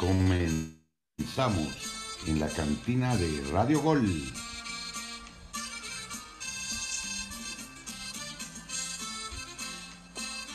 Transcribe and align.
Comenzamos 0.00 1.68
en 2.26 2.40
la 2.40 2.48
cantina 2.48 3.14
de 3.18 3.42
Radio 3.52 3.82
Gol. 3.82 4.08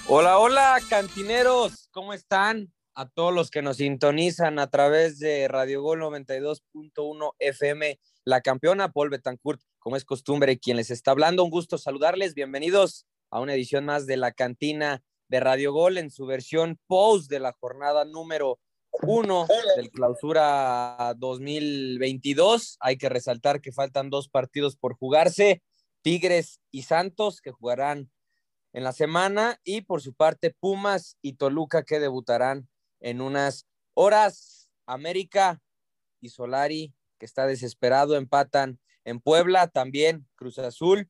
Hola, 0.08 0.40
hola, 0.40 0.82
cantineros, 0.90 1.90
¿cómo 1.92 2.14
están? 2.14 2.74
A 2.96 3.08
todos 3.08 3.32
los 3.32 3.52
que 3.52 3.62
nos 3.62 3.78
sintonizan 3.78 4.58
a 4.58 4.72
través 4.72 5.20
de 5.20 5.48
Radio 5.48 5.84
Gol 5.84 6.02
92.1 6.02 7.34
FM, 7.38 8.00
la 8.24 8.42
campeona 8.42 8.92
Paul 8.92 9.12
Betancourt, 9.12 9.62
como 9.78 9.96
es 9.96 10.06
costumbre, 10.06 10.58
quien 10.58 10.78
les 10.78 10.90
está 10.90 11.12
hablando. 11.12 11.44
Un 11.44 11.52
gusto 11.52 11.78
saludarles. 11.78 12.34
Bienvenidos 12.34 13.06
a 13.30 13.42
una 13.42 13.54
edición 13.54 13.86
más 13.86 14.08
de 14.08 14.18
la 14.18 14.32
cantina 14.32 15.04
de 15.28 15.40
Radio 15.40 15.72
Gol 15.72 16.00
en 16.00 16.10
su 16.10 16.26
versión 16.26 16.80
post 16.88 17.30
de 17.30 17.40
la 17.40 17.54
jornada 17.54 18.06
número 18.06 18.58
uno 19.04 19.48
del 19.76 19.90
clausura 19.92 21.14
2022. 21.18 22.78
Hay 22.80 22.98
que 22.98 23.10
resaltar 23.10 23.62
que 23.62 23.72
faltan 23.72 24.10
dos 24.10 24.30
partidos 24.30 24.76
por 24.76 24.96
jugarse, 24.96 25.62
Tigres 26.02 26.60
y 26.72 26.84
Santos, 26.84 27.42
que 27.42 27.52
jugarán 27.52 28.12
en 28.74 28.84
la 28.84 28.92
semana, 28.92 29.60
y 29.64 29.82
por 29.82 30.02
su 30.02 30.14
parte 30.14 30.54
Pumas 30.60 31.18
y 31.22 31.34
Toluca, 31.34 31.84
que 31.84 32.00
debutarán 32.00 32.68
en 33.00 33.22
unas 33.22 33.66
horas. 33.94 34.70
América 34.88 35.60
y 36.22 36.30
Solari, 36.30 36.94
que 37.18 37.26
está 37.26 37.48
desesperado, 37.48 38.16
empatan 38.16 38.80
en 39.04 39.20
Puebla, 39.20 39.68
también 39.68 40.28
Cruz 40.36 40.60
Azul. 40.60 41.10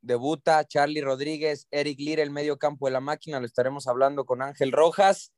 Debuta 0.00 0.64
Charlie 0.64 1.02
Rodríguez, 1.02 1.66
Eric 1.70 1.98
Lira, 1.98 2.22
el 2.22 2.30
medio 2.30 2.56
campo 2.56 2.86
de 2.86 2.92
la 2.92 3.00
máquina, 3.00 3.38
lo 3.38 3.44
estaremos 3.44 3.86
hablando 3.86 4.24
con 4.24 4.40
Ángel 4.40 4.72
Rojas 4.72 5.33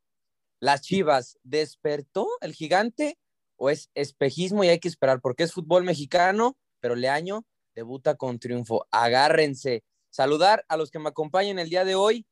las 0.60 0.82
Chivas, 0.82 1.38
¿despertó 1.42 2.28
el 2.40 2.54
gigante 2.54 3.18
o 3.56 3.70
es 3.70 3.90
espejismo 3.94 4.64
y 4.64 4.68
hay 4.68 4.78
que 4.78 4.88
esperar? 4.88 5.20
Porque 5.20 5.42
es 5.42 5.52
fútbol 5.52 5.84
mexicano, 5.84 6.56
pero 6.80 6.94
Leaño 6.94 7.44
debuta 7.74 8.16
con 8.16 8.38
triunfo. 8.38 8.86
Agárrense. 8.90 9.84
Saludar 10.10 10.64
a 10.68 10.76
los 10.76 10.90
que 10.90 10.98
me 10.98 11.10
acompañan 11.10 11.58
el 11.58 11.68
día 11.68 11.84
de 11.84 11.94
hoy. 11.94 12.26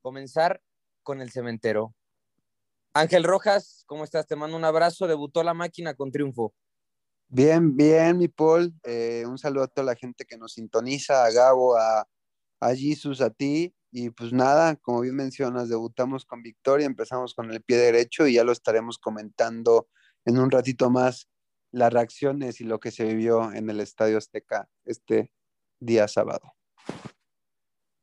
Comenzar 0.00 0.62
con 1.02 1.20
el 1.20 1.30
cementero. 1.30 1.94
Ángel 2.94 3.24
Rojas, 3.24 3.84
¿cómo 3.86 4.04
estás? 4.04 4.26
Te 4.26 4.36
mando 4.36 4.56
un 4.56 4.64
abrazo. 4.64 5.06
Debutó 5.06 5.42
la 5.42 5.52
máquina 5.52 5.94
con 5.94 6.10
triunfo. 6.10 6.54
Bien, 7.28 7.76
bien, 7.76 8.16
mi 8.16 8.28
Paul. 8.28 8.72
Eh, 8.84 9.24
un 9.26 9.36
saludo 9.36 9.64
a 9.64 9.68
toda 9.68 9.86
la 9.86 9.96
gente 9.96 10.24
que 10.24 10.38
nos 10.38 10.52
sintoniza, 10.52 11.24
a 11.24 11.30
Gabo, 11.30 11.76
a, 11.76 12.06
a 12.60 12.74
Jesus, 12.74 13.20
a 13.20 13.30
ti. 13.30 13.74
Y 13.90 14.10
pues 14.10 14.32
nada, 14.32 14.76
como 14.76 15.02
bien 15.02 15.14
mencionas, 15.14 15.68
debutamos 15.68 16.24
con 16.24 16.42
victoria, 16.42 16.86
empezamos 16.86 17.34
con 17.34 17.52
el 17.52 17.62
pie 17.62 17.76
derecho 17.76 18.26
y 18.26 18.34
ya 18.34 18.44
lo 18.44 18.52
estaremos 18.52 18.98
comentando 18.98 19.88
en 20.24 20.38
un 20.38 20.50
ratito 20.50 20.90
más 20.90 21.28
las 21.70 21.92
reacciones 21.92 22.60
y 22.60 22.64
lo 22.64 22.80
que 22.80 22.90
se 22.90 23.04
vivió 23.04 23.52
en 23.52 23.68
el 23.70 23.80
Estadio 23.80 24.18
Azteca 24.18 24.68
este 24.84 25.30
día 25.80 26.08
sábado. 26.08 26.54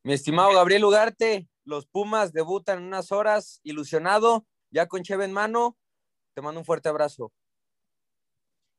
Mi 0.04 0.14
estimado 0.14 0.52
Gabriel 0.54 0.84
Ugarte, 0.84 1.48
los 1.64 1.86
Pumas 1.86 2.32
debutan 2.32 2.78
en 2.78 2.84
unas 2.84 3.12
horas, 3.12 3.60
ilusionado, 3.62 4.46
ya 4.70 4.86
con 4.88 5.02
Cheve 5.02 5.24
en 5.24 5.32
mano, 5.32 5.78
te 6.34 6.42
mando 6.42 6.60
un 6.60 6.66
fuerte 6.66 6.88
abrazo. 6.88 7.32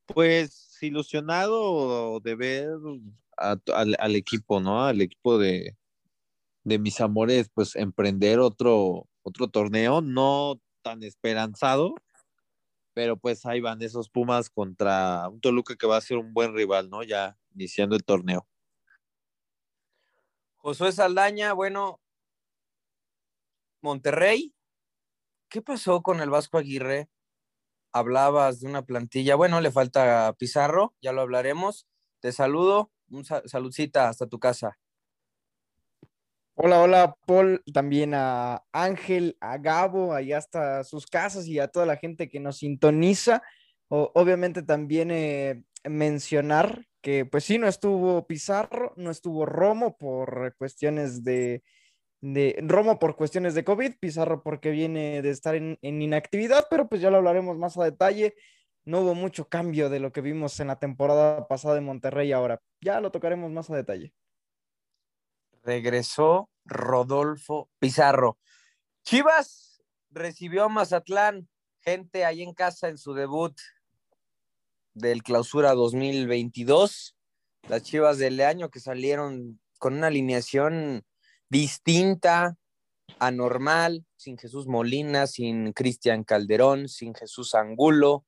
Pues 0.06 0.78
ilusionado 0.82 2.20
de 2.20 2.36
ver 2.36 2.78
al, 3.38 3.96
al, 4.00 4.16
equipo, 4.16 4.60
¿no? 4.60 4.86
Al 4.86 5.02
equipo 5.02 5.38
de, 5.38 5.78
de 6.64 6.80
mis 6.80 7.02
amores, 7.02 7.50
pues 7.54 7.76
emprender 7.76 8.40
otro, 8.40 9.08
otro 9.24 9.48
torneo, 9.48 10.02
no 10.02 10.60
tan 10.82 11.04
esperanzado, 11.04 11.96
pero 12.94 13.18
pues 13.18 13.46
ahí 13.46 13.62
van 13.62 13.82
esos 13.82 14.10
Pumas 14.10 14.50
contra 14.50 15.28
un 15.30 15.42
Toluca 15.42 15.76
que 15.76 15.88
va 15.88 15.98
a 15.98 16.02
ser 16.02 16.18
un 16.18 16.34
buen 16.34 16.54
rival, 16.54 16.90
¿no? 16.90 17.04
Ya 17.04 17.38
iniciando 17.54 17.96
el 17.96 18.04
torneo. 18.04 18.48
Josué 20.58 20.92
Saldaña, 20.92 21.54
bueno, 21.54 22.00
Monterrey, 23.82 24.56
¿qué 25.50 25.62
pasó 25.62 26.02
con 26.02 26.22
el 26.22 26.30
Vasco 26.30 26.58
Aguirre? 26.58 27.10
Hablabas 27.92 28.62
de 28.62 28.68
una 28.68 28.86
plantilla, 28.86 29.36
bueno, 29.36 29.60
le 29.60 29.72
falta 29.72 30.34
Pizarro, 30.40 30.96
ya 31.02 31.12
lo 31.12 31.22
hablaremos. 31.22 31.86
Te 32.22 32.32
saludo, 32.32 32.92
un 33.14 33.26
saludcita 33.26 34.10
hasta 34.10 34.28
tu 34.28 34.40
casa. 34.40 34.78
Hola, 36.56 36.82
hola, 36.82 37.16
Paul, 37.26 37.64
también 37.74 38.14
a 38.14 38.64
Ángel, 38.72 39.38
a 39.42 39.58
Gabo, 39.58 40.14
allá 40.14 40.38
hasta 40.38 40.84
sus 40.84 41.08
casas 41.08 41.48
y 41.48 41.60
a 41.60 41.68
toda 41.68 41.88
la 41.88 41.98
gente 41.98 42.30
que 42.30 42.40
nos 42.40 42.58
sintoniza. 42.58 43.42
obviamente 43.90 44.62
también 44.64 45.10
eh, 45.12 45.64
mencionar 45.84 46.86
que 47.02 47.26
pues 47.26 47.44
sí, 47.44 47.58
no 47.58 47.68
estuvo 47.68 48.26
Pizarro, 48.28 48.94
no 48.98 49.12
estuvo 49.12 49.46
Romo 49.46 49.98
por 49.98 50.56
cuestiones 50.58 51.24
de, 51.24 51.64
de 52.22 52.58
Romo 52.62 53.00
por 53.00 53.16
cuestiones 53.16 53.56
de 53.56 53.64
COVID, 53.66 53.96
Pizarro 54.00 54.42
porque 54.42 54.70
viene 54.72 55.22
de 55.22 55.30
estar 55.32 55.56
en, 55.56 55.78
en 55.82 56.02
inactividad, 56.02 56.68
pero 56.70 56.88
pues 56.88 57.02
ya 57.02 57.10
lo 57.10 57.18
hablaremos 57.18 57.58
más 57.58 57.78
a 57.78 57.84
detalle. 57.84 58.36
No 58.86 59.02
hubo 59.02 59.16
mucho 59.16 59.48
cambio 59.48 59.90
de 59.90 60.00
lo 60.00 60.12
que 60.12 60.22
vimos 60.22 60.60
en 60.60 60.68
la 60.68 60.80
temporada 60.80 61.48
pasada 61.48 61.76
de 61.76 61.82
Monterrey 61.82 62.32
ahora. 62.32 62.62
Ya 62.82 63.00
lo 63.00 63.12
tocaremos 63.12 63.52
más 63.52 63.70
a 63.70 63.76
detalle 63.76 64.14
regresó 65.64 66.50
Rodolfo 66.66 67.70
Pizarro. 67.80 68.38
Chivas 69.04 69.82
recibió 70.12 70.66
a 70.66 70.70
Mazatlán, 70.70 71.50
gente 71.80 72.26
ahí 72.26 72.44
en 72.44 72.54
casa 72.54 72.90
en 72.90 72.98
su 72.98 73.14
debut 73.14 73.58
del 74.94 75.24
clausura 75.24 75.74
2022. 75.74 77.16
Las 77.68 77.84
Chivas 77.84 78.18
del 78.18 78.40
año 78.42 78.70
que 78.70 78.80
salieron 78.80 79.60
con 79.80 79.96
una 79.96 80.08
alineación 80.08 81.04
distinta, 81.50 82.58
anormal, 83.20 84.06
sin 84.16 84.38
Jesús 84.38 84.68
Molina, 84.68 85.28
sin 85.28 85.74
Cristian 85.74 86.24
Calderón, 86.24 86.88
sin 86.88 87.14
Jesús 87.14 87.56
Angulo, 87.56 88.26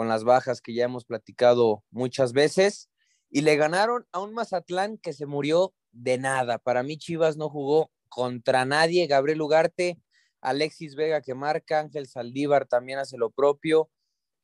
con 0.00 0.08
las 0.08 0.24
bajas 0.24 0.62
que 0.62 0.72
ya 0.72 0.84
hemos 0.86 1.04
platicado 1.04 1.84
muchas 1.90 2.32
veces, 2.32 2.88
y 3.28 3.42
le 3.42 3.56
ganaron 3.56 4.06
a 4.12 4.20
un 4.20 4.32
Mazatlán 4.32 4.96
que 4.96 5.12
se 5.12 5.26
murió 5.26 5.74
de 5.92 6.16
nada. 6.16 6.56
Para 6.56 6.82
mí 6.82 6.96
Chivas 6.96 7.36
no 7.36 7.50
jugó 7.50 7.92
contra 8.08 8.64
nadie. 8.64 9.06
Gabriel 9.06 9.42
Ugarte, 9.42 10.00
Alexis 10.40 10.94
Vega 10.94 11.20
que 11.20 11.34
marca, 11.34 11.80
Ángel 11.80 12.06
Saldívar 12.06 12.66
también 12.66 12.98
hace 12.98 13.18
lo 13.18 13.28
propio. 13.28 13.90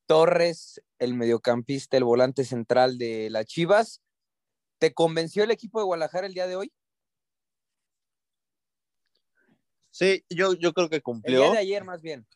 Torres, 0.05 0.83
el 0.99 1.15
mediocampista, 1.15 1.97
el 1.97 2.05
volante 2.05 2.45
central 2.45 2.99
de 2.99 3.31
las 3.31 3.47
Chivas. 3.47 4.03
¿Te 4.79 4.93
convenció 4.93 5.43
el 5.43 5.53
equipo 5.53 5.79
de 5.79 5.87
Guadalajara 5.87 6.27
el 6.27 6.35
día 6.35 6.47
de 6.47 6.57
hoy? 6.57 6.73
Sí, 9.91 10.23
yo, 10.29 10.53
yo 10.53 10.75
creo 10.75 10.91
que 10.91 11.01
cumplió. 11.01 11.39
El 11.39 11.45
día 11.45 11.53
de 11.53 11.59
ayer 11.61 11.83
más 11.83 12.03
bien. 12.03 12.27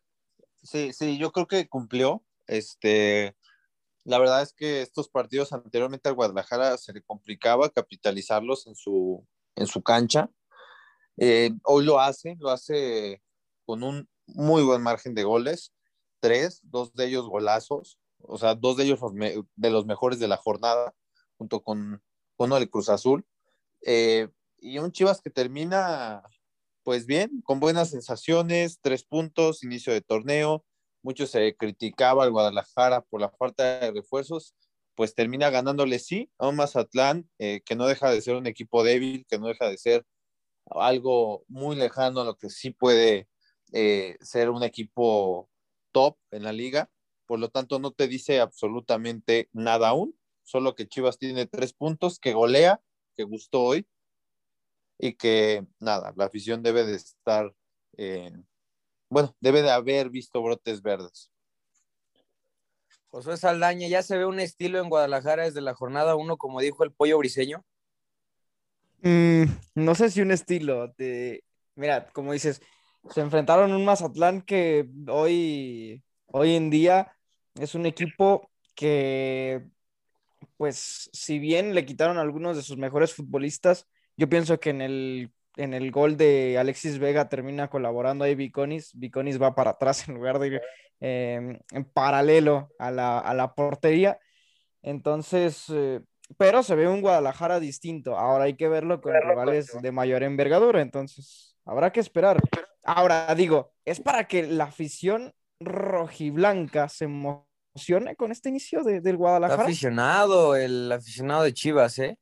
Sí, 0.63 0.95
sí, 0.95 1.19
yo 1.19 1.33
creo 1.33 1.47
que 1.47 1.69
cumplió. 1.69 2.25
Este, 2.51 3.37
la 4.03 4.19
verdad 4.19 4.43
es 4.43 4.53
que 4.53 4.83
estos 4.83 5.09
partidos 5.09 5.53
anteriormente 5.53 6.09
al 6.09 6.17
Guadalajara 6.17 6.77
se 6.79 6.93
le 6.93 7.01
complicaba 7.01 7.71
capitalizarlos 7.71 8.67
en 8.67 8.75
su, 8.75 9.25
en 9.55 9.69
su 9.69 9.83
cancha. 9.83 10.29
Eh, 11.17 11.53
hoy 11.63 11.85
lo 11.85 12.01
hace, 12.01 12.37
lo 12.41 12.51
hace 12.51 13.23
con 13.65 13.85
un 13.85 14.09
muy 14.27 14.65
buen 14.65 14.83
margen 14.83 15.15
de 15.15 15.23
goles, 15.23 15.73
tres, 16.19 16.61
dos 16.65 16.93
de 16.95 17.07
ellos 17.07 17.29
golazos, 17.29 18.01
o 18.19 18.37
sea, 18.37 18.57
dos 18.57 18.77
de 18.77 18.85
ellos 18.85 18.99
de 19.55 19.71
los 19.71 19.87
mejores 19.87 20.19
de 20.19 20.27
la 20.27 20.37
jornada, 20.37 20.93
junto 21.39 21.63
con 21.63 22.03
uno 22.37 22.69
Cruz 22.69 22.89
Azul. 22.89 23.25
Eh, 23.83 24.29
y 24.59 24.79
un 24.79 24.91
Chivas 24.91 25.21
que 25.21 25.31
termina, 25.31 26.25
pues 26.83 27.07
bien, 27.07 27.43
con 27.45 27.61
buenas 27.61 27.91
sensaciones, 27.91 28.81
tres 28.81 29.05
puntos, 29.05 29.63
inicio 29.63 29.93
de 29.93 30.01
torneo, 30.01 30.65
mucho 31.03 31.27
se 31.27 31.57
criticaba 31.57 32.25
al 32.25 32.31
Guadalajara 32.31 33.03
por 33.03 33.21
la 33.21 33.31
falta 33.31 33.81
de 33.81 33.93
refuerzos, 33.93 34.55
pues 34.95 35.15
termina 35.15 35.51
ganándole 35.51 35.99
sí 35.99 36.31
a 36.39 36.49
un 36.49 36.57
Mazatlán 36.57 37.29
eh, 37.39 37.63
que 37.65 37.77
no 37.77 37.87
deja 37.87 38.11
de 38.11 38.21
ser 38.21 38.37
un 38.37 38.47
equipo 38.47 38.85
débil, 38.85 39.25
que 39.29 39.39
no 39.39 39.47
deja 39.49 39.69
de 39.69 39.79
ser 39.79 40.05
algo 40.67 41.45
muy 41.49 41.77
lejano 41.77 42.21
a 42.21 42.25
lo 42.25 42.37
que 42.37 42.51
sí 42.51 42.71
puede 42.71 43.29
eh, 43.73 44.17
ser 44.21 44.51
un 44.51 44.63
equipo 44.63 45.49
top 45.93 46.17
en 46.31 46.45
la 46.45 46.53
liga. 46.53 46.91
Por 47.27 47.39
lo 47.39 47.49
tanto, 47.49 47.79
no 47.79 47.93
te 47.93 48.09
dice 48.09 48.41
absolutamente 48.41 49.49
nada 49.53 49.89
aún, 49.89 50.19
solo 50.43 50.75
que 50.75 50.89
Chivas 50.89 51.19
tiene 51.19 51.47
tres 51.47 51.73
puntos, 51.73 52.19
que 52.19 52.33
golea, 52.33 52.81
que 53.17 53.25
gustó 53.25 53.63
hoy 53.63 53.87
y 54.99 55.15
que 55.15 55.67
nada, 55.79 56.13
la 56.17 56.27
afición 56.27 56.63
debe 56.63 56.85
de 56.85 56.97
estar 56.97 57.55
eh, 57.97 58.33
bueno, 59.11 59.37
debe 59.41 59.61
de 59.61 59.71
haber 59.71 60.09
visto 60.09 60.43
brotes 60.43 60.81
verdes. 60.81 61.31
José 63.09 63.37
Saldaña, 63.37 63.89
¿ya 63.89 64.03
se 64.03 64.17
ve 64.17 64.25
un 64.25 64.41
estilo 64.41 64.81
en 64.81 64.89
Guadalajara 64.89 65.45
desde 65.45 65.61
la 65.61 65.75
jornada 65.75 66.17
1, 66.17 66.39
como 66.39 66.61
dijo 66.61 66.85
el 66.85 66.93
pollo 66.93 67.19
briseño? 67.19 67.63
Mm, 69.03 69.45
no 69.75 69.95
sé 69.95 70.11
si 70.11 70.23
un 70.23 70.31
estilo. 70.31 70.89
De... 70.97 71.45
Mira, 71.75 72.09
como 72.13 72.33
dices, 72.33 72.63
se 73.11 73.21
enfrentaron 73.21 73.73
un 73.73 73.85
Mazatlán 73.85 74.41
que 74.41 74.89
hoy 75.09 76.03
Hoy 76.33 76.55
en 76.55 76.71
día 76.71 77.13
es 77.57 77.75
un 77.75 77.87
equipo 77.87 78.51
que, 78.77 79.65
pues, 80.57 81.11
si 81.13 81.39
bien 81.41 81.75
le 81.75 81.85
quitaron 81.85 82.19
algunos 82.19 82.57
de 82.57 82.63
sus 82.63 82.77
mejores 82.77 83.15
futbolistas, 83.15 83.89
yo 84.17 84.29
pienso 84.29 84.61
que 84.61 84.71
en 84.71 84.81
el, 84.81 85.33
en 85.63 85.75
el 85.75 85.91
gol 85.91 86.17
de 86.17 86.57
Alexis 86.59 86.99
Vega 86.99 87.29
termina 87.29 87.69
colaborando 87.69 88.25
ahí 88.25 88.35
Viconis. 88.35 88.93
Viconis 88.95 89.41
va 89.41 89.55
para 89.55 89.73
atrás 89.73 90.05
en 90.09 90.15
lugar 90.15 90.39
de 90.39 90.47
ir 90.47 90.61
em, 91.01 91.59
en 91.73 91.85
paralelo 91.85 92.71
a 92.79 92.91
la, 92.91 93.19
a 93.19 93.35
la 93.35 93.55
portería. 93.55 94.19
Entonces, 94.83 95.67
eh, 95.69 96.01
pero 96.39 96.63
se 96.63 96.75
ve 96.75 96.89
un 96.89 97.01
Guadalajara 97.01 97.61
distinto. 97.61 98.17
Ahora 98.17 98.45
hay 98.45 98.55
que 98.55 98.69
verlo 98.69 99.01
con 99.01 99.13
rivales 99.13 99.77
de 99.81 99.93
mayor 99.93 100.23
envergadura. 100.23 100.81
Entonces, 100.81 101.57
habrá 101.65 101.93
que 101.93 102.01
esperar. 102.01 102.41
Ahora 102.85 103.35
digo, 103.35 103.73
es 103.85 104.01
para 104.01 104.25
que 104.25 104.47
la 104.47 104.65
afición 104.65 105.33
rojiblanca 105.61 106.89
se 106.89 107.05
emocione 107.05 108.17
con 108.17 108.33
este 108.33 108.49
inicio 108.49 108.83
de, 108.83 109.01
del 109.01 109.17
Guadalajara. 109.17 109.65
aficionado, 109.65 110.57
el 110.57 110.91
aficionado 110.91 111.43
de 111.43 111.53
Chivas, 111.53 111.99
¿eh? 111.99 112.19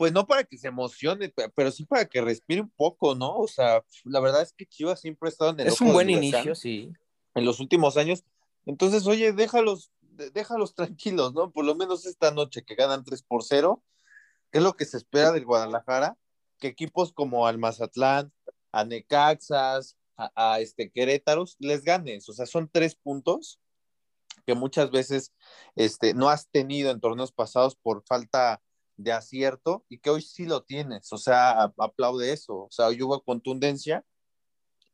Pues 0.00 0.14
no 0.14 0.26
para 0.26 0.44
que 0.44 0.56
se 0.56 0.68
emocione, 0.68 1.30
pero 1.54 1.70
sí 1.70 1.84
para 1.84 2.06
que 2.06 2.22
respire 2.22 2.62
un 2.62 2.70
poco, 2.70 3.14
¿no? 3.14 3.36
O 3.36 3.46
sea, 3.46 3.84
la 4.04 4.20
verdad 4.20 4.40
es 4.40 4.54
que 4.54 4.64
Chivas 4.64 4.98
siempre 4.98 5.28
ha 5.28 5.30
estado 5.30 5.50
en 5.50 5.60
el. 5.60 5.66
Es 5.66 5.78
un 5.82 5.92
buen 5.92 6.08
inicio, 6.08 6.54
sí. 6.54 6.90
En 7.34 7.44
los 7.44 7.60
últimos 7.60 7.98
años. 7.98 8.24
Entonces, 8.64 9.06
oye, 9.06 9.34
déjalos, 9.34 9.92
déjalos 10.32 10.74
tranquilos, 10.74 11.34
¿no? 11.34 11.52
Por 11.52 11.66
lo 11.66 11.74
menos 11.74 12.06
esta 12.06 12.30
noche 12.30 12.62
que 12.62 12.76
ganan 12.76 13.04
3 13.04 13.22
por 13.24 13.44
0, 13.44 13.84
es 14.52 14.62
lo 14.62 14.72
que 14.72 14.86
se 14.86 14.96
espera 14.96 15.32
del 15.32 15.44
Guadalajara, 15.44 16.16
que 16.58 16.68
equipos 16.68 17.12
como 17.12 17.46
Almazatlán, 17.46 18.32
a 18.72 18.86
Necaxas, 18.86 19.98
a, 20.16 20.60
este 20.60 20.90
Querétaros, 20.90 21.56
les 21.58 21.84
ganes. 21.84 22.26
O 22.30 22.32
sea, 22.32 22.46
son 22.46 22.70
tres 22.72 22.94
puntos 22.94 23.60
que 24.46 24.54
muchas 24.54 24.90
veces 24.90 25.34
este, 25.76 26.14
no 26.14 26.30
has 26.30 26.48
tenido 26.48 26.90
en 26.90 27.00
torneos 27.00 27.32
pasados 27.32 27.76
por 27.76 28.02
falta 28.06 28.62
de 29.02 29.12
acierto 29.12 29.84
y 29.88 29.98
que 29.98 30.10
hoy 30.10 30.22
sí 30.22 30.46
lo 30.46 30.62
tienes. 30.62 31.12
O 31.12 31.18
sea, 31.18 31.72
aplaude 31.78 32.32
eso. 32.32 32.64
O 32.64 32.70
sea, 32.70 32.86
hoy 32.86 33.02
hubo 33.02 33.22
contundencia 33.22 34.04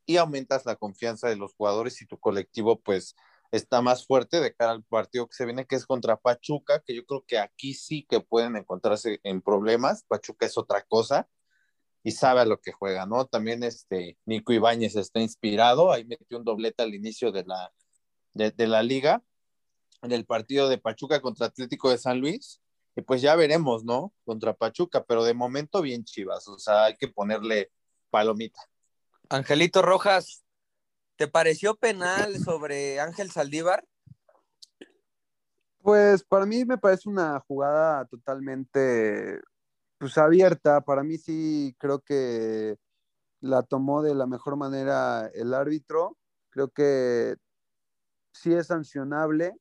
y 0.05 0.17
aumentas 0.17 0.65
la 0.65 0.75
confianza 0.75 1.27
de 1.29 1.35
los 1.35 1.53
jugadores 1.53 2.01
y 2.01 2.07
tu 2.07 2.17
colectivo 2.19 2.79
pues 2.81 3.15
está 3.51 3.81
más 3.81 4.05
fuerte 4.05 4.39
de 4.39 4.53
cara 4.53 4.71
al 4.71 4.83
partido 4.83 5.27
que 5.27 5.35
se 5.35 5.45
viene, 5.45 5.65
que 5.65 5.75
es 5.75 5.85
contra 5.85 6.17
Pachuca, 6.17 6.81
que 6.85 6.95
yo 6.95 7.05
creo 7.05 7.23
que 7.25 7.39
aquí 7.39 7.73
sí 7.73 8.05
que 8.09 8.19
pueden 8.21 8.55
encontrarse 8.55 9.19
en 9.23 9.41
problemas. 9.41 10.03
Pachuca 10.07 10.45
es 10.45 10.57
otra 10.57 10.83
cosa 10.83 11.27
y 12.03 12.11
sabe 12.11 12.41
a 12.41 12.45
lo 12.45 12.61
que 12.61 12.71
juega, 12.71 13.05
¿no? 13.05 13.25
También 13.25 13.63
este 13.63 14.17
Nico 14.25 14.53
Ibáñez 14.53 14.95
está 14.95 15.19
inspirado, 15.19 15.91
ahí 15.91 16.05
metió 16.05 16.37
un 16.37 16.45
doblete 16.45 16.83
al 16.83 16.95
inicio 16.95 17.31
de 17.31 17.43
la, 17.45 17.73
de, 18.33 18.67
la 18.67 18.83
liga, 18.83 19.23
en 20.01 20.11
el 20.11 20.25
partido 20.25 20.69
de 20.69 20.77
Pachuca 20.77 21.21
contra 21.21 21.47
Atlético 21.47 21.89
de 21.89 21.97
San 21.97 22.19
Luis, 22.19 22.61
y 22.97 23.01
pues 23.03 23.21
ya 23.21 23.35
veremos, 23.35 23.85
¿no? 23.85 24.11
Contra 24.25 24.55
Pachuca, 24.55 25.05
pero 25.05 25.23
de 25.23 25.35
momento 25.35 25.83
bien 25.83 26.03
chivas, 26.03 26.47
o 26.47 26.57
sea, 26.57 26.85
hay 26.85 26.97
que 26.97 27.07
ponerle 27.07 27.71
palomita. 28.09 28.59
Angelito 29.29 29.83
Rojas, 29.83 30.43
¿te 31.15 31.27
pareció 31.27 31.75
penal 31.75 32.39
sobre 32.39 32.99
Ángel 32.99 33.29
Saldívar? 33.29 33.85
Pues 35.83 36.23
para 36.23 36.47
mí 36.47 36.65
me 36.65 36.79
parece 36.79 37.07
una 37.07 37.39
jugada 37.41 38.03
totalmente 38.05 39.41
pues 39.99 40.17
abierta. 40.17 40.81
Para 40.81 41.03
mí 41.03 41.19
sí 41.19 41.75
creo 41.77 41.99
que 41.99 42.77
la 43.41 43.61
tomó 43.61 44.01
de 44.01 44.15
la 44.15 44.25
mejor 44.25 44.55
manera 44.55 45.29
el 45.35 45.53
árbitro. 45.53 46.17
Creo 46.49 46.69
que 46.69 47.35
sí 48.33 48.55
es 48.55 48.67
sancionable. 48.67 49.53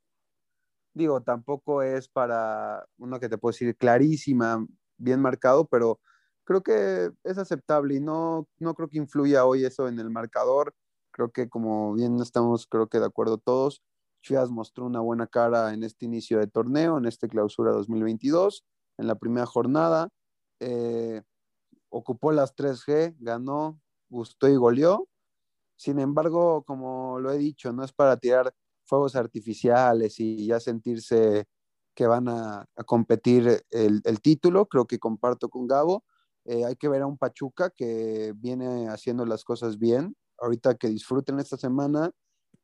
Digo, 0.97 1.21
tampoco 1.21 1.83
es 1.83 2.09
para 2.09 2.87
uno 2.97 3.21
que 3.21 3.29
te 3.29 3.37
puedo 3.37 3.53
decir 3.53 3.77
clarísima, 3.77 4.67
bien 4.97 5.21
marcado, 5.21 5.67
pero 5.67 6.01
creo 6.45 6.63
que 6.63 7.11
es 7.23 7.37
aceptable 7.37 7.97
y 7.97 8.01
no, 8.01 8.49
no 8.59 8.75
creo 8.75 8.89
que 8.89 8.97
influya 8.97 9.45
hoy 9.45 9.67
eso 9.67 9.89
en 9.89 9.99
el 9.99 10.09
marcador. 10.09 10.75
Creo 11.11 11.31
que 11.33 11.51
como 11.51 11.93
bien 11.93 12.19
estamos, 12.23 12.67
creo 12.67 12.89
que 12.89 12.99
de 12.99 13.05
acuerdo 13.05 13.37
todos, 13.37 13.83
Chivas 14.23 14.51
mostró 14.51 14.87
una 14.87 15.01
buena 15.01 15.27
cara 15.27 15.75
en 15.75 15.85
este 15.85 16.07
inicio 16.07 16.39
de 16.39 16.47
torneo, 16.47 16.97
en 16.97 17.05
este 17.05 17.29
clausura 17.29 17.73
2022, 17.73 18.65
en 18.97 19.07
la 19.07 19.17
primera 19.17 19.45
jornada. 19.45 20.09
Eh, 20.61 21.21
ocupó 21.91 22.33
las 22.33 22.57
3G, 22.57 23.17
ganó, 23.19 23.79
gustó 24.09 24.49
y 24.49 24.57
goleó. 24.57 25.07
Sin 25.77 25.99
embargo, 25.99 26.65
como 26.65 27.21
lo 27.21 27.33
he 27.33 27.37
dicho, 27.37 27.71
no 27.75 27.85
es 27.85 27.93
para 27.93 28.17
tirar 28.17 28.55
fuegos 28.87 29.17
artificiales 29.17 30.19
y 30.21 30.47
ya 30.47 30.61
sentirse 30.61 31.47
que 31.95 32.07
van 32.07 32.29
a, 32.29 32.67
competir 32.87 33.65
el, 33.71 34.21
título. 34.21 34.67
Creo 34.67 34.87
que 34.87 34.99
comparto 34.99 35.49
con 35.49 35.67
Gabo. 35.67 36.05
Eh, 36.45 36.65
hay 36.65 36.77
que 36.77 36.89
ver 36.89 37.03
a 37.03 37.07
un 37.07 37.19
Pachuca 37.19 37.71
que 37.71 38.33
viene 38.37 38.89
haciendo 38.89 39.27
las 39.27 39.45
cosas 39.45 39.79
bien. 39.79 40.17
Ahorita 40.39 40.75
que 40.75 40.89
disfruten 40.89 41.41
esta 41.41 41.57
semana 41.57 42.11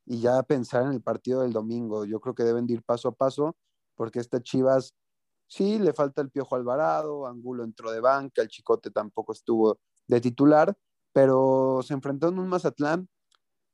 y 0.07 0.21
ya 0.21 0.43
pensar 0.43 0.85
en 0.85 0.93
el 0.93 1.03
partido 1.03 1.43
del 1.43 1.53
domingo. 1.53 2.05
Yo 2.05 2.21
creo 2.21 2.35
que 2.35 2.45
deben 2.45 2.69
ir 2.69 2.83
paso 2.83 3.09
a 3.09 3.13
paso 3.13 3.57
porque 3.97 4.21
estas 4.21 4.43
Chivas 4.43 4.95
Sí, 5.53 5.79
le 5.79 5.93
falta 5.93 6.23
el 6.23 6.31
Piojo 6.31 6.57
Alvarado, 6.57 7.27
Angulo 7.27 7.63
entró 7.63 7.91
de 7.91 8.01
banca, 8.01 8.41
el 8.41 8.49
Chicote 8.49 8.91
tampoco 8.91 9.33
estuvo 9.33 9.79
de 10.09 10.19
titular, 10.19 10.75
pero 11.13 11.81
se 11.83 11.93
enfrentó 11.93 12.29
en 12.29 12.39
un 12.39 12.49
Mazatlán 12.49 13.07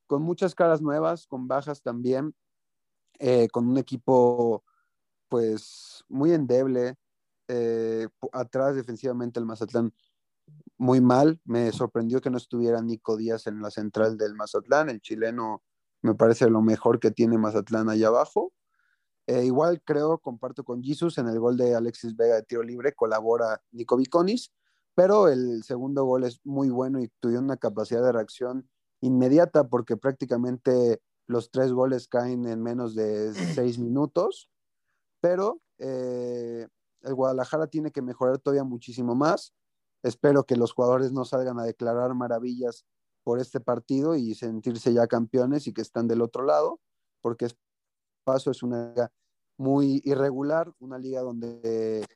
con 0.09 0.23
muchas 0.23 0.57
caras 0.57 0.83
nuevas, 0.83 1.29
con 1.29 1.47
bajas 1.47 1.83
también, 1.83 2.35
eh, 3.21 3.49
con 3.49 3.69
un 3.69 3.79
equipo 3.79 4.65
pues 5.29 6.05
muy 6.09 6.33
endeble, 6.33 6.97
eh, 7.47 8.09
atrás 8.33 8.75
defensivamente 8.75 9.39
el 9.39 9.47
Mazatlán 9.47 9.93
muy 10.79 11.01
mal, 11.01 11.41
me 11.45 11.71
sorprendió 11.73 12.21
que 12.21 12.31
no 12.31 12.39
estuviera 12.39 12.81
Nico 12.81 13.17
Díaz 13.17 13.47
en 13.47 13.61
la 13.61 13.71
central 13.71 14.17
del 14.17 14.35
Mazatlán, 14.35 14.89
el 14.89 15.01
chileno 15.01 15.63
me 16.01 16.15
parece 16.15 16.49
lo 16.49 16.63
mejor 16.63 17.01
que 17.01 17.11
tiene 17.11 17.37
Mazatlán 17.37 17.91
allá 17.91 18.09
abajo, 18.09 18.53
eh, 19.27 19.45
igual 19.45 19.83
creo, 19.85 20.19
comparto 20.19 20.65
con 20.65 20.83
Jesus, 20.83 21.19
en 21.19 21.29
el 21.29 21.39
gol 21.39 21.59
de 21.59 21.75
Alexis 21.75 22.17
Vega 22.17 22.37
de 22.37 22.45
tiro 22.45 22.63
libre 22.63 22.95
colabora 22.95 23.61
Nico 23.73 23.99
Viconis, 23.99 24.55
pero 24.95 25.29
el 25.29 25.63
segundo 25.65 26.05
gol 26.05 26.25
es 26.25 26.41
muy 26.45 26.71
bueno 26.71 26.99
y 26.99 27.09
tuvieron 27.21 27.45
una 27.45 27.59
capacidad 27.59 28.03
de 28.03 28.13
reacción 28.13 28.71
inmediata 29.01 29.69
porque 29.69 29.97
prácticamente 29.97 31.01
los 31.27 31.51
tres 31.51 31.73
goles 31.73 32.09
caen 32.09 32.47
en 32.47 32.63
menos 32.63 32.95
de 32.95 33.33
seis 33.55 33.79
minutos, 33.79 34.51
pero 35.21 35.61
eh, 35.79 36.67
el 37.03 37.15
Guadalajara 37.15 37.67
tiene 37.67 37.91
que 37.91 38.03
mejorar 38.03 38.39
todavía 38.39 38.65
muchísimo 38.65 39.15
más. 39.15 39.53
Espero 40.03 40.45
que 40.45 40.57
los 40.57 40.73
jugadores 40.73 41.13
no 41.13 41.25
salgan 41.25 41.59
a 41.59 41.65
declarar 41.65 42.15
maravillas 42.15 42.85
por 43.25 43.41
este 43.41 43.61
partido 43.61 44.15
y 44.15 44.35
sentirse 44.35 44.93
ya 44.93 45.07
campeones 45.07 45.67
y 45.67 45.73
que 45.73 45.83
están 45.83 46.09
del 46.09 46.23
otro 46.23 46.45
lado, 46.45 46.81
porque 47.21 47.47
es 47.47 47.57
paso 48.25 48.51
es 48.51 48.63
una 48.63 48.89
liga 48.91 49.13
muy 49.57 50.03
irregular, 50.05 50.73
una 50.79 50.99
liga 50.99 51.21
donde 51.23 52.07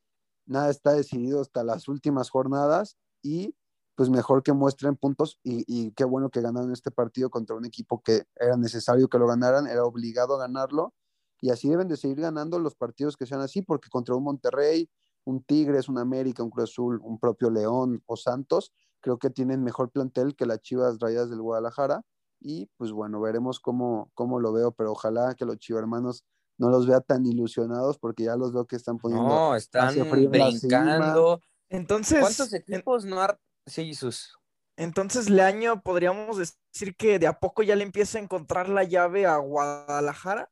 nada 0.46 0.70
está 0.70 0.92
decidido 0.92 1.40
hasta 1.40 1.64
las 1.64 1.88
últimas 1.88 2.30
jornadas 2.30 2.96
y 3.22 3.54
pues 3.94 4.08
mejor 4.08 4.42
que 4.42 4.52
muestren 4.52 4.96
puntos 4.96 5.38
y, 5.42 5.92
qué 5.92 6.04
bueno 6.04 6.30
que 6.30 6.40
ganaron 6.40 6.72
este 6.72 6.90
partido 6.90 7.30
contra 7.30 7.56
un 7.56 7.64
equipo 7.64 8.02
que 8.02 8.24
era 8.36 8.56
necesario 8.56 9.08
que 9.08 9.18
lo 9.18 9.26
ganaran, 9.26 9.66
era 9.66 9.84
obligado 9.84 10.34
a 10.34 10.38
ganarlo 10.38 10.94
y 11.40 11.50
así 11.50 11.68
deben 11.68 11.88
de 11.88 11.96
seguir 11.96 12.20
ganando 12.20 12.58
los 12.58 12.74
partidos 12.74 13.16
que 13.16 13.26
sean 13.26 13.40
así 13.40 13.62
porque 13.62 13.90
contra 13.90 14.14
un 14.14 14.24
Monterrey, 14.24 14.88
un 15.24 15.42
Tigres, 15.42 15.88
un 15.88 15.98
América, 15.98 16.42
un 16.42 16.50
Cruz 16.50 16.70
Azul, 16.70 17.00
un 17.02 17.18
propio 17.18 17.50
León 17.50 18.02
o 18.06 18.16
Santos, 18.16 18.72
creo 19.00 19.18
que 19.18 19.30
tienen 19.30 19.62
mejor 19.62 19.90
plantel 19.90 20.34
que 20.36 20.46
las 20.46 20.60
Chivas 20.60 20.98
Rayas 20.98 21.28
del 21.28 21.42
Guadalajara 21.42 22.02
y 22.40 22.66
pues 22.76 22.92
bueno, 22.92 23.20
veremos 23.20 23.60
cómo, 23.60 24.10
cómo 24.14 24.40
lo 24.40 24.52
veo, 24.52 24.72
pero 24.72 24.92
ojalá 24.92 25.34
que 25.34 25.44
los 25.44 25.58
chivermanos 25.58 26.24
no 26.58 26.70
los 26.70 26.86
vea 26.86 27.00
tan 27.00 27.26
ilusionados 27.26 27.98
porque 27.98 28.24
ya 28.24 28.36
los 28.36 28.52
veo 28.52 28.66
que 28.66 28.76
están 28.76 28.98
poniendo 28.98 29.28
no, 29.28 29.56
están 29.56 29.94
brincando. 30.10 31.40
Entonces, 31.68 32.20
¿cuántos 32.20 32.52
equipos 32.52 33.04
no. 33.04 33.16
Sí, 33.66 33.86
Jesús. 33.86 34.38
Entonces, 34.76 35.28
Leaño, 35.28 35.82
podríamos 35.82 36.38
decir 36.38 36.96
que 36.96 37.18
de 37.18 37.26
a 37.26 37.38
poco 37.38 37.62
ya 37.62 37.76
le 37.76 37.84
empieza 37.84 38.18
a 38.18 38.22
encontrar 38.22 38.68
la 38.68 38.84
llave 38.84 39.26
a 39.26 39.36
Guadalajara. 39.36 40.50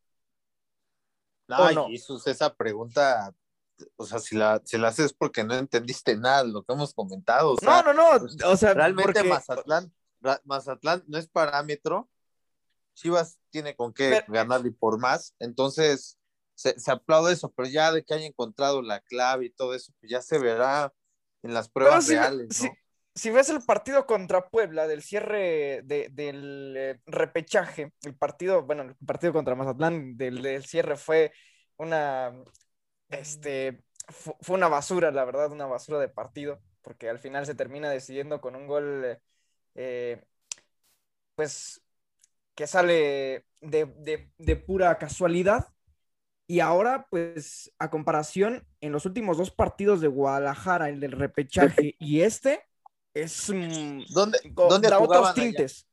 No, 1.48 1.72
no? 1.72 1.88
Jesús, 1.88 2.26
esa 2.26 2.54
pregunta, 2.54 3.34
o 3.96 4.06
sea, 4.06 4.20
si 4.20 4.36
la, 4.36 4.60
si 4.64 4.78
la 4.78 4.88
haces 4.88 5.12
porque 5.12 5.42
no 5.42 5.54
entendiste 5.54 6.16
nada 6.16 6.44
de 6.44 6.50
lo 6.50 6.62
que 6.62 6.72
hemos 6.72 6.94
comentado. 6.94 7.56
no, 7.62 7.82
no, 7.82 7.92
no, 7.92 8.20
pues, 8.20 8.36
o 8.44 8.56
sea, 8.56 8.74
realmente 8.74 9.24
Mazatlán 9.24 9.92
Mazatlán 10.44 11.02
no 11.06 11.18
es 11.18 11.28
parámetro. 11.28 12.08
Chivas 12.94 13.38
tiene 13.50 13.74
con 13.74 13.92
qué 13.92 14.24
ganar 14.28 14.64
y 14.66 14.70
por 14.70 14.98
más. 14.98 15.34
Entonces, 15.38 16.18
se, 16.54 16.74
aplaude 16.90 17.32
eso, 17.32 17.50
pero 17.50 17.68
ya 17.68 17.92
de 17.92 18.04
que 18.04 18.14
haya 18.14 18.26
encontrado 18.26 18.82
la 18.82 19.00
clave 19.00 19.46
y 19.46 19.50
todo 19.50 19.74
eso, 19.74 19.92
pues 20.00 20.10
ya 20.10 20.20
se 20.20 20.38
verá 20.38 20.92
en 21.42 21.54
las 21.54 21.70
pruebas 21.70 22.08
reales, 22.08 22.56
si 22.56 22.68
ves 23.30 23.50
el 23.50 23.62
partido 23.62 24.06
contra 24.06 24.48
Puebla 24.48 24.86
del 24.86 25.02
cierre 25.02 25.82
del 25.82 26.74
eh, 26.76 27.00
repechaje, 27.06 27.92
el 28.02 28.14
partido, 28.16 28.62
bueno, 28.64 28.82
el 28.82 28.94
partido 29.06 29.32
contra 29.32 29.54
Mazatlán 29.54 30.16
del, 30.16 30.64
cierre 30.64 30.96
fue 30.96 31.32
una, 31.76 32.32
este, 33.08 33.82
fue 34.08 34.56
una 34.56 34.68
basura, 34.68 35.10
la 35.10 35.24
verdad, 35.24 35.52
una 35.52 35.66
basura 35.66 35.98
de 35.98 36.08
partido, 36.08 36.60
porque 36.82 37.08
al 37.08 37.18
final 37.18 37.46
se 37.46 37.54
termina 37.54 37.90
decidiendo 37.90 38.40
con 38.40 38.56
un 38.56 38.66
gol, 38.66 39.18
eh, 39.74 40.22
pues, 41.34 41.82
que 42.54 42.66
sale 42.66 43.46
de 43.60 44.56
pura 44.66 44.98
casualidad. 44.98 45.68
Y 46.50 46.58
ahora, 46.58 47.06
pues, 47.10 47.72
a 47.78 47.90
comparación, 47.90 48.66
en 48.80 48.90
los 48.90 49.06
últimos 49.06 49.38
dos 49.38 49.52
partidos 49.52 50.00
de 50.00 50.08
Guadalajara, 50.08 50.88
el 50.88 50.98
del 50.98 51.12
repechaje 51.12 51.94
y 52.00 52.22
este, 52.22 52.69
es. 53.14 53.50
Mm, 53.50 54.02
¿Dónde, 54.10 54.38
¿dónde 54.52 54.88
otros 54.94 55.34
tintes. 55.34 55.86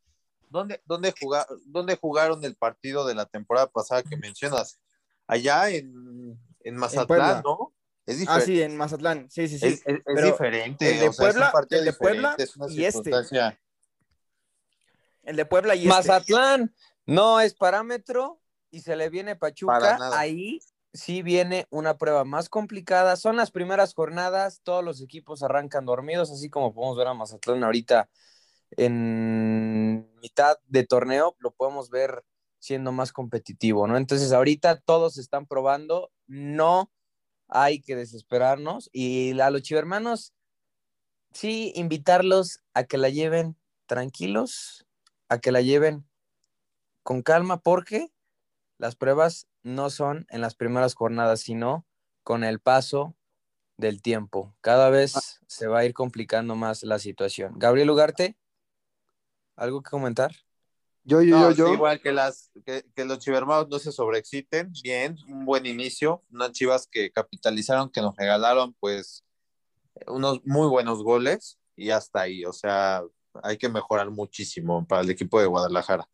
¿Dónde, 0.50 0.82
dónde, 0.86 1.14
¿Dónde 1.66 1.98
jugaron 1.98 2.44
el 2.44 2.56
partido 2.56 3.06
de 3.06 3.16
la 3.16 3.26
temporada 3.26 3.68
pasada 3.68 4.04
que 4.04 4.16
mencionas? 4.16 4.80
Allá 5.28 5.70
en, 5.70 6.40
en 6.62 6.76
Mazatlán, 6.76 7.42
¿no? 7.44 7.74
Es 8.06 8.20
diferente. 8.20 8.44
Ah, 8.44 8.46
sí, 8.46 8.62
en 8.62 8.78
Mazatlán, 8.78 9.30
sí, 9.30 9.50
sí, 9.50 9.60
sí. 9.60 9.82
Es, 9.86 10.24
diferente. 10.24 10.90
El 10.90 11.00
de 11.02 11.12
Puebla, 11.12 11.54
el 11.70 11.86
de 11.86 11.94
Puebla 11.94 12.38
y 12.70 12.86
este. 12.86 13.12
El 15.24 15.36
de 15.36 15.46
Puebla 15.46 15.76
y 15.76 15.80
este. 15.80 15.90
Mazatlán 15.90 16.74
no 17.06 17.42
es 17.42 17.54
parámetro 17.54 18.40
y 18.72 18.80
se 18.80 18.96
le 18.96 19.10
viene 19.10 19.36
Pachuca, 19.36 20.18
ahí 20.18 20.60
sí 20.98 21.22
viene 21.22 21.68
una 21.70 21.98
prueba 21.98 22.26
más 22.26 22.50
complicada. 22.50 23.16
Son 23.16 23.38
las 23.38 23.52
primeras 23.52 23.94
jornadas, 23.94 24.62
todos 24.64 24.84
los 24.84 25.02
equipos 25.02 25.44
arrancan 25.44 25.86
dormidos, 25.86 26.32
así 26.32 26.50
como 26.50 26.74
podemos 26.74 26.98
ver 26.98 27.08
a 27.08 27.14
Mazatlán 27.14 27.64
ahorita 27.64 28.10
en 28.72 30.12
mitad 30.22 30.58
de 30.68 30.86
torneo, 30.86 31.36
lo 31.40 31.52
podemos 31.52 31.90
ver 31.90 32.24
siendo 32.60 32.92
más 32.92 33.14
competitivo, 33.14 33.88
¿no? 33.88 33.98
Entonces 33.98 34.32
ahorita 34.32 34.82
todos 34.82 35.18
están 35.18 35.46
probando, 35.46 36.12
no 36.26 36.92
hay 37.48 37.82
que 37.82 37.96
desesperarnos 37.96 38.90
y 38.92 39.40
a 39.40 39.50
los 39.52 39.62
chivermanos, 39.62 40.34
sí, 41.32 41.72
invitarlos 41.76 42.60
a 42.74 42.84
que 42.84 42.98
la 42.98 43.10
lleven 43.10 43.56
tranquilos, 43.86 44.86
a 45.30 45.40
que 45.40 45.52
la 45.52 45.62
lleven 45.62 46.06
con 47.04 47.22
calma, 47.22 47.62
porque 47.62 48.12
las 48.78 48.96
pruebas 48.96 49.48
no 49.64 49.90
son 49.90 50.26
en 50.30 50.42
las 50.42 50.56
primeras 50.56 50.94
jornadas, 50.96 51.42
sino 51.42 51.86
con 52.24 52.44
el 52.44 52.60
paso 52.60 53.16
del 53.78 54.02
tiempo. 54.02 54.56
Cada 54.62 54.90
vez 54.90 55.16
ah. 55.16 55.22
se 55.48 55.68
va 55.68 55.80
a 55.80 55.86
ir 55.86 55.94
complicando 55.94 56.56
más 56.56 56.84
la 56.84 57.00
situación. 57.00 57.54
Gabriel 57.58 57.90
Ugarte, 57.90 58.38
¿algo 59.56 59.82
que 59.82 59.90
comentar? 59.90 60.32
Yo, 61.04 61.22
yo, 61.22 61.52
yo, 61.52 61.72
igual 61.72 62.02
que, 62.02 62.12
las, 62.12 62.52
que, 62.66 63.06
los 63.06 63.20
chivermanos 63.20 63.70
no 63.70 63.80
se 63.80 63.94
sobreexciten. 63.94 64.74
Bien, 64.84 65.18
un 65.30 65.46
buen 65.46 65.66
inicio. 65.66 66.22
Unas 66.30 66.52
chivas 66.52 66.86
que 66.86 67.12
capitalizaron, 67.12 67.90
que 67.90 68.02
nos 68.02 68.14
regalaron, 68.18 68.74
pues, 68.74 69.24
unos 70.08 70.42
muy 70.44 70.68
buenos 70.68 71.04
goles 71.04 71.58
y 71.78 71.92
hasta 71.92 72.22
ahí. 72.24 72.44
O 72.44 72.52
sea, 72.52 73.04
hay 73.42 73.58
que 73.58 73.70
mejorar 73.70 74.12
muchísimo 74.12 74.86
para 74.86 75.02
el 75.02 75.10
equipo 75.10 75.40
de 75.40 75.48
Guadalajara. 75.48 76.10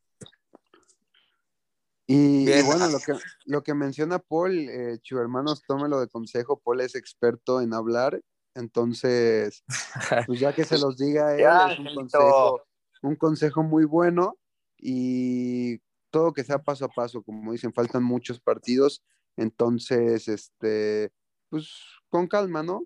Y, 2.16 2.62
bueno, 2.64 2.88
lo 2.90 3.00
que, 3.06 3.14
lo 3.46 3.64
que 3.64 3.74
menciona 3.74 4.20
Paul, 4.20 4.70
eh, 4.70 5.00
hermanos, 5.12 5.64
tómelo 5.68 6.00
de 6.00 6.08
consejo, 6.08 6.60
Paul 6.60 6.82
es 6.82 6.96
experto 6.96 7.60
en 7.60 7.74
hablar, 7.74 8.22
entonces, 8.54 9.64
pues 10.28 10.40
ya 10.40 10.54
que 10.54 10.64
se 10.64 10.78
los 10.78 10.98
diga 10.98 11.36
él, 11.36 11.72
es 11.72 11.80
un 11.80 11.96
consejo, 11.96 12.62
un 13.02 13.16
consejo 13.16 13.64
muy 13.64 13.86
bueno 13.86 14.38
y 14.78 15.80
todo 16.12 16.34
que 16.34 16.44
sea 16.44 16.60
paso 16.60 16.86
a 16.86 16.90
paso, 16.90 17.24
como 17.24 17.52
dicen, 17.52 17.74
faltan 17.74 18.04
muchos 18.04 18.40
partidos, 18.40 19.02
entonces, 19.36 20.28
este, 20.28 21.12
pues 21.50 21.68
con 22.10 22.28
calma, 22.28 22.62
¿no? 22.62 22.84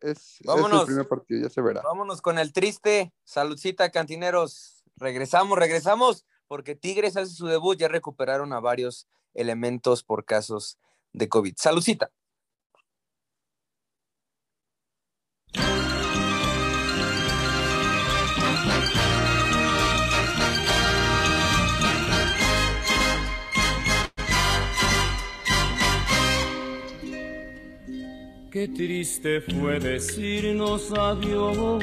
Es, 0.00 0.40
es 0.40 0.72
el 0.72 0.86
primer 0.86 1.08
partido, 1.08 1.42
ya 1.42 1.48
se 1.48 1.62
verá. 1.62 1.80
Vámonos 1.82 2.20
con 2.20 2.40
el 2.40 2.52
triste, 2.52 3.14
saludcita, 3.22 3.90
cantineros, 3.90 4.82
regresamos, 4.96 5.56
regresamos 5.56 6.26
porque 6.54 6.76
Tigres 6.76 7.16
hace 7.16 7.34
su 7.34 7.48
debut, 7.48 7.76
ya 7.76 7.88
recuperaron 7.88 8.52
a 8.52 8.60
varios 8.60 9.08
elementos 9.34 10.04
por 10.04 10.24
casos 10.24 10.78
de 11.12 11.28
COVID. 11.28 11.54
Salucita. 11.56 12.12
Qué 28.52 28.68
triste 28.68 29.40
fue 29.40 29.80
decirnos 29.80 30.92
adiós 30.92 31.82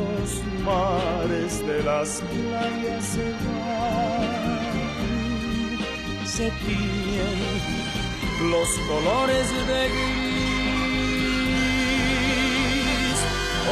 los 0.00 0.42
mares 0.64 1.66
de 1.66 1.82
las 1.82 2.22
playas 2.30 3.04
se 6.24 6.50
se 6.50 6.50
los 8.50 8.68
colores 8.88 9.46
de 9.68 9.88
gris. 9.88 10.30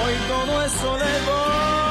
Hoy 0.00 0.14
todo 0.28 0.64
es 0.64 0.72
soledad. 0.72 1.87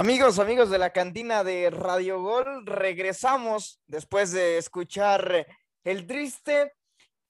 Amigos, 0.00 0.38
amigos 0.38 0.70
de 0.70 0.78
la 0.78 0.92
cantina 0.92 1.42
de 1.42 1.70
Radio 1.70 2.22
Gol, 2.22 2.64
regresamos 2.66 3.82
después 3.88 4.30
de 4.30 4.56
escuchar 4.56 5.44
el 5.82 6.06
triste 6.06 6.72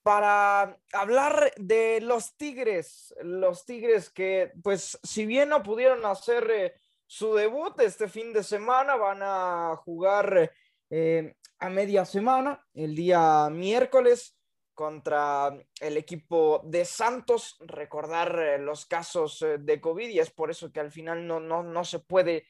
para 0.03 0.79
hablar 0.93 1.51
de 1.57 2.03
los 2.03 2.37
Tigres, 2.37 3.15
los 3.23 3.65
Tigres 3.65 4.11
que, 4.11 4.53
pues, 4.63 4.99
si 5.03 5.25
bien 5.25 5.49
no 5.49 5.63
pudieron 5.63 6.05
hacer 6.05 6.51
eh, 6.51 6.75
su 7.07 7.35
debut 7.35 7.81
este 7.81 8.07
fin 8.07 8.35
de 8.35 8.43
semana, 8.43 8.97
van 8.97 9.21
a 9.23 9.75
jugar 9.77 10.53
eh, 10.91 11.37
a 11.61 11.71
media 11.71 12.05
semana, 12.05 12.63
el 12.75 12.95
día 12.95 13.49
miércoles, 13.51 14.37
contra 14.75 15.59
el 15.81 15.97
equipo 15.97 16.61
de 16.65 16.85
Santos, 16.85 17.57
recordar 17.61 18.39
eh, 18.39 18.59
los 18.59 18.85
casos 18.85 19.43
de 19.59 19.81
COVID 19.81 20.11
y 20.11 20.19
es 20.19 20.31
por 20.31 20.51
eso 20.51 20.71
que 20.71 20.81
al 20.81 20.93
final 20.93 21.27
no, 21.27 21.41
no, 21.41 21.63
no 21.63 21.85
se 21.85 21.99
puede 21.99 22.45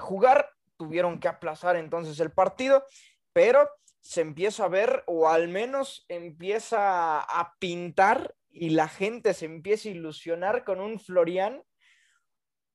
jugar, 0.00 0.50
tuvieron 0.76 1.20
que 1.20 1.28
aplazar 1.28 1.76
entonces 1.76 2.18
el 2.20 2.32
partido, 2.32 2.84
pero 3.32 3.68
se 4.00 4.20
empieza 4.20 4.64
a 4.64 4.68
ver 4.68 5.02
o 5.06 5.28
al 5.28 5.48
menos 5.48 6.04
empieza 6.08 7.20
a 7.20 7.54
pintar 7.58 8.34
y 8.48 8.70
la 8.70 8.88
gente 8.88 9.34
se 9.34 9.46
empieza 9.46 9.88
a 9.88 9.92
ilusionar 9.92 10.64
con 10.64 10.80
un 10.80 10.98
Florian 10.98 11.62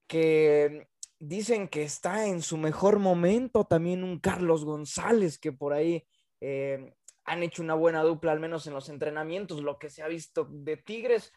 que 0.07 0.87
dicen 1.19 1.67
que 1.67 1.83
está 1.83 2.27
en 2.27 2.41
su 2.41 2.57
mejor 2.57 2.99
momento, 2.99 3.63
también 3.65 4.03
un 4.03 4.19
Carlos 4.19 4.65
González 4.65 5.39
que 5.39 5.51
por 5.51 5.71
ahí 5.73 6.05
eh, 6.41 6.93
han 7.23 7.43
hecho 7.43 7.61
una 7.61 7.75
buena 7.75 8.03
dupla, 8.03 8.31
al 8.31 8.39
menos 8.39 8.67
en 8.67 8.73
los 8.73 8.89
entrenamientos, 8.89 9.61
lo 9.61 9.77
que 9.79 9.89
se 9.89 10.03
ha 10.03 10.07
visto 10.07 10.47
de 10.49 10.77
Tigres. 10.77 11.31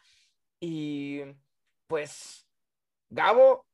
Y 0.58 1.20
pues, 1.86 2.48
Gabo, 3.10 3.66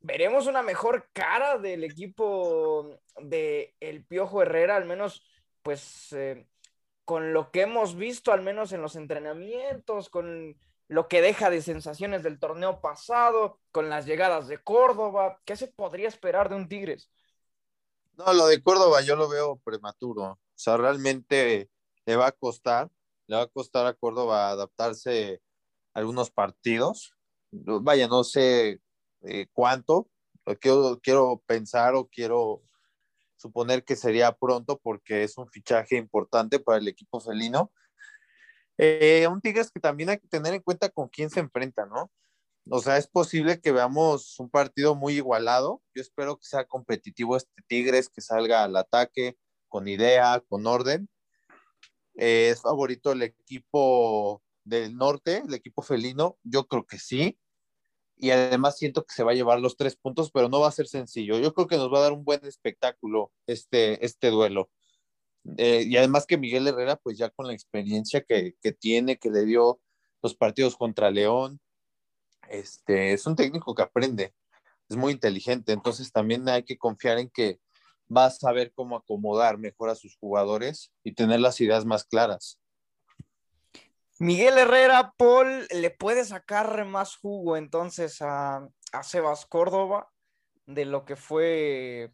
veremos 0.00 0.46
una 0.46 0.62
mejor 0.62 1.08
cara 1.12 1.58
del 1.58 1.84
equipo 1.84 3.00
de 3.20 3.74
el 3.80 4.04
Piojo 4.04 4.42
Herrera, 4.42 4.76
al 4.76 4.86
menos 4.86 5.22
pues 5.62 6.12
eh, 6.12 6.46
con 7.04 7.32
lo 7.32 7.50
que 7.50 7.62
hemos 7.62 7.96
visto, 7.96 8.32
al 8.32 8.42
menos 8.42 8.72
en 8.72 8.82
los 8.82 8.96
entrenamientos, 8.96 10.08
con 10.08 10.56
lo 10.88 11.08
que 11.08 11.22
deja 11.22 11.50
de 11.50 11.62
sensaciones 11.62 12.22
del 12.22 12.38
torneo 12.38 12.80
pasado, 12.80 13.60
con 13.70 13.88
las 13.88 14.06
llegadas 14.06 14.48
de 14.48 14.58
Córdoba, 14.58 15.40
¿qué 15.44 15.56
se 15.56 15.68
podría 15.68 16.08
esperar 16.08 16.48
de 16.48 16.56
un 16.56 16.68
Tigres? 16.68 17.10
No, 18.16 18.32
lo 18.32 18.46
de 18.46 18.62
Córdoba 18.62 19.00
yo 19.02 19.16
lo 19.16 19.28
veo 19.28 19.56
prematuro. 19.56 20.22
O 20.22 20.38
sea, 20.54 20.76
realmente 20.76 21.70
le 22.06 22.16
va 22.16 22.28
a 22.28 22.32
costar, 22.32 22.90
le 23.26 23.36
va 23.36 23.42
a 23.42 23.46
costar 23.46 23.86
a 23.86 23.94
Córdoba 23.94 24.50
adaptarse 24.50 25.40
a 25.94 26.00
algunos 26.00 26.30
partidos. 26.30 27.14
Vaya, 27.50 28.08
no 28.08 28.24
sé 28.24 28.80
eh, 29.22 29.46
cuánto. 29.52 30.08
Quiero, 30.60 30.98
quiero 31.02 31.42
pensar 31.46 31.94
o 31.94 32.08
quiero 32.08 32.62
suponer 33.36 33.84
que 33.84 33.96
sería 33.96 34.32
pronto 34.32 34.78
porque 34.82 35.22
es 35.22 35.38
un 35.38 35.48
fichaje 35.48 35.96
importante 35.96 36.58
para 36.60 36.78
el 36.78 36.88
equipo 36.88 37.20
felino. 37.20 37.72
Eh, 38.76 39.26
un 39.30 39.40
Tigres 39.40 39.70
que 39.70 39.80
también 39.80 40.10
hay 40.10 40.18
que 40.18 40.28
tener 40.28 40.54
en 40.54 40.62
cuenta 40.62 40.88
con 40.88 41.08
quién 41.08 41.30
se 41.30 41.40
enfrenta, 41.40 41.86
¿no? 41.86 42.10
O 42.70 42.80
sea, 42.80 42.98
es 42.98 43.06
posible 43.06 43.60
que 43.60 43.72
veamos 43.72 44.38
un 44.38 44.50
partido 44.50 44.94
muy 44.94 45.14
igualado. 45.14 45.82
Yo 45.94 46.02
espero 46.02 46.36
que 46.36 46.44
sea 46.44 46.64
competitivo 46.66 47.36
este 47.36 47.62
Tigres, 47.66 48.08
que 48.08 48.20
salga 48.20 48.64
al 48.64 48.76
ataque 48.76 49.36
con 49.68 49.88
idea, 49.88 50.42
con 50.48 50.66
orden. 50.66 51.08
Eh, 52.16 52.50
¿Es 52.50 52.62
favorito 52.62 53.12
el 53.12 53.22
equipo 53.22 54.42
del 54.64 54.96
norte, 54.96 55.42
el 55.46 55.54
equipo 55.54 55.82
felino? 55.82 56.38
Yo 56.42 56.66
creo 56.66 56.86
que 56.86 56.98
sí. 56.98 57.38
Y 58.22 58.30
además 58.32 58.76
siento 58.76 59.04
que 59.04 59.14
se 59.14 59.22
va 59.22 59.32
a 59.32 59.34
llevar 59.34 59.60
los 59.60 59.76
tres 59.76 59.96
puntos, 59.96 60.30
pero 60.30 60.48
no 60.48 60.60
va 60.60 60.68
a 60.68 60.72
ser 60.72 60.86
sencillo. 60.86 61.38
Yo 61.38 61.54
creo 61.54 61.66
que 61.66 61.76
nos 61.76 61.92
va 61.92 61.98
a 61.98 62.02
dar 62.02 62.12
un 62.12 62.24
buen 62.24 62.44
espectáculo 62.44 63.32
este, 63.46 64.04
este 64.04 64.28
duelo. 64.28 64.70
Eh, 65.56 65.84
y 65.86 65.96
además 65.96 66.26
que 66.26 66.36
Miguel 66.36 66.66
Herrera, 66.68 66.96
pues 66.96 67.16
ya 67.16 67.30
con 67.30 67.46
la 67.46 67.54
experiencia 67.54 68.22
que, 68.22 68.56
que 68.60 68.72
tiene, 68.72 69.18
que 69.18 69.30
le 69.30 69.46
dio 69.46 69.80
los 70.22 70.34
partidos 70.34 70.76
contra 70.76 71.10
León, 71.10 71.60
este, 72.50 73.12
es 73.12 73.26
un 73.26 73.36
técnico 73.36 73.74
que 73.74 73.82
aprende, 73.82 74.34
es 74.88 74.96
muy 74.96 75.12
inteligente, 75.12 75.72
entonces 75.72 76.12
también 76.12 76.48
hay 76.48 76.64
que 76.64 76.76
confiar 76.76 77.18
en 77.18 77.30
que 77.30 77.60
va 78.14 78.26
a 78.26 78.30
saber 78.30 78.72
cómo 78.74 78.96
acomodar 78.96 79.56
mejor 79.56 79.88
a 79.88 79.94
sus 79.94 80.16
jugadores 80.16 80.92
y 81.04 81.14
tener 81.14 81.40
las 81.40 81.60
ideas 81.60 81.84
más 81.86 82.04
claras. 82.04 82.59
Miguel 84.20 84.58
Herrera, 84.58 85.14
Paul, 85.16 85.66
¿le 85.70 85.90
puede 85.90 86.26
sacar 86.26 86.84
más 86.84 87.16
jugo 87.16 87.56
entonces 87.56 88.20
a, 88.20 88.68
a 88.92 89.02
Sebas 89.02 89.46
Córdoba 89.46 90.10
de 90.66 90.84
lo 90.84 91.06
que 91.06 91.16
fue 91.16 92.12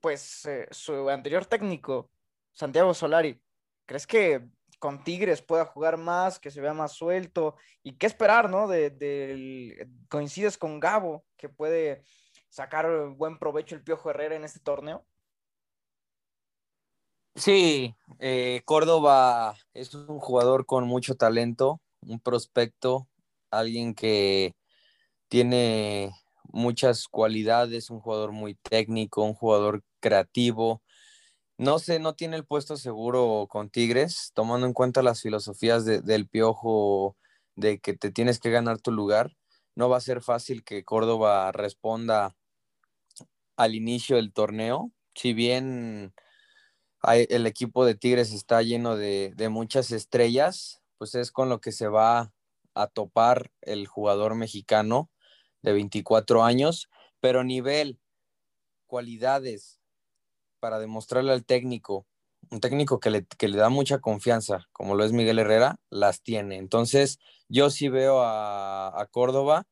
pues 0.00 0.46
eh, 0.46 0.68
su 0.70 1.10
anterior 1.10 1.44
técnico, 1.44 2.08
Santiago 2.52 2.94
Solari? 2.94 3.42
¿Crees 3.84 4.06
que 4.06 4.46
con 4.78 5.02
Tigres 5.02 5.42
pueda 5.42 5.64
jugar 5.64 5.96
más, 5.96 6.38
que 6.38 6.52
se 6.52 6.60
vea 6.60 6.72
más 6.72 6.92
suelto 6.92 7.56
y 7.82 7.98
qué 7.98 8.06
esperar, 8.06 8.48
¿no? 8.48 8.68
De, 8.68 8.90
de, 8.90 9.88
coincides 10.08 10.56
con 10.56 10.78
Gabo, 10.78 11.24
que 11.36 11.48
puede 11.48 12.04
sacar 12.48 13.08
buen 13.08 13.40
provecho 13.40 13.74
el 13.74 13.82
Piojo 13.82 14.08
Herrera 14.10 14.36
en 14.36 14.44
este 14.44 14.60
torneo. 14.60 15.04
Sí, 17.36 17.96
eh, 18.20 18.62
Córdoba 18.64 19.56
es 19.74 19.92
un 19.94 20.20
jugador 20.20 20.66
con 20.66 20.86
mucho 20.86 21.16
talento, 21.16 21.80
un 22.00 22.20
prospecto, 22.20 23.08
alguien 23.50 23.94
que 23.94 24.54
tiene 25.28 26.12
muchas 26.52 27.08
cualidades, 27.08 27.90
un 27.90 28.00
jugador 28.00 28.32
muy 28.32 28.54
técnico, 28.56 29.22
un 29.24 29.34
jugador 29.34 29.82
creativo, 30.00 30.82
no 31.58 31.78
sé, 31.78 32.00
no 32.00 32.14
tiene 32.14 32.36
el 32.36 32.46
puesto 32.46 32.76
seguro 32.76 33.46
con 33.50 33.70
Tigres, 33.70 34.32
tomando 34.34 34.66
en 34.66 34.72
cuenta 34.72 35.02
las 35.02 35.22
filosofías 35.22 35.84
de, 35.84 36.00
del 36.02 36.28
piojo 36.28 37.16
de 37.56 37.78
que 37.80 37.94
te 37.96 38.10
tienes 38.12 38.40
que 38.40 38.50
ganar 38.50 38.80
tu 38.80 38.92
lugar. 38.92 39.36
No 39.76 39.88
va 39.88 39.98
a 39.98 40.00
ser 40.00 40.22
fácil 40.22 40.64
que 40.64 40.84
Córdoba 40.84 41.52
responda 41.52 42.34
al 43.56 43.74
inicio 43.74 44.16
del 44.16 44.32
torneo. 44.32 44.90
Si 45.14 45.32
bien 45.32 46.12
el 47.12 47.46
equipo 47.46 47.84
de 47.84 47.94
Tigres 47.94 48.32
está 48.32 48.62
lleno 48.62 48.96
de, 48.96 49.34
muchas 49.50 49.90
estrellas, 49.90 50.82
pues 50.98 51.14
es 51.14 51.30
con 51.30 51.48
lo 51.48 51.60
que 51.60 51.72
se 51.72 51.88
va 51.88 52.32
a 52.74 52.86
topar 52.86 53.50
el 53.60 53.86
jugador 53.86 54.34
mexicano 54.34 55.10
de 55.62 55.72
24 55.72 56.44
años, 56.44 56.88
pero 57.20 57.44
nivel, 57.44 58.00
cualidades, 58.86 59.80
para 60.60 60.78
demostrarle 60.78 61.32
al 61.32 61.44
técnico, 61.44 62.06
un 62.50 62.60
técnico 62.60 63.00
que 63.00 63.10
le, 63.10 63.26
da 63.56 63.68
mucha 63.68 63.98
confianza, 63.98 64.68
como 64.72 64.94
lo 64.94 65.04
es 65.04 65.12
Miguel 65.12 65.38
Herrera, 65.38 65.80
las 65.90 66.22
tiene. 66.22 66.56
Entonces, 66.56 67.18
yo 67.48 67.70
sí 67.70 67.88
veo 67.88 68.22
a 68.22 69.08
Córdoba 69.10 69.66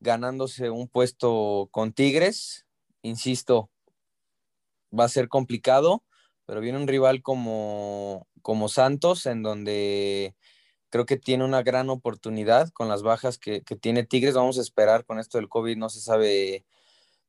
ganándose 0.00 0.70
un 0.70 0.88
puesto 0.88 1.68
con 1.70 1.92
Tigres. 1.92 2.66
Insisto, 3.02 3.70
va 4.96 5.04
a 5.04 5.08
ser 5.08 5.28
complicado, 5.28 6.02
pero 6.48 6.62
viene 6.62 6.78
un 6.78 6.88
rival 6.88 7.20
como, 7.20 8.26
como 8.40 8.70
Santos, 8.70 9.26
en 9.26 9.42
donde 9.42 10.34
creo 10.88 11.04
que 11.04 11.18
tiene 11.18 11.44
una 11.44 11.62
gran 11.62 11.90
oportunidad 11.90 12.70
con 12.70 12.88
las 12.88 13.02
bajas 13.02 13.36
que, 13.36 13.62
que 13.62 13.76
tiene 13.76 14.06
Tigres. 14.06 14.34
Vamos 14.34 14.56
a 14.56 14.62
esperar 14.62 15.04
con 15.04 15.18
esto 15.18 15.36
del 15.36 15.50
COVID, 15.50 15.76
no 15.76 15.90
se 15.90 16.00
sabe 16.00 16.64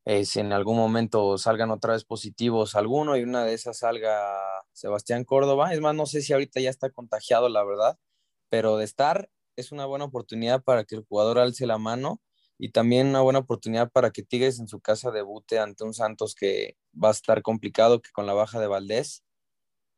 eh, 0.05 0.23
si 0.23 0.39
en 0.39 0.53
algún 0.53 0.77
momento 0.77 1.37
salgan 1.37 1.69
otra 1.69 1.91
vez 1.93 2.05
positivos 2.05 2.75
alguno 2.75 3.17
y 3.17 3.23
una 3.23 3.43
de 3.43 3.55
esas 3.55 3.79
salga 3.79 4.37
Sebastián 4.71 5.25
Córdoba. 5.25 5.73
Es 5.73 5.81
más, 5.81 5.93
no 5.95 6.05
sé 6.05 6.21
si 6.21 6.31
ahorita 6.31 6.61
ya 6.61 6.69
está 6.69 6.89
contagiado, 6.89 7.49
la 7.49 7.65
verdad, 7.65 7.99
pero 8.47 8.77
de 8.77 8.85
estar 8.85 9.29
es 9.57 9.73
una 9.73 9.85
buena 9.85 10.05
oportunidad 10.05 10.63
para 10.63 10.85
que 10.85 10.95
el 10.95 11.03
jugador 11.03 11.39
alce 11.39 11.67
la 11.67 11.77
mano 11.77 12.21
y 12.59 12.71
también 12.71 13.07
una 13.07 13.21
buena 13.21 13.39
oportunidad 13.39 13.89
para 13.89 14.11
que 14.11 14.21
Tigres 14.21 14.59
en 14.59 14.67
su 14.67 14.81
casa 14.81 15.11
debute 15.11 15.59
ante 15.59 15.85
un 15.85 15.93
Santos 15.93 16.35
que 16.35 16.77
va 16.93 17.07
a 17.07 17.11
estar 17.11 17.41
complicado 17.41 18.01
que 18.01 18.11
con 18.11 18.27
la 18.27 18.33
baja 18.33 18.59
de 18.59 18.67
Valdés 18.67 19.23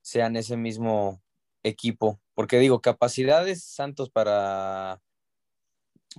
sean 0.02 0.36
ese 0.36 0.58
mismo 0.58 1.22
equipo. 1.64 2.22
Porque 2.36 2.60
digo, 2.60 2.80
capacidades 2.80 3.64
Santos 3.64 4.12
para 4.12 5.02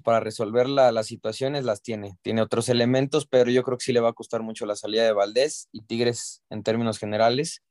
para 0.02 0.20
resolver 0.20 0.68
la, 0.68 0.90
las 0.90 1.06
situaciones 1.06 1.64
las 1.64 1.82
tiene. 1.82 2.18
Tiene 2.22 2.42
otros 2.42 2.68
elementos, 2.68 3.26
pero 3.26 3.50
yo 3.50 3.62
creo 3.62 3.78
que 3.78 3.84
sí 3.84 3.92
le 3.92 4.00
va 4.00 4.08
a 4.08 4.14
costar 4.14 4.42
mucho 4.42 4.66
la 4.66 4.74
salida 4.74 5.04
de 5.04 5.12
Valdés 5.12 5.68
y 5.70 5.82
Tigres 5.82 6.42
en 6.50 6.62
términos 6.62 6.98
generales 6.98 7.62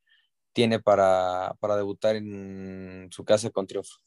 tiene 0.54 0.80
para, 0.80 1.56
para 1.60 1.76
debutar 1.76 2.16
en 2.16 3.10
su 3.12 3.26
casa 3.26 3.50
con 3.50 3.68
triunfo. 3.68 3.98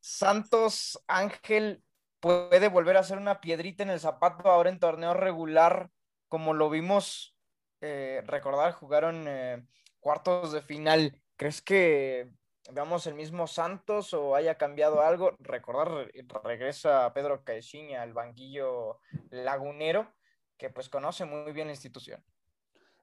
Santos 0.00 0.98
Ángel 1.06 1.82
puede 2.24 2.68
volver 2.68 2.96
a 2.96 3.04
ser 3.04 3.18
una 3.18 3.42
piedrita 3.42 3.82
en 3.82 3.90
el 3.90 4.00
zapato 4.00 4.48
ahora 4.48 4.70
en 4.70 4.78
torneo 4.78 5.12
regular, 5.12 5.90
como 6.28 6.54
lo 6.54 6.70
vimos 6.70 7.36
eh, 7.82 8.22
recordar, 8.26 8.72
jugaron 8.72 9.26
eh, 9.28 9.66
cuartos 10.00 10.52
de 10.52 10.62
final. 10.62 11.20
¿Crees 11.36 11.60
que 11.60 12.32
veamos 12.72 13.06
el 13.06 13.14
mismo 13.14 13.46
Santos 13.46 14.14
o 14.14 14.34
haya 14.34 14.56
cambiado 14.56 15.02
algo. 15.02 15.32
Recordar, 15.38 16.10
regresa 16.42 17.12
Pedro 17.12 17.44
Caixinha 17.44 18.00
al 18.00 18.14
banquillo 18.14 19.00
lagunero, 19.28 20.10
que 20.56 20.70
pues 20.70 20.88
conoce 20.88 21.26
muy 21.26 21.52
bien 21.52 21.66
la 21.66 21.74
institución. 21.74 22.24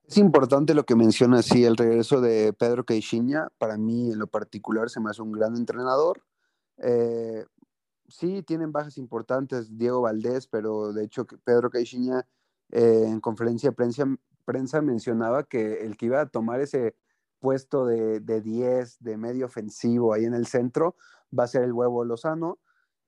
Es 0.03 0.17
importante 0.17 0.73
lo 0.73 0.83
que 0.83 0.95
menciona, 0.95 1.43
sí, 1.43 1.63
el 1.63 1.77
regreso 1.77 2.21
de 2.21 2.53
Pedro 2.53 2.83
Caixinha. 2.85 3.49
Para 3.59 3.77
mí, 3.77 4.11
en 4.11 4.17
lo 4.17 4.25
particular, 4.25 4.89
se 4.89 4.99
me 4.99 5.11
hace 5.11 5.21
un 5.21 5.31
gran 5.31 5.55
entrenador. 5.55 6.23
Eh, 6.79 7.45
sí, 8.07 8.43
tienen 8.43 8.71
bajas 8.71 8.97
importantes, 8.97 9.77
Diego 9.77 10.01
Valdés, 10.01 10.47
pero 10.47 10.93
de 10.93 11.05
hecho 11.05 11.25
Pedro 11.43 11.69
Caixinha 11.69 12.27
eh, 12.71 13.05
en 13.07 13.19
conferencia 13.19 13.69
de 13.69 13.75
prensa, 13.75 14.05
prensa 14.45 14.81
mencionaba 14.81 15.43
que 15.43 15.85
el 15.85 15.97
que 15.97 16.07
iba 16.07 16.21
a 16.21 16.29
tomar 16.29 16.61
ese 16.61 16.95
puesto 17.39 17.85
de, 17.85 18.19
de 18.19 18.41
10, 18.41 18.97
de 18.99 19.17
medio 19.17 19.45
ofensivo 19.45 20.13
ahí 20.13 20.25
en 20.25 20.33
el 20.33 20.47
centro, 20.47 20.95
va 21.37 21.45
a 21.45 21.47
ser 21.47 21.63
el 21.63 21.73
huevo 21.73 22.05
Lozano. 22.05 22.59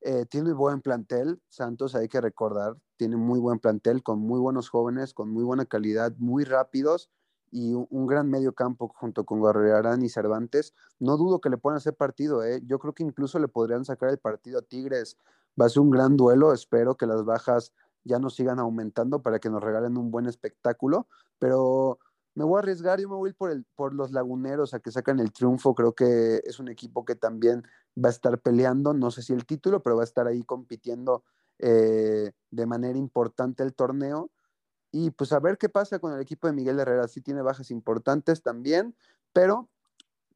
Eh, 0.01 0.25
tiene 0.25 0.51
buen 0.51 0.81
plantel, 0.81 1.41
Santos 1.47 1.95
hay 1.95 2.09
que 2.09 2.19
recordar, 2.19 2.75
tiene 2.97 3.15
muy 3.15 3.39
buen 3.39 3.59
plantel, 3.59 4.03
con 4.03 4.19
muy 4.19 4.39
buenos 4.39 4.69
jóvenes, 4.69 5.13
con 5.13 5.29
muy 5.29 5.43
buena 5.43 5.65
calidad, 5.65 6.13
muy 6.17 6.43
rápidos 6.43 7.09
y 7.53 7.75
un, 7.75 8.07
gran 8.07 8.31
medio 8.31 8.53
campo 8.53 8.87
junto 8.87 9.25
con 9.25 9.39
Guerrerán 9.39 10.01
y 10.01 10.09
Cervantes. 10.09 10.73
No 10.99 11.17
dudo 11.17 11.39
que 11.39 11.51
le 11.51 11.57
puedan 11.57 11.77
hacer 11.77 11.93
partido, 11.95 12.43
¿eh? 12.43 12.63
yo 12.65 12.79
creo 12.79 12.93
que 12.93 13.03
incluso 13.03 13.37
le 13.37 13.47
podrían 13.47 13.85
sacar 13.85 14.09
el 14.09 14.17
partido 14.17 14.57
a 14.57 14.63
Tigres. 14.63 15.17
Va 15.59 15.67
a 15.67 15.69
ser 15.69 15.81
un 15.81 15.91
gran 15.91 16.17
duelo, 16.17 16.51
espero 16.51 16.97
que 16.97 17.05
las 17.05 17.23
bajas 17.25 17.71
ya 18.03 18.17
no 18.17 18.31
sigan 18.31 18.57
aumentando 18.57 19.21
para 19.21 19.37
que 19.37 19.51
nos 19.51 19.63
regalen 19.63 19.97
un 19.97 20.09
buen 20.09 20.25
espectáculo, 20.25 21.07
pero 21.37 21.99
me 22.33 22.43
voy 22.43 22.57
a 22.57 22.59
arriesgar, 22.59 22.99
yo 22.99 23.07
me 23.07 23.15
voy 23.15 23.33
por, 23.33 23.51
el, 23.51 23.65
por 23.75 23.93
los 23.93 24.11
laguneros 24.11 24.73
a 24.73 24.79
que 24.79 24.91
sacan 24.91 25.19
el 25.19 25.31
triunfo. 25.31 25.75
Creo 25.75 25.93
que 25.93 26.41
es 26.45 26.59
un 26.59 26.69
equipo 26.69 27.05
que 27.05 27.15
también 27.15 27.63
va 28.03 28.09
a 28.09 28.11
estar 28.11 28.39
peleando, 28.39 28.95
no 28.95 29.11
sé 29.11 29.21
si 29.21 29.31
el 29.31 29.45
título, 29.45 29.83
pero 29.83 29.95
va 29.95 30.01
a 30.01 30.05
estar 30.05 30.25
ahí 30.25 30.41
compitiendo 30.41 31.23
eh, 31.59 32.31
de 32.49 32.65
manera 32.65 32.97
importante 32.97 33.61
el 33.61 33.75
torneo. 33.75 34.31
Y 34.95 35.09
pues 35.09 35.33
a 35.33 35.39
ver 35.39 35.57
qué 35.57 35.69
pasa 35.69 35.97
con 35.97 36.13
el 36.13 36.21
equipo 36.21 36.45
de 36.45 36.53
Miguel 36.53 36.79
Herrera. 36.79 37.07
Sí 37.07 37.19
tiene 37.19 37.41
bajas 37.41 37.71
importantes 37.71 38.43
también, 38.43 38.95
pero 39.33 39.67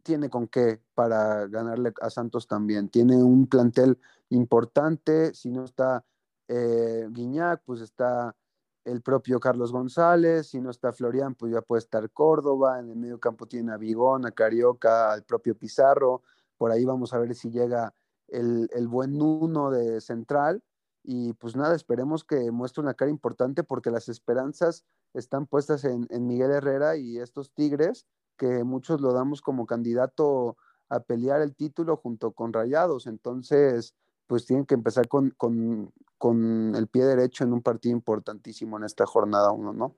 tiene 0.02 0.32
con 0.32 0.48
qué 0.48 0.82
para 0.96 1.46
ganarle 1.46 1.94
a 2.02 2.10
Santos 2.10 2.48
también. 2.48 2.90
Tiene 2.90 3.24
un 3.24 3.46
plantel 3.46 4.00
importante, 4.30 5.36
si 5.36 5.52
no 5.52 5.64
está 5.64 6.04
eh, 6.48 7.08
Guiñac, 7.12 7.62
pues 7.66 7.82
está 7.82 8.36
el 8.84 9.04
propio 9.04 9.40
Carlos 9.40 9.72
González, 9.72 10.48
si 10.48 10.60
no 10.60 10.72
está 10.72 10.92
Florian, 10.92 11.36
pues 11.36 11.54
ya 11.54 11.62
puede 11.62 11.82
estar 11.82 12.10
Córdoba, 12.10 12.80
en 12.80 12.90
el 12.90 12.96
medio 12.96 13.20
campo 13.20 13.46
tiene 13.46 13.74
a 13.74 13.78
Vigón, 13.78 14.26
a 14.26 14.32
Carioca, 14.32 15.12
al 15.12 15.24
propio 15.24 15.56
Pizarro, 15.56 16.24
por 16.58 16.72
ahí 16.72 16.84
vamos 16.84 17.14
a 17.14 17.20
ver 17.20 17.36
si 17.36 17.52
llega 17.52 17.94
el, 18.28 18.70
el 18.74 18.88
buen 18.88 19.18
Nuno 19.18 19.70
de 19.70 20.02
central, 20.02 20.64
y 21.10 21.32
pues 21.32 21.56
nada, 21.56 21.74
esperemos 21.74 22.26
que 22.26 22.52
muestre 22.52 22.84
una 22.84 22.94
cara 22.94 23.10
importante 23.10 23.64
porque 23.64 23.92
las 23.92 24.10
esperanzas 24.10 24.84
están 25.14 25.48
puestas 25.48 25.86
en, 25.86 26.06
en 26.10 26.28
Miguel 26.28 26.52
Herrera 26.52 26.98
y 26.98 27.18
estos 27.18 27.54
Tigres, 27.54 28.06
que 28.38 28.66
muchos 28.66 29.00
lo 29.00 29.14
damos 29.14 29.42
como 29.42 29.66
candidato 29.66 30.58
a 30.90 31.00
pelear 31.00 31.40
el 31.40 31.56
título 31.56 31.96
junto 31.96 32.34
con 32.34 32.52
Rayados, 32.52 33.08
entonces 33.08 33.96
pues 34.28 34.46
tienen 34.46 34.66
que 34.66 34.74
empezar 34.74 35.08
con, 35.08 35.30
con, 35.38 35.94
con 36.18 36.76
el 36.76 36.88
pie 36.88 37.06
derecho 37.06 37.46
en 37.46 37.54
un 37.54 37.62
partido 37.62 37.96
importantísimo 37.96 38.78
en 38.78 38.84
esta 38.84 39.06
jornada 39.06 39.54
uno, 39.54 39.72
¿no? 39.72 39.96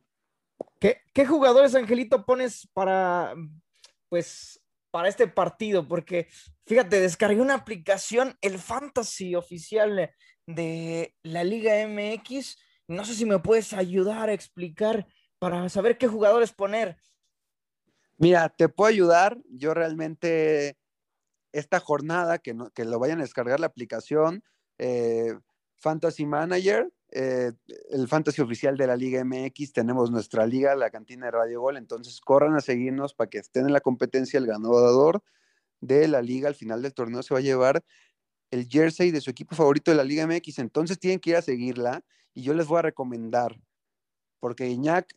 ¿Qué, 0.80 1.02
¿Qué, 1.12 1.26
jugadores, 1.26 1.74
Angelito, 1.74 2.24
pones 2.24 2.67
para, 2.72 3.34
pues, 4.10 4.62
para 4.91 5.10
este 5.10 5.28
partido? 5.28 5.88
Porque, 5.88 6.28
fíjate, 6.67 7.02
descargué 7.02 7.41
una 7.41 7.56
aplicación, 7.56 8.38
el 8.41 8.60
Fantasy 8.60 9.34
oficial 9.34 10.12
de 10.56 11.16
la 11.24 11.44
Liga 11.44 11.88
MX. 11.88 12.58
No 12.88 13.06
sé 13.06 13.14
si 13.14 13.26
me 13.26 13.40
puedes 13.40 13.74
ayudar 13.74 14.30
a 14.30 14.34
explicar 14.34 15.08
para 15.38 15.70
saber 15.70 15.98
qué 15.98 16.08
jugadores 16.08 16.52
poner. 16.52 16.98
Mira, 18.18 18.50
te 18.50 18.68
puedo 18.68 18.90
ayudar. 18.90 19.38
Yo 19.50 19.74
realmente 19.74 20.78
esta 21.52 21.80
jornada, 21.80 22.40
que, 22.40 22.54
no, 22.54 22.70
que 22.72 22.86
lo 22.86 23.00
vayan 23.00 23.20
a 23.20 23.24
descargar 23.24 23.60
la 23.60 23.68
aplicación, 23.68 24.44
eh, 24.78 25.38
Fantasy 25.78 26.26
Manager, 26.26 26.92
eh, 27.12 27.52
el 27.90 28.08
Fantasy 28.08 28.42
oficial 28.42 28.78
de 28.78 28.88
la 28.88 28.96
Liga 28.96 29.24
MX, 29.24 29.74
tenemos 29.74 30.12
nuestra 30.12 30.46
liga, 30.46 30.76
la 30.76 30.92
cantina 30.92 31.26
de 31.26 31.32
Radio 31.32 31.62
Gol, 31.62 31.78
entonces 31.78 32.20
corran 32.22 32.56
a 32.56 32.62
seguirnos 32.62 33.14
para 33.14 33.30
que 33.30 33.40
estén 33.40 33.66
en 33.66 33.74
la 33.74 33.82
competencia, 33.82 34.38
el 34.38 34.46
ganador 34.46 35.24
de 35.82 36.08
la 36.08 36.22
liga 36.22 36.50
al 36.50 36.56
final 36.56 36.82
del 36.82 36.94
torneo 36.94 37.24
se 37.24 37.34
va 37.34 37.40
a 37.40 37.44
llevar 37.44 37.84
el 38.52 38.68
jersey 38.68 39.12
de 39.12 39.22
su 39.22 39.30
equipo 39.30 39.56
favorito 39.56 39.92
de 39.92 39.98
la 39.98 40.04
Liga 40.04 40.26
MX, 40.26 40.60
entonces 40.60 41.00
tienen 41.00 41.20
que 41.20 41.32
ir 41.32 41.36
a 41.36 41.42
seguirla 41.42 42.04
y 42.34 42.44
yo 42.44 42.54
les 42.54 42.68
voy 42.68 42.80
a 42.80 42.84
recomendar, 42.84 43.60
porque 44.40 44.68
Iñak 44.68 45.16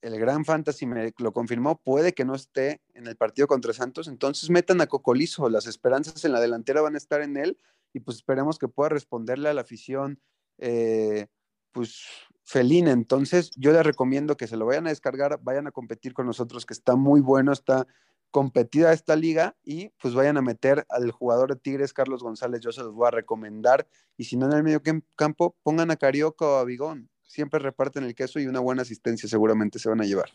el 0.00 0.18
gran 0.18 0.44
fantasy 0.44 0.86
me 0.86 1.12
lo 1.18 1.32
confirmó, 1.32 1.80
puede 1.80 2.12
que 2.12 2.24
no 2.24 2.34
esté 2.34 2.80
en 2.94 3.06
el 3.06 3.16
partido 3.16 3.48
contra 3.48 3.72
Santos, 3.72 4.06
entonces 4.06 4.48
metan 4.50 4.80
a 4.80 4.86
Cocolizo, 4.86 5.48
las 5.48 5.66
esperanzas 5.66 6.24
en 6.24 6.32
la 6.32 6.40
delantera 6.40 6.80
van 6.80 6.94
a 6.94 6.98
estar 6.98 7.20
en 7.20 7.36
él 7.36 7.58
y 7.92 8.00
pues 8.00 8.18
esperemos 8.18 8.58
que 8.58 8.68
pueda 8.68 8.90
responderle 8.90 9.48
a 9.48 9.54
la 9.54 9.62
afición 9.62 10.20
eh, 10.58 11.26
pues 11.72 12.04
felina, 12.44 12.92
entonces 12.92 13.50
yo 13.56 13.72
les 13.72 13.84
recomiendo 13.84 14.36
que 14.36 14.46
se 14.46 14.56
lo 14.56 14.66
vayan 14.66 14.86
a 14.86 14.90
descargar, 14.90 15.38
vayan 15.42 15.66
a 15.66 15.72
competir 15.72 16.14
con 16.14 16.26
nosotros, 16.26 16.64
que 16.64 16.74
está 16.74 16.96
muy 16.96 17.20
bueno, 17.20 17.52
está 17.52 17.86
competida 18.30 18.92
esta 18.92 19.16
liga 19.16 19.56
y 19.64 19.88
pues 20.00 20.14
vayan 20.14 20.36
a 20.36 20.42
meter 20.42 20.86
al 20.90 21.10
jugador 21.10 21.54
de 21.54 21.60
Tigres, 21.60 21.92
Carlos 21.92 22.22
González, 22.22 22.60
yo 22.60 22.72
se 22.72 22.82
los 22.82 22.92
voy 22.94 23.08
a 23.08 23.10
recomendar 23.10 23.88
y 24.16 24.24
si 24.24 24.36
no 24.36 24.46
en 24.46 24.52
el 24.52 24.62
medio 24.62 24.82
campo, 25.16 25.56
pongan 25.62 25.90
a 25.90 25.96
Carioca 25.96 26.44
o 26.44 26.56
a 26.56 26.64
Bigón, 26.64 27.08
siempre 27.22 27.60
reparten 27.60 28.04
el 28.04 28.14
queso 28.14 28.38
y 28.40 28.46
una 28.46 28.60
buena 28.60 28.82
asistencia 28.82 29.28
seguramente 29.28 29.78
se 29.78 29.88
van 29.88 30.00
a 30.00 30.04
llevar. 30.04 30.30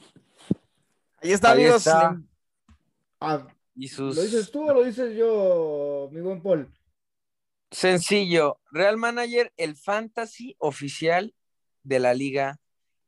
Ahí 1.22 1.32
está, 1.32 1.52
Ahí 1.52 1.62
amigos. 1.62 1.88
está. 1.88 2.22
Ah, 3.20 3.48
Y 3.76 3.88
sus... 3.88 4.16
¿Lo 4.16 4.22
dices 4.22 4.52
tú 4.52 4.70
o 4.70 4.74
lo 4.74 4.84
dices 4.84 5.16
yo, 5.16 6.10
mi 6.12 6.22
buen 6.22 6.42
Paul? 6.42 6.70
Sencillo, 7.72 8.60
Real 8.72 8.98
Manager, 8.98 9.52
el 9.58 9.76
fantasy 9.76 10.56
oficial 10.60 11.34
de 11.84 12.00
la 12.00 12.14
Liga 12.14 12.60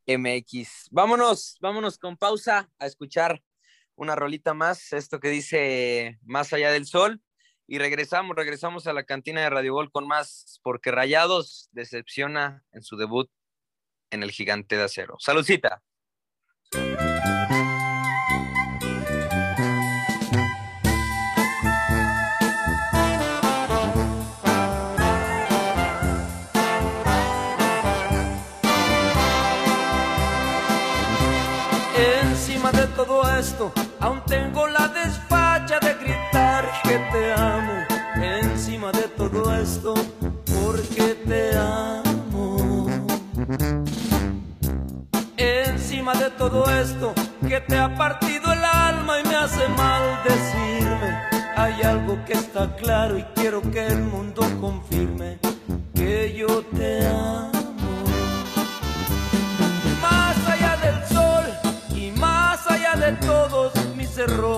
MX. 0.08 0.90
Vámonos, 0.92 1.58
vámonos 1.62 1.98
con 1.98 2.18
pausa 2.18 2.70
a 2.80 2.86
escuchar 2.86 3.44
una 3.96 4.16
rolita 4.16 4.54
más, 4.54 4.94
esto 4.94 5.20
que 5.20 5.30
dice 5.30 6.20
Más 6.24 6.54
allá 6.54 6.72
del 6.72 6.86
sol. 6.86 7.22
Y 7.68 7.80
regresamos, 7.80 8.36
regresamos 8.36 8.86
a 8.86 8.94
la 8.94 9.06
cantina 9.06 9.42
de 9.42 9.50
Radio 9.50 9.74
Gol 9.74 9.92
con 9.92 10.08
más, 10.08 10.60
porque 10.62 10.92
Rayados 10.92 11.70
decepciona 11.72 12.64
en 12.72 12.84
su 12.84 12.96
debut 12.96 13.28
en 14.12 14.22
el 14.22 14.32
gigante 14.32 14.78
de 14.78 14.84
acero. 14.84 15.16
Saludcita. 15.20 15.82
Todo 39.10 39.54
esto, 39.56 39.94
porque 40.46 41.16
te 41.28 41.58
amo. 41.58 42.88
Encima 45.38 46.14
de 46.16 46.30
todo 46.32 46.66
esto, 46.70 47.14
que 47.48 47.62
te 47.62 47.78
ha 47.78 47.96
partido 47.96 48.52
el 48.52 48.64
alma 48.64 49.20
y 49.20 49.28
me 49.28 49.36
hace 49.36 49.68
mal 49.70 50.24
decirme. 50.24 51.20
Hay 51.56 51.82
algo 51.84 52.18
que 52.26 52.34
está 52.34 52.76
claro 52.76 53.18
y 53.18 53.24
quiero 53.36 53.62
que 53.62 53.86
el 53.88 54.02
mundo 54.02 54.42
confirme 54.60 55.40
que 55.94 56.34
yo 56.34 56.64
te 56.76 57.08
amo. 57.08 57.52
Más 60.02 60.38
allá 60.48 60.78
del 60.78 61.08
sol 61.08 61.46
y 61.96 62.12
más 62.12 62.66
allá 62.70 62.96
de 62.96 63.12
todos 63.26 63.74
mis 63.96 64.18
errores. 64.18 64.55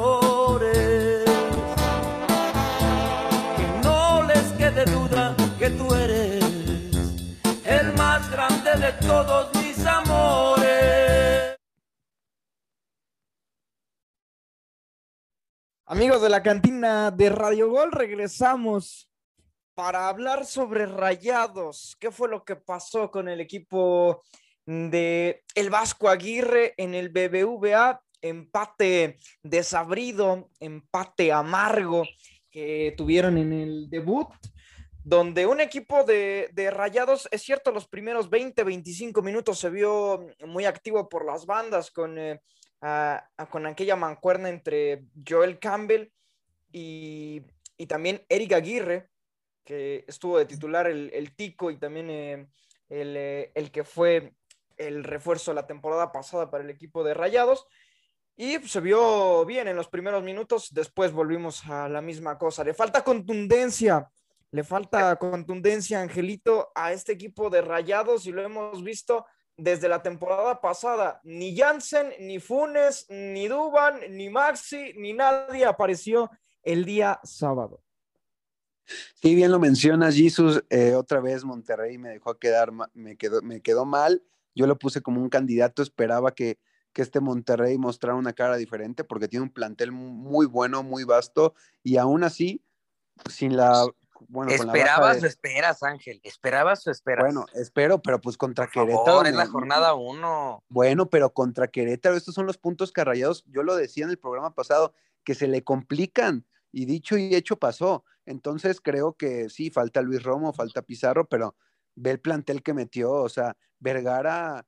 Amigos 15.97 16.21
de 16.21 16.29
la 16.29 16.43
cantina 16.43 17.09
de 17.09 17.27
Radio 17.31 17.71
Gol, 17.71 17.91
regresamos 17.91 19.09
para 19.73 20.09
hablar 20.09 20.45
sobre 20.45 20.85
Rayados. 20.85 21.97
¿Qué 21.99 22.11
fue 22.11 22.29
lo 22.29 22.45
que 22.45 22.55
pasó 22.55 23.09
con 23.09 23.27
el 23.27 23.41
equipo 23.41 24.21
de 24.67 25.43
el 25.55 25.71
Vasco 25.71 26.07
Aguirre 26.07 26.75
en 26.77 26.93
el 26.93 27.09
BBVA? 27.09 27.99
Empate 28.21 29.17
desabrido, 29.41 30.51
empate 30.59 31.31
amargo 31.31 32.03
que 32.51 32.93
tuvieron 32.95 33.39
en 33.39 33.51
el 33.51 33.89
debut, 33.89 34.27
donde 35.03 35.47
un 35.47 35.61
equipo 35.61 36.03
de, 36.03 36.51
de 36.53 36.69
Rayados, 36.69 37.27
es 37.31 37.41
cierto, 37.41 37.71
los 37.71 37.87
primeros 37.87 38.29
20, 38.29 38.63
25 38.63 39.23
minutos 39.23 39.57
se 39.57 39.71
vio 39.71 40.27
muy 40.45 40.65
activo 40.65 41.09
por 41.09 41.25
las 41.25 41.47
bandas 41.47 41.89
con... 41.89 42.19
eh, 42.19 42.39
con 42.79 43.65
aquella 43.65 43.95
mancuerna 43.95 44.49
entre 44.49 45.05
Joel 45.27 45.59
Campbell 45.59 46.11
y, 46.71 47.41
y 47.77 47.87
también 47.87 48.23
Eric 48.29 48.53
Aguirre, 48.53 49.09
que 49.63 50.05
estuvo 50.07 50.37
de 50.37 50.45
titular 50.45 50.87
el, 50.87 51.11
el 51.13 51.35
Tico 51.35 51.71
y 51.71 51.77
también 51.77 52.09
eh, 52.09 52.47
el, 52.89 53.17
eh, 53.17 53.51
el 53.55 53.71
que 53.71 53.83
fue 53.83 54.33
el 54.77 55.03
refuerzo 55.03 55.53
la 55.53 55.67
temporada 55.67 56.11
pasada 56.11 56.49
para 56.49 56.63
el 56.63 56.69
equipo 56.69 57.03
de 57.03 57.13
Rayados. 57.13 57.67
Y 58.35 58.59
se 58.67 58.79
vio 58.79 59.43
bien 59.45 59.67
en 59.67 59.75
los 59.75 59.87
primeros 59.87 60.23
minutos, 60.23 60.71
después 60.71 61.11
volvimos 61.11 61.65
a 61.65 61.89
la 61.89 62.01
misma 62.01 62.37
cosa. 62.37 62.63
Le 62.63 62.75
falta 62.75 63.03
contundencia, 63.03 64.07
le 64.51 64.63
falta 64.63 65.15
contundencia, 65.15 66.01
Angelito, 66.01 66.71
a 66.75 66.93
este 66.93 67.13
equipo 67.13 67.49
de 67.49 67.61
Rayados 67.61 68.27
y 68.27 68.31
lo 68.31 68.43
hemos 68.43 68.83
visto 68.83 69.25
desde 69.57 69.89
la 69.89 70.01
temporada 70.01 70.61
pasada. 70.61 71.19
Ni 71.23 71.57
Jansen, 71.57 72.13
ni 72.19 72.39
Funes, 72.39 73.07
ni 73.09 73.47
Duban, 73.47 73.99
ni 74.11 74.29
Maxi, 74.29 74.93
ni 74.95 75.13
nadie 75.13 75.65
apareció 75.65 76.29
el 76.63 76.85
día 76.85 77.19
sábado. 77.23 77.81
Sí, 79.15 79.35
bien 79.35 79.51
lo 79.51 79.59
mencionas, 79.59 80.15
Jesus. 80.15 80.63
Eh, 80.69 80.93
otra 80.95 81.19
vez 81.19 81.43
Monterrey 81.43 81.97
me 81.97 82.09
dejó 82.09 82.37
quedar, 82.37 82.71
me 82.93 83.17
quedó, 83.17 83.41
me 83.41 83.61
quedó 83.61 83.85
mal. 83.85 84.23
Yo 84.55 84.65
lo 84.65 84.77
puse 84.79 85.01
como 85.01 85.21
un 85.21 85.29
candidato, 85.29 85.83
esperaba 85.83 86.33
que, 86.33 86.57
que 86.93 87.01
este 87.01 87.19
Monterrey 87.19 87.77
mostrara 87.77 88.15
una 88.15 88.33
cara 88.33 88.55
diferente 88.55 89.03
porque 89.03 89.27
tiene 89.27 89.43
un 89.43 89.51
plantel 89.51 89.91
mu- 89.91 90.13
muy 90.13 90.45
bueno, 90.45 90.83
muy 90.83 91.03
vasto 91.03 91.53
y 91.83 91.97
aún 91.97 92.23
así, 92.23 92.63
sin 93.29 93.57
la... 93.57 93.85
Bueno, 94.27 94.51
¿Esperabas 94.51 95.21
de- 95.21 95.27
o 95.27 95.29
esperas, 95.29 95.83
Ángel? 95.83 96.19
¿Esperabas 96.23 96.85
o 96.87 96.91
esperas? 96.91 97.25
Bueno, 97.25 97.45
espero, 97.53 98.01
pero 98.01 98.19
pues 98.19 98.37
contra 98.37 98.65
Por 98.65 98.73
favor, 98.73 99.23
Querétaro. 99.23 99.27
es 99.27 99.35
la 99.35 99.47
jornada 99.47 99.93
uno. 99.93 100.63
Bueno, 100.69 101.09
pero 101.09 101.31
contra 101.31 101.67
Querétaro, 101.67 102.15
estos 102.15 102.33
son 102.35 102.45
los 102.45 102.57
puntos 102.57 102.91
que 102.91 103.01
a 103.01 103.05
Rayados, 103.05 103.43
yo 103.47 103.63
lo 103.63 103.75
decía 103.75 104.05
en 104.05 104.09
el 104.11 104.17
programa 104.17 104.53
pasado, 104.53 104.93
que 105.23 105.35
se 105.35 105.47
le 105.47 105.63
complican, 105.63 106.45
y 106.71 106.85
dicho 106.85 107.17
y 107.17 107.35
hecho 107.35 107.57
pasó. 107.57 108.03
Entonces 108.25 108.81
creo 108.81 109.13
que 109.13 109.49
sí, 109.49 109.69
falta 109.69 110.01
Luis 110.01 110.23
Romo, 110.23 110.53
falta 110.53 110.81
Pizarro, 110.81 111.27
pero 111.27 111.55
ve 111.95 112.11
el 112.11 112.19
plantel 112.19 112.61
que 112.61 112.73
metió, 112.73 113.11
o 113.11 113.29
sea, 113.29 113.57
Vergara 113.79 114.65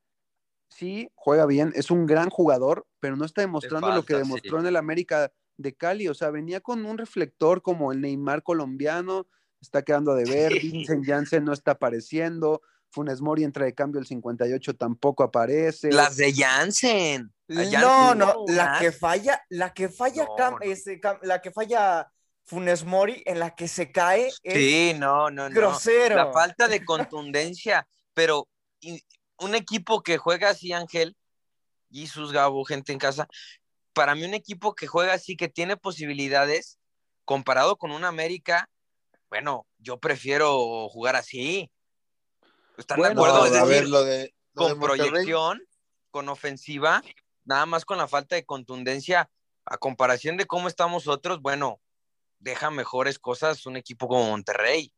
sí 0.70 1.12
juega 1.16 1.46
bien, 1.46 1.72
es 1.76 1.92
un 1.92 2.06
gran 2.06 2.30
jugador, 2.30 2.88
pero 3.00 3.16
no 3.16 3.26
está 3.26 3.42
demostrando 3.42 3.92
lo 3.92 4.04
que 4.04 4.16
demostró 4.16 4.58
sí. 4.58 4.62
en 4.62 4.68
el 4.68 4.76
América 4.76 5.32
de 5.58 5.76
Cali, 5.76 6.08
o 6.08 6.14
sea, 6.14 6.30
venía 6.30 6.62
con 6.62 6.86
un 6.86 6.98
reflector 6.98 7.62
como 7.62 7.92
el 7.92 8.02
Neymar 8.02 8.44
colombiano, 8.44 9.28
está 9.62 9.82
quedando 9.82 10.14
de 10.16 10.26
ver, 10.26 10.54
Sí. 10.54 10.70
Vincent 10.72 11.06
Janssen 11.06 11.44
no 11.46 11.54
está 11.54 11.72
apareciendo, 11.72 12.62
Funes 12.92 13.22
Mori 13.22 13.44
entra 13.44 13.66
de 13.66 13.76
cambio 13.76 14.00
el 14.00 14.08
58 14.08 14.76
tampoco 14.76 15.24
aparece. 15.24 15.92
Las 15.92 16.18
de 16.18 16.34
Jansen. 16.34 17.32
Allá 17.50 17.82
No, 17.82 18.16
no, 18.16 18.46
la 18.48 18.78
que 18.80 18.92
falla, 18.92 19.44
la 19.50 19.74
que 19.74 19.90
falla, 19.90 20.26
No, 20.26 20.36
Cam- 20.36 20.54
no. 20.54 21.00
Cam- 21.02 21.20
la 21.24 21.42
que 21.42 21.52
falla 21.52 22.12
Funes 22.46 22.84
Mori, 22.86 23.22
en 23.28 23.38
la 23.40 23.54
que 23.56 23.68
se 23.68 23.92
cae, 23.92 24.30
es 24.42 24.54
Sí, 24.54 24.94
no, 24.98 25.30
no, 25.30 25.50
no. 25.50 25.56
grosero. 25.56 26.16
La 26.16 26.32
falta 26.32 26.68
de 26.68 26.84
contundencia, 26.84 27.88
pero 28.16 28.48
un 29.40 29.56
equipo 29.56 30.02
que 30.02 30.18
juega 30.18 30.50
así, 30.50 30.74
Ángel, 30.74 31.16
y 31.92 32.08
sus 32.08 32.32
Gabo, 32.32 32.64
gente 32.66 32.92
en 32.92 32.98
casa, 33.00 33.28
para 33.94 34.16
mí 34.16 34.24
un 34.24 34.34
equipo 34.34 34.74
que 34.74 34.88
juega 34.88 35.14
así, 35.14 35.36
que 35.38 35.48
tiene 35.48 35.78
posibilidades, 35.78 36.80
comparado 37.26 37.78
con 37.78 37.92
un 37.92 38.04
América, 38.04 38.68
bueno, 39.30 39.68
yo 39.78 40.00
prefiero 40.00 40.90
jugar 40.90 41.16
así. 41.16 41.72
¿Están 42.78 42.98
Bueno, 42.98 43.22
de 43.22 43.30
acuerdo? 43.30 43.40
No, 43.40 43.46
es 43.46 43.52
a 43.52 43.66
decir, 43.66 43.82
ver, 43.82 43.90
lo 43.90 44.04
de, 44.04 44.36
lo 44.54 44.68
de 44.68 44.72
con 44.72 44.80
proyección, 44.80 45.62
con 46.12 46.30
ofensiva, 46.30 47.04
nada 47.46 47.66
más 47.66 47.86
con 47.86 47.98
la 47.98 48.08
falta 48.08 48.36
de 48.36 48.46
contundencia, 48.46 49.30
a 49.66 49.78
comparación 49.78 50.38
de 50.38 50.46
cómo 50.46 50.68
estamos 50.68 51.08
otros, 51.08 51.42
bueno, 51.42 51.80
deja 52.40 52.72
mejores 52.72 53.20
cosas 53.20 53.66
un 53.66 53.78
equipo 53.78 54.08
como 54.08 54.30
Monterrey. 54.30 54.92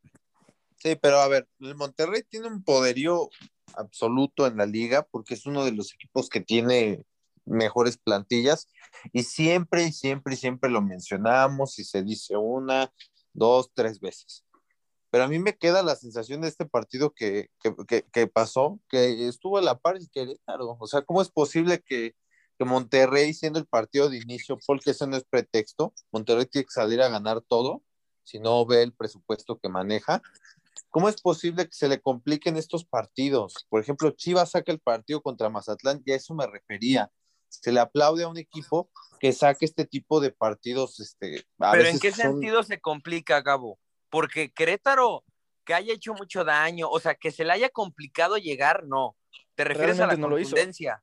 Sí, 0.78 0.96
pero 0.96 1.20
a 1.20 1.28
ver, 1.28 1.48
el 1.60 1.74
Monterrey 1.74 2.22
tiene 2.28 2.48
un 2.48 2.64
poderío 2.64 3.28
absoluto 3.74 4.46
en 4.46 4.56
la 4.56 4.66
liga 4.66 5.06
porque 5.10 5.34
es 5.34 5.46
uno 5.46 5.64
de 5.64 5.72
los 5.72 5.92
equipos 5.94 6.28
que 6.28 6.40
tiene 6.40 7.04
mejores 7.44 7.98
plantillas 7.98 8.68
y 9.12 9.24
siempre 9.24 9.84
y 9.84 9.92
siempre 9.92 10.34
y 10.34 10.36
siempre 10.36 10.70
lo 10.70 10.80
mencionamos 10.80 11.78
y 11.78 11.84
se 11.84 12.02
dice 12.02 12.36
una, 12.36 12.92
dos, 13.32 13.70
tres 13.74 14.00
veces. 14.00 14.44
Pero 15.10 15.24
a 15.24 15.28
mí 15.28 15.38
me 15.38 15.56
queda 15.56 15.82
la 15.82 15.96
sensación 15.96 16.40
de 16.40 16.48
este 16.48 16.64
partido 16.66 17.12
que, 17.12 17.48
que, 17.60 17.74
que, 17.86 18.02
que 18.10 18.26
pasó, 18.26 18.80
que 18.88 19.28
estuvo 19.28 19.58
a 19.58 19.62
la 19.62 19.78
par 19.78 19.96
el 19.96 20.10
Querétaro. 20.10 20.76
O 20.80 20.86
sea, 20.86 21.02
¿cómo 21.02 21.20
es 21.20 21.28
posible 21.30 21.82
que, 21.82 22.14
que 22.58 22.64
Monterrey, 22.64 23.34
siendo 23.34 23.58
el 23.58 23.66
partido 23.66 24.08
de 24.08 24.18
inicio, 24.18 24.58
porque 24.66 24.92
eso 24.92 25.06
no 25.06 25.16
es 25.16 25.24
pretexto, 25.24 25.92
Monterrey 26.12 26.46
tiene 26.46 26.64
que 26.64 26.72
salir 26.72 27.02
a 27.02 27.08
ganar 27.08 27.42
todo, 27.42 27.82
si 28.24 28.38
no 28.38 28.64
ve 28.64 28.82
el 28.82 28.94
presupuesto 28.94 29.58
que 29.58 29.68
maneja, 29.68 30.22
¿Cómo 30.92 31.08
es 31.08 31.20
posible 31.22 31.64
que 31.66 31.72
se 31.72 31.88
le 31.88 32.02
compliquen 32.02 32.58
estos 32.58 32.84
partidos? 32.84 33.66
Por 33.70 33.80
ejemplo, 33.80 34.10
Chivas 34.10 34.50
saca 34.50 34.70
el 34.72 34.78
partido 34.78 35.22
contra 35.22 35.48
Mazatlán, 35.48 36.02
y 36.04 36.12
a 36.12 36.16
eso 36.16 36.34
me 36.34 36.46
refería. 36.46 37.10
Se 37.60 37.72
le 37.72 37.80
aplaude 37.80 38.24
a 38.24 38.28
un 38.28 38.38
equipo 38.38 38.90
que 39.20 39.32
saque 39.32 39.64
este 39.64 39.84
tipo 39.84 40.20
de 40.20 40.30
partidos. 40.32 40.98
Este, 41.00 41.44
a 41.58 41.72
Pero 41.72 41.84
veces 41.84 41.94
¿en 41.94 42.00
qué 42.00 42.10
son- 42.12 42.20
sentido 42.32 42.62
se 42.62 42.80
complica, 42.80 43.40
Gabo? 43.42 43.78
Porque 44.08 44.52
Querétaro, 44.52 45.24
que 45.64 45.74
haya 45.74 45.92
hecho 45.94 46.14
mucho 46.14 46.44
daño, 46.44 46.88
o 46.90 46.98
sea, 47.00 47.14
que 47.14 47.30
se 47.30 47.44
le 47.44 47.52
haya 47.52 47.68
complicado 47.68 48.36
llegar, 48.36 48.84
no. 48.84 49.16
¿Te 49.54 49.64
refieres 49.64 50.00
a 50.00 50.06
la 50.06 50.16
no 50.16 50.28
contundencia? 50.30 51.02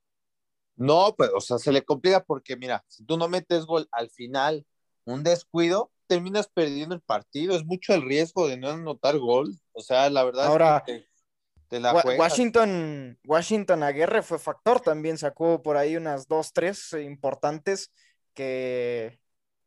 No, 0.76 1.14
pues, 1.18 1.30
o 1.36 1.42
sea, 1.42 1.58
se 1.58 1.72
le 1.72 1.84
complica 1.84 2.24
porque, 2.24 2.56
mira, 2.56 2.84
si 2.88 3.04
tú 3.06 3.18
no 3.18 3.28
metes 3.28 3.66
gol 3.66 3.88
al 3.92 4.10
final, 4.10 4.66
un 5.06 5.24
descuido, 5.24 5.92
terminas 6.08 6.48
perdiendo 6.48 6.96
el 6.96 7.02
partido. 7.02 7.56
Es 7.56 7.66
mucho 7.66 7.94
el 7.94 8.02
riesgo 8.02 8.48
de 8.48 8.58
no 8.58 8.70
anotar 8.70 9.18
gol. 9.18 9.54
O 9.74 9.82
sea, 9.82 10.10
la 10.10 10.24
verdad 10.24 10.48
Ahora, 10.48 10.78
es 10.78 10.84
que 10.84 11.00
te, 11.02 11.09
te 11.70 11.80
la 11.80 11.94
Wa- 11.94 12.02
juegas. 12.02 12.32
Washington, 12.32 13.18
Washington 13.26 13.84
Aguirre 13.84 14.22
fue 14.22 14.40
factor, 14.40 14.80
también 14.82 15.18
sacó 15.18 15.62
por 15.62 15.78
ahí 15.78 15.96
unas 15.96 16.28
dos, 16.28 16.52
tres 16.54 16.94
eh, 16.94 17.04
importantes 17.04 17.92
que 18.34 19.20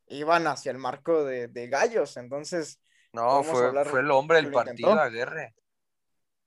iban 0.09 0.47
hacia 0.47 0.73
el 0.73 0.79
marco 0.79 1.25
de, 1.25 1.49
de 1.49 1.69
Gallos, 1.69 2.17
entonces 2.17 2.81
No, 3.12 3.43
fue, 3.43 3.73
fue 3.85 4.01
el 4.01 4.11
hombre 4.11 4.43
del 4.43 4.51
partido, 4.53 4.91
intentó. 4.91 5.01
Aguirre. 5.01 5.55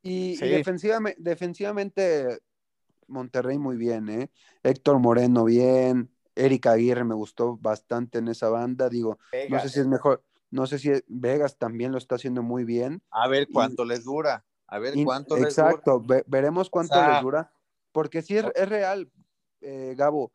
Y, 0.02 0.34
y 0.34 0.50
defensivamente, 0.50 1.20
defensivamente, 1.22 2.40
Monterrey 3.08 3.58
muy 3.58 3.76
bien, 3.78 4.10
¿eh? 4.10 4.30
Héctor 4.64 5.00
Moreno 5.00 5.46
bien, 5.46 6.12
Erika 6.36 6.72
Aguirre 6.74 7.04
me 7.04 7.16
gustó 7.16 7.58
bastante 7.58 8.20
en 8.20 8.28
esa 8.28 8.50
banda, 8.50 8.90
digo, 8.90 9.18
no 9.50 9.60
sé 9.60 9.70
si 9.70 9.80
es 9.80 9.88
mejor, 9.88 10.24
no 10.52 10.68
sé 10.68 10.80
si 10.80 10.92
Vegas 11.08 11.58
también 11.58 11.92
lo 11.92 11.98
está 11.98 12.16
haciendo 12.16 12.44
muy 12.44 12.66
bien. 12.66 13.02
A 13.10 13.28
ver 13.28 13.48
Y- 13.50 13.54
cuánto 13.54 13.86
les 13.86 14.04
dura. 14.04 14.44
A 14.68 14.80
ver 14.80 14.94
cuánto 15.04 15.36
les 15.36 15.56
dura. 15.56 15.70
exacto, 15.70 16.02
ve- 16.02 16.24
veremos 16.28 16.70
cuánto 16.70 16.96
sea- 17.00 17.14
les 17.14 17.22
dura, 17.22 17.52
porque 17.92 18.22
si 18.22 18.38
es, 18.38 18.46
es 18.56 18.70
real, 18.70 19.12
eh, 19.62 19.94
Gabo, 19.98 20.32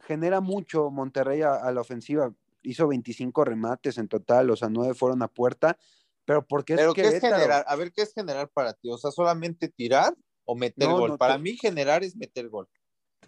genera 0.00 0.40
mucho 0.40 0.90
Monterrey 0.90 1.42
a, 1.42 1.54
a 1.54 1.72
la 1.72 1.80
ofensiva, 1.80 2.32
hizo 2.62 2.88
25 2.88 3.44
remates 3.44 3.98
en 3.98 4.08
total, 4.08 4.50
o 4.50 4.56
sea, 4.56 4.68
9 4.68 4.94
fueron 4.94 5.22
a 5.22 5.28
puerta, 5.28 5.78
pero 6.24 6.46
porque 6.46 6.74
es 6.74 6.80
Pero 6.80 6.94
¿qué 6.94 7.02
es 7.08 7.20
generar? 7.20 7.64
A 7.68 7.76
ver, 7.76 7.92
¿qué 7.92 8.02
es 8.02 8.12
generar 8.12 8.48
para 8.50 8.72
ti? 8.74 8.90
O 8.90 8.98
sea, 8.98 9.10
solamente 9.10 9.68
tirar 9.68 10.14
o 10.44 10.54
meter 10.56 10.88
No, 10.88 10.98
gol. 10.98 11.10
no 11.10 11.18
para 11.18 11.34
te- 11.36 11.40
mí 11.42 11.56
generar 11.56 12.02
es 12.04 12.16
meter 12.16 12.48
gol. 12.48 12.68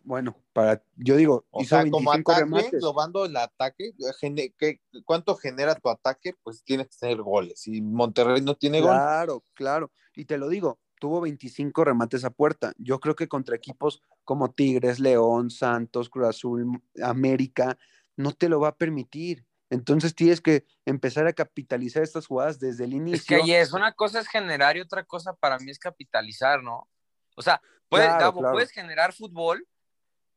Bueno, 0.05 0.37
para, 0.53 0.83
yo 0.97 1.17
digo, 1.17 1.45
O 1.51 1.61
hizo 1.61 1.71
sea, 1.77 1.83
como 1.91 2.11
25 2.11 2.33
ataque, 2.33 2.45
remates. 2.45 2.73
englobando 2.75 3.25
el 3.27 3.37
ataque, 3.37 3.93
gene- 4.21 4.55
¿qué- 4.57 4.81
¿cuánto 5.05 5.35
genera 5.37 5.75
tu 5.75 5.89
ataque? 5.91 6.35
Pues 6.43 6.63
tienes 6.65 6.89
que 6.89 6.97
tener 6.99 7.19
goles. 7.23 7.67
Y 7.67 7.83
Monterrey 7.83 8.41
no 8.41 8.55
tiene 8.57 8.81
gol. 8.81 8.91
Claro, 8.93 9.45
claro. 9.55 9.93
Y 10.15 10.25
te 10.25 10.39
lo 10.39 10.49
digo, 10.49 10.79
tuvo 10.99 11.21
25 11.21 11.85
remates 11.85 12.25
a 12.25 12.31
puerta. 12.31 12.73
Yo 12.79 13.01
creo 13.01 13.15
que 13.17 13.29
contra 13.29 13.55
equipos 13.57 14.03
como 14.25 14.51
Tigres, 14.51 14.99
León, 14.99 15.51
Santos, 15.51 16.09
Cruz 16.09 16.29
Azul, 16.29 16.83
América, 17.03 17.79
no 18.17 18.33
te 18.33 18.49
lo 18.49 18.61
va 18.61 18.69
a 18.69 18.77
permitir. 18.77 19.45
Entonces 19.71 20.15
tienes 20.15 20.41
que 20.41 20.65
empezar 20.87 21.27
a 21.27 21.35
capitalizar 21.35 22.03
estas 22.03 22.27
jugadas 22.27 22.59
desde 22.59 22.85
el 22.85 22.95
inicio. 22.95 23.17
Es 23.19 23.27
que 23.27 23.35
ahí 23.37 23.53
es, 23.53 23.73
una 23.75 23.93
cosa 23.93 24.21
es 24.21 24.29
generar 24.29 24.77
y 24.77 24.81
otra 24.81 25.05
cosa 25.05 25.35
para 25.35 25.59
mí 25.59 25.71
es 25.71 25.79
capitalizar, 25.79 26.63
¿no? 26.63 26.89
O 27.37 27.43
sea, 27.43 27.61
puedes, 27.91 28.07
Claro, 28.09 28.21
Gabo, 28.25 28.41
claro. 28.41 28.55
puedes 28.55 28.71
generar 28.71 29.13
fútbol, 29.13 29.67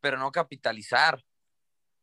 pero 0.01 0.17
no 0.17 0.31
capitalizar. 0.31 1.23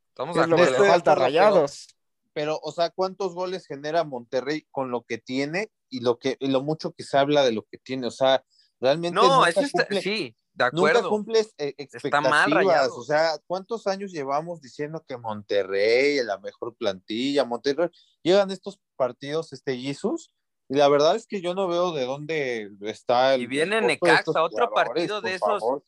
Estamos 0.08 0.34
¿Qué 0.34 0.40
de 0.40 0.44
es 0.44 0.50
lo 0.50 0.56
que 0.56 0.62
acuerdo. 0.62 0.82
le 0.84 0.90
falta 0.90 1.14
Rayados? 1.14 1.88
Pero, 2.32 2.58
o 2.62 2.72
sea, 2.72 2.90
¿cuántos 2.90 3.34
goles 3.34 3.66
genera 3.66 4.04
Monterrey 4.04 4.66
con 4.70 4.90
lo 4.90 5.02
que 5.02 5.18
tiene 5.18 5.70
y 5.90 6.00
lo 6.00 6.18
que 6.18 6.36
y 6.40 6.48
lo 6.48 6.62
mucho 6.62 6.92
que 6.92 7.02
se 7.02 7.18
habla 7.18 7.44
de 7.44 7.52
lo 7.52 7.62
que 7.64 7.78
tiene? 7.78 8.06
O 8.06 8.10
sea, 8.12 8.44
realmente 8.80 9.14
No, 9.14 9.36
nunca 9.38 9.50
eso 9.50 9.60
está, 9.62 9.86
cumple- 9.88 10.02
sí, 10.02 10.36
de 10.52 10.64
Nunca 10.72 10.90
acuerdo. 10.90 11.10
cumples 11.10 11.54
eh, 11.58 11.74
Está 11.78 12.20
mal, 12.20 12.32
expectativas. 12.50 12.50
Rayados. 12.64 12.98
O 12.98 13.02
sea, 13.02 13.38
¿cuántos 13.46 13.86
años 13.86 14.12
llevamos 14.12 14.60
diciendo 14.60 15.04
que 15.06 15.16
Monterrey 15.16 16.18
es 16.18 16.24
la 16.24 16.38
mejor 16.38 16.76
plantilla? 16.76 17.44
Monterrey. 17.44 17.88
Llegan 18.22 18.50
estos 18.50 18.78
partidos, 18.96 19.52
este 19.52 19.76
Jesus, 19.78 20.32
y 20.68 20.74
la 20.76 20.88
verdad 20.88 21.16
es 21.16 21.26
que 21.26 21.40
yo 21.40 21.54
no 21.54 21.66
veo 21.68 21.92
de 21.92 22.04
dónde 22.04 22.70
está 22.82 23.34
el. 23.34 23.42
Y 23.42 23.46
viene 23.46 23.80
Necaxa, 23.80 24.42
otro 24.42 24.70
partido 24.72 25.20
de 25.20 25.34
esos. 25.34 25.60
favor. 25.60 25.82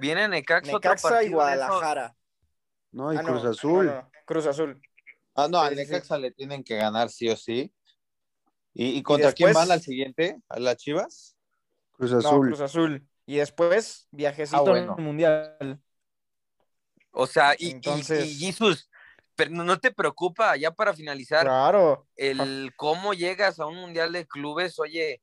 Viene 0.00 0.28
Necaxa, 0.28 0.76
otro 0.76 0.90
Necaxa 0.90 1.08
y 1.08 1.12
de 1.12 1.20
esos. 1.26 1.34
Guadalajara. 1.34 2.16
No, 2.92 3.12
y 3.12 3.16
Ah, 3.16 3.22
Cruz 3.22 3.44
no, 3.44 3.50
Azul. 3.50 3.86
no, 3.86 4.10
Cruz 4.24 4.46
Azul. 4.46 4.80
Ah, 5.34 5.48
no, 5.48 5.60
al 5.60 5.70
sí. 5.70 5.76
Necaxa 5.76 6.18
le 6.18 6.30
tienen 6.32 6.64
que 6.64 6.76
ganar 6.76 7.08
sí 7.10 7.28
o 7.28 7.36
sí. 7.36 7.72
¿Y, 8.74 8.98
y 8.98 9.02
contra 9.02 9.32
quién 9.32 9.48
después- 9.48 9.68
van 9.68 9.72
al 9.72 9.82
siguiente? 9.82 10.38
¿A 10.48 10.58
las 10.58 10.76
Chivas? 10.76 11.36
Cruz 11.92 12.12
No, 12.12 12.18
Azul. 12.18 12.46
Cruz 12.48 12.60
Azul. 12.60 13.06
Y 13.26 13.36
después, 13.36 14.08
viajecito 14.10 14.58
Ah, 14.58 14.62
bueno. 14.62 14.94
al 14.98 15.02
mundial. 15.04 15.80
O 17.12 17.26
sea, 17.26 17.54
y, 17.58 17.68
y- 17.68 17.70
Entonces- 17.72 18.26
y, 18.26 18.46
Jesus, 18.46 18.88
pero 19.36 19.50
no 19.50 19.78
te 19.78 19.90
preocupa, 19.92 20.56
ya 20.56 20.70
para 20.70 20.94
finalizar, 20.94 21.44
Claro. 21.44 22.06
el 22.16 22.72
cómo 22.76 23.14
llegas 23.14 23.58
a 23.58 23.66
un 23.66 23.76
mundial 23.76 24.12
de 24.12 24.26
clubes, 24.26 24.78
oye, 24.78 25.20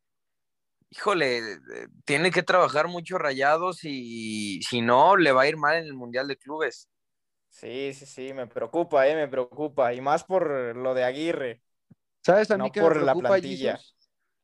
híjole, 0.89 1.37
eh, 1.37 1.59
tiene 2.05 2.31
que 2.31 2.43
trabajar 2.43 2.87
mucho 2.87 3.17
rayados 3.17 3.79
y 3.83 4.61
si 4.63 4.81
no, 4.81 5.17
le 5.17 5.31
va 5.31 5.43
a 5.43 5.47
ir 5.47 5.57
mal 5.57 5.77
en 5.77 5.85
el 5.85 5.93
mundial 5.93 6.27
de 6.27 6.37
clubes. 6.37 6.89
Sí, 7.49 7.93
sí, 7.93 8.05
sí, 8.05 8.33
me 8.33 8.45
preocupa, 8.47 9.07
eh, 9.07 9.15
me 9.15 9.27
preocupa. 9.27 9.93
Y 9.93 10.01
más 10.01 10.23
por 10.23 10.75
lo 10.75 10.93
de 10.93 11.03
Aguirre. 11.03 11.61
¿Sabes 12.23 12.51
a 12.51 12.57
mí 12.57 12.63
no 12.65 12.71
qué 12.71 12.81
por 12.81 12.95
me 12.97 13.03
la 13.03 13.13
preocupa, 13.13 13.29
plantilla. 13.29 13.77
Jesus? 13.77 13.95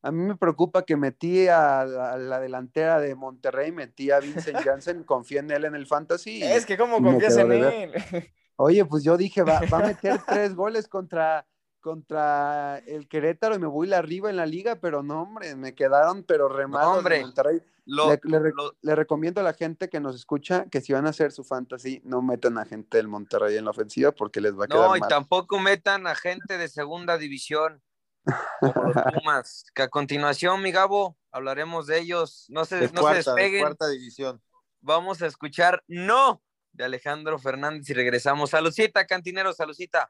A 0.02 0.12
mí 0.12 0.22
me 0.22 0.36
preocupa 0.36 0.84
que 0.84 0.98
metí 0.98 1.48
a 1.48 1.86
la, 1.86 2.14
a 2.14 2.18
la 2.18 2.40
delantera 2.40 3.00
de 3.00 3.16
Monterrey, 3.16 3.72
metí 3.72 4.12
a 4.12 4.20
Vincent 4.20 4.58
Janssen, 4.66 5.04
confié 5.04 5.40
en 5.40 5.52
él 5.52 5.66
en 5.66 5.76
el 5.76 5.86
fantasy. 5.86 6.44
Es 6.44 6.66
que 6.66 6.76
me 6.78 7.02
confías 7.02 7.38
en 7.38 7.52
él. 7.52 7.94
Oye, 8.56 8.86
pues 8.86 9.04
yo 9.04 9.18
dije, 9.18 9.44
va, 9.44 9.62
va 9.72 9.78
a 9.80 9.88
meter 9.88 10.20
tres 10.28 10.54
goles 10.56 10.88
contra, 10.88 11.46
contra 11.84 12.80
el 12.88 13.08
Querétaro 13.08 13.54
y 13.56 13.60
me 13.60 13.68
voy 13.68 13.94
arriba 13.94 14.30
en 14.32 14.38
la 14.38 14.46
liga, 14.48 14.78
pero 14.78 15.04
no, 15.04 15.22
hombre, 15.22 15.56
me 15.56 15.76
quedaron, 15.76 16.24
pero 16.24 16.50
re 16.50 16.64
No, 16.64 16.70
malos 16.70 16.94
de 16.94 16.98
hombre. 17.00 17.22
Monterrey. 17.22 17.62
Lo, 17.86 18.10
le, 18.10 18.20
le 18.24 18.40
re- 18.40 18.54
lo- 18.56 18.74
le 18.82 18.96
recomiendo 18.96 19.42
a 19.42 19.44
la 19.44 19.54
gente 19.54 19.90
que 19.90 20.00
nos 20.00 20.16
escucha 20.16 20.66
que 20.72 20.80
si 20.80 20.94
van 20.94 21.06
a 21.06 21.10
hacer 21.10 21.32
su 21.34 21.44
fantasy, 21.44 22.02
no 22.06 22.22
metan 22.22 22.58
a 22.58 22.66
gente 22.66 22.96
del 22.98 23.10
Monterrey 23.10 23.58
en 23.58 23.66
la 23.66 23.72
ofensiva 23.72 24.14
porque 24.14 24.40
les 24.42 24.58
va 24.58 24.66
a 24.66 24.68
quedar 24.68 24.88
no, 24.88 24.96
y 24.96 25.02
mal. 25.02 25.10
tampoco 25.10 25.60
metan 25.60 26.08
a 26.08 26.16
gente 26.16 26.58
de 26.58 26.70
segunda 26.70 27.18
división. 27.18 27.84
como 28.62 28.84
los 28.94 28.96
Pumas, 29.22 29.66
que 29.76 29.82
a 29.82 29.90
continuación, 29.90 30.62
mi 30.62 30.72
Gabo, 30.72 31.18
hablaremos 31.30 31.86
de 31.88 32.00
ellos. 32.00 32.46
No 32.48 32.64
se, 32.64 32.78
De 32.78 32.92
no 32.94 33.02
cuarta, 33.02 33.22
se 33.22 33.30
de 33.32 33.36
despeguen. 33.36 33.62
cuarta 33.64 33.90
división. 33.90 34.42
Vamos 34.80 35.22
a 35.22 35.28
escuchar 35.28 35.84
No 35.88 36.42
de 36.72 36.86
Alejandro 36.86 37.38
Fernández 37.38 37.90
y 37.90 37.94
regresamos. 37.94 38.50
Salucita, 38.52 39.06
cantinero, 39.06 39.52
salucita. 39.54 40.10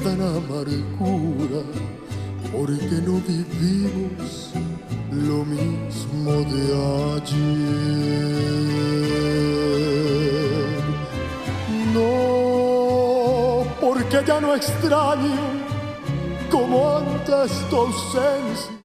dan 0.00 0.20
amargura, 0.20 1.62
porque 2.52 2.96
no 3.06 3.20
vivimos 3.26 4.52
lo 5.10 5.44
mismo 5.44 6.32
de 6.52 6.62
ayer. 7.16 8.38
No, 11.94 13.64
porque 13.80 14.22
ya 14.26 14.40
no 14.40 14.54
extraño 14.54 15.36
como 16.50 16.96
antes 16.98 17.50
tu 17.68 17.76
ausencia. 17.76 18.84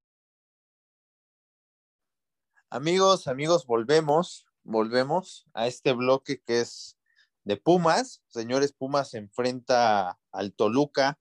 Amigos, 2.70 3.28
amigos, 3.28 3.66
volvemos, 3.68 4.48
volvemos 4.64 5.46
a 5.54 5.68
este 5.68 5.94
bloque 5.94 6.42
que 6.42 6.62
es 6.62 6.98
de 7.44 7.58
Pumas. 7.58 8.24
Señores, 8.28 8.74
Pumas 8.74 9.10
se 9.12 9.18
enfrenta 9.18 10.20
al 10.32 10.54
Toluca. 10.54 11.20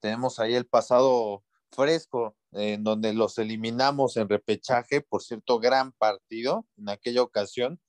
Tenemos 0.00 0.38
ahí 0.38 0.54
el 0.54 0.66
pasado 0.66 1.44
fresco, 1.72 2.36
en 2.52 2.84
donde 2.84 3.12
los 3.14 3.38
eliminamos 3.38 4.16
en 4.16 4.28
repechaje, 4.28 5.00
por 5.00 5.22
cierto, 5.22 5.58
gran 5.58 5.92
partido 5.92 6.66
en 6.76 6.88
aquella 6.88 7.22
ocasión. 7.22 7.80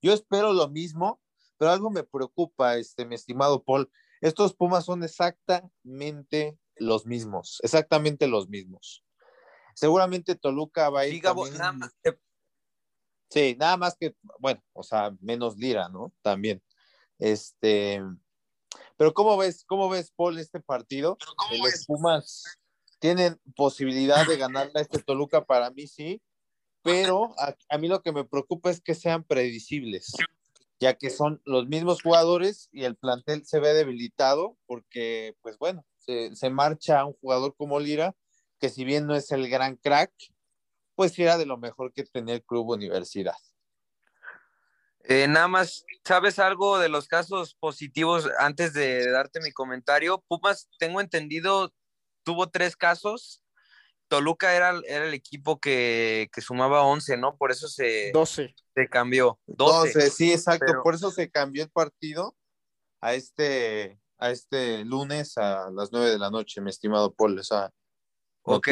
Yo 0.00 0.12
espero 0.12 0.52
lo 0.52 0.68
mismo, 0.68 1.20
pero 1.58 1.70
algo 1.70 1.90
me 1.90 2.04
preocupa, 2.04 2.76
este, 2.76 3.04
mi 3.04 3.14
estimado 3.16 3.62
Paul. 3.62 3.90
Estos 4.20 4.54
Pumas 4.54 4.84
son 4.86 5.02
exactamente 5.04 6.58
los 6.76 7.06
mismos, 7.06 7.60
exactamente 7.62 8.26
los 8.26 8.48
mismos. 8.48 9.04
Seguramente 9.74 10.36
Toluca 10.36 10.88
va 10.88 11.00
a 11.00 11.06
ir. 11.06 11.20
Gabo, 11.20 11.42
también- 11.44 11.58
nada 11.60 11.72
más 11.72 11.94
te- 12.00 12.18
Sí, 13.30 13.56
nada 13.58 13.76
más 13.76 13.96
que, 13.98 14.14
bueno, 14.38 14.62
o 14.72 14.82
sea, 14.84 15.10
menos 15.20 15.56
lira, 15.56 15.88
¿no? 15.88 16.12
También. 16.22 16.62
Este, 17.18 18.02
pero 18.96 19.12
¿cómo 19.14 19.36
ves, 19.36 19.64
cómo 19.66 19.88
ves, 19.88 20.12
Paul, 20.14 20.38
este 20.38 20.60
partido? 20.60 21.18
Eh, 21.50 21.58
Los 21.58 21.86
Pumas 21.86 22.44
tienen 22.98 23.40
posibilidad 23.56 24.26
de 24.26 24.36
ganarle 24.36 24.72
a 24.76 24.80
este 24.82 24.98
Toluca, 25.02 25.44
para 25.44 25.70
mí 25.70 25.86
sí, 25.86 26.22
pero 26.82 27.34
a, 27.38 27.54
a 27.68 27.78
mí 27.78 27.88
lo 27.88 28.02
que 28.02 28.12
me 28.12 28.24
preocupa 28.24 28.70
es 28.70 28.80
que 28.80 28.94
sean 28.94 29.24
predecibles, 29.24 30.12
ya 30.80 30.94
que 30.94 31.10
son 31.10 31.40
los 31.44 31.66
mismos 31.66 32.02
jugadores 32.02 32.68
y 32.72 32.84
el 32.84 32.96
plantel 32.96 33.44
se 33.44 33.60
ve 33.60 33.74
debilitado 33.74 34.56
porque, 34.66 35.36
pues 35.42 35.58
bueno, 35.58 35.84
se, 35.98 36.34
se 36.36 36.50
marcha 36.50 37.04
un 37.04 37.14
jugador 37.14 37.54
como 37.56 37.80
Lira, 37.80 38.14
que 38.58 38.68
si 38.68 38.84
bien 38.84 39.06
no 39.06 39.14
es 39.14 39.30
el 39.32 39.48
gran 39.48 39.76
crack, 39.76 40.12
pues 40.94 41.18
era 41.18 41.36
de 41.38 41.46
lo 41.46 41.58
mejor 41.58 41.92
que 41.92 42.04
tenía 42.04 42.34
el 42.34 42.44
club 42.44 42.70
universidad. 42.70 43.36
Eh, 45.06 45.28
nada 45.28 45.48
más, 45.48 45.84
¿sabes 46.04 46.38
algo 46.38 46.78
de 46.78 46.88
los 46.88 47.08
casos 47.08 47.54
positivos 47.60 48.28
antes 48.38 48.72
de 48.72 49.10
darte 49.10 49.40
mi 49.40 49.52
comentario? 49.52 50.24
Pumas, 50.28 50.68
tengo 50.78 51.00
entendido, 51.00 51.72
tuvo 52.24 52.48
tres 52.48 52.74
casos. 52.76 53.42
Toluca 54.08 54.54
era, 54.54 54.80
era 54.86 55.06
el 55.06 55.14
equipo 55.14 55.58
que, 55.58 56.28
que 56.32 56.40
sumaba 56.40 56.82
11, 56.82 57.16
¿no? 57.16 57.36
Por 57.36 57.50
eso 57.50 57.68
se, 57.68 58.12
12. 58.12 58.54
se 58.74 58.88
cambió. 58.88 59.38
12. 59.46 59.92
12, 59.98 60.10
sí, 60.10 60.32
exacto. 60.32 60.64
pero- 60.66 60.82
Por 60.82 60.94
eso 60.94 61.10
se 61.10 61.30
cambió 61.30 61.64
el 61.64 61.70
partido 61.70 62.34
a 63.00 63.14
este, 63.14 63.98
a 64.18 64.30
este 64.30 64.84
lunes 64.84 65.36
a 65.36 65.70
las 65.70 65.90
9 65.92 66.10
de 66.10 66.18
la 66.18 66.30
noche, 66.30 66.60
mi 66.60 66.70
estimado 66.70 67.12
Paul. 67.12 67.38
Esa 67.38 67.70
Ok. 68.44 68.68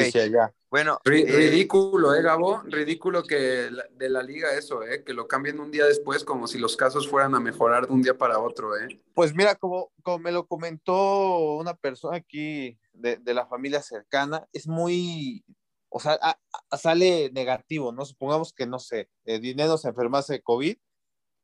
Bueno, 0.71 0.99
eh, 1.05 1.11
Ridículo, 1.51 2.15
¿eh, 2.15 2.23
Gabo? 2.23 2.63
Ridículo 2.65 3.23
que 3.25 3.69
la- 3.71 3.85
de 3.91 4.09
la 4.09 4.23
liga 4.23 4.55
eso, 4.57 4.83
¿eh? 4.83 5.05
Que 5.05 5.13
lo 5.13 5.29
cambien 5.29 5.61
un 5.61 5.71
día 5.71 5.85
después 5.85 6.25
como 6.25 6.47
si 6.47 6.59
los 6.59 6.77
casos 6.77 7.09
fueran 7.09 7.35
a 7.35 7.41
mejorar 7.41 7.87
de 7.87 7.93
un 7.93 8.03
día 8.03 8.17
para 8.17 8.39
otro, 8.39 8.77
¿eh? 8.79 8.89
Pues 9.15 9.35
mira, 9.35 9.55
como, 9.55 9.93
como 10.03 10.19
me 10.19 10.33
lo 10.33 10.47
comentó 10.47 11.57
una 11.57 11.75
persona 11.75 12.17
aquí 12.17 12.79
de, 12.95 13.17
de 13.19 13.35
la 13.35 13.47
familia 13.47 13.83
cercana, 13.83 14.47
es 14.53 14.67
muy, 14.67 15.45
o 15.91 16.01
sea, 16.01 16.19
a- 16.23 16.39
a- 16.71 16.79
sale 16.79 17.31
negativo, 17.35 17.93
¿no? 17.93 18.05
Supongamos 18.07 18.53
que, 18.55 18.67
no 18.67 18.79
sé, 18.79 19.11
eh, 19.27 19.41
Dinero 19.41 19.77
se 19.77 19.89
enfermase 19.89 20.35
de 20.35 20.43
COVID 20.43 20.77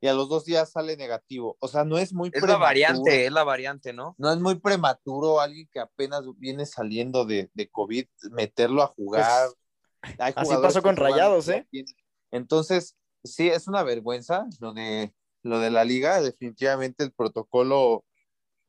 y 0.01 0.07
a 0.07 0.15
los 0.15 0.29
dos 0.29 0.45
días 0.45 0.71
sale 0.71 0.97
negativo. 0.97 1.57
O 1.61 1.69
sea, 1.69 1.85
no 1.85 1.99
es 1.99 2.13
muy 2.13 2.29
es 2.29 2.35
la 2.35 2.41
prematuro. 2.41 2.61
variante, 2.61 3.27
es 3.27 3.33
la 3.33 3.45
variante, 3.45 3.93
¿no? 3.93 4.15
no 4.19 4.33
es 4.33 4.39
muy 4.39 4.57
prematuro 4.57 5.41
alguien 5.41 5.69
que 5.73 5.81
apenas 5.81 6.23
viene 6.37 6.67
saliendo 6.67 7.25
de, 7.25 7.51
de 7.55 7.69
COVID, 7.69 8.07
meterlo 8.31 8.83
a 8.83 8.87
jugar. 8.89 9.49
Pues, 10.01 10.21
así 10.21 10.55
pasó 10.63 10.83
con 10.83 10.95
que 10.95 11.03
Rayados, 11.03 11.47
ya 11.47 11.67
¿eh? 11.73 11.85
Entonces, 12.31 12.97
sí, 13.25 13.49
es 13.49 13.67
una 13.67 13.83
vergüenza 13.83 14.47
lo 14.61 14.73
de, 14.73 15.13
lo 15.43 15.59
de 15.59 15.71
la 15.71 15.85
liga. 15.85 16.21
Definitivamente 16.21 17.03
el 17.03 17.13
protocolo, 17.13 18.05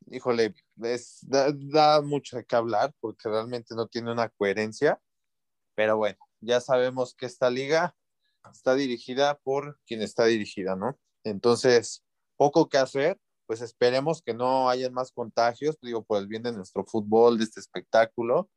híjole, 0.08 0.56
es- 0.82 1.20
da, 1.28 1.52
da 1.54 2.02
mucho 2.02 2.38
qué 2.48 2.56
hablar 2.56 2.94
porque 3.00 3.30
realmente 3.30 3.76
no 3.76 3.88
tiene 3.88 4.12
una 4.12 4.30
coherencia. 4.30 5.00
Pero 5.76 5.98
bueno, 5.98 6.18
ya 6.42 6.60
sabemos 6.60 7.13
que 7.13 7.26
esta 7.26 7.50
liga 7.50 7.96
está 8.52 8.74
dirigida 8.74 9.38
por 9.39 9.80
quien 9.86 10.02
está 10.02 10.26
dirigida, 10.26 10.76
¿no? 10.76 10.98
Entonces, 11.30 12.04
poco 12.38 12.70
que 12.70 12.78
hacer, 12.78 13.18
pues 13.46 13.62
esperemos 13.62 14.22
que 14.22 14.34
no 14.34 14.70
hayan 14.70 14.94
más 14.94 15.12
contagios, 15.12 15.78
digo, 15.82 16.04
por 16.04 16.20
el 16.20 16.28
bien 16.28 16.44
de 16.44 16.52
nuestro 16.52 16.86
fútbol, 16.86 17.38
de 17.38 17.46
este 17.46 17.60
espectáculo. 17.60 18.50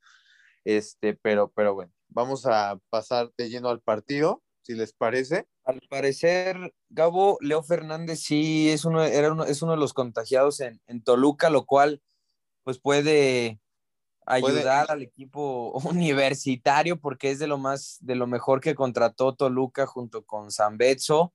Este, 0.64 1.14
pero, 1.14 1.50
pero 1.50 1.74
bueno, 1.74 1.92
vamos 2.08 2.46
a 2.46 2.78
pasar 2.90 3.30
de 3.36 3.48
lleno 3.48 3.68
al 3.68 3.80
partido, 3.80 4.42
si 4.62 4.74
les 4.74 4.92
parece. 4.92 5.46
Al 5.64 5.80
parecer, 5.88 6.74
Gabo, 6.88 7.38
Leo 7.40 7.62
Fernández 7.62 8.20
sí 8.20 8.70
es 8.70 8.84
uno, 8.84 9.02
era 9.02 9.32
uno, 9.32 9.44
es 9.44 9.62
uno 9.62 9.72
de 9.72 9.78
los 9.78 9.92
contagiados 9.92 10.60
en, 10.60 10.80
en 10.86 11.02
Toluca, 11.02 11.50
lo 11.50 11.64
cual 11.64 12.02
pues 12.64 12.78
puede 12.78 13.60
ayudar 14.26 14.90
al 14.90 15.02
equipo 15.02 15.72
universitario 15.84 17.00
porque 17.00 17.30
es 17.30 17.38
de 17.38 17.46
lo 17.46 17.58
más, 17.58 17.98
de 18.00 18.14
lo 18.14 18.26
mejor 18.26 18.60
que 18.60 18.74
contrató 18.74 19.34
Toluca 19.34 19.86
junto 19.86 20.24
con 20.24 20.50
San 20.50 20.76
Betso. 20.78 21.32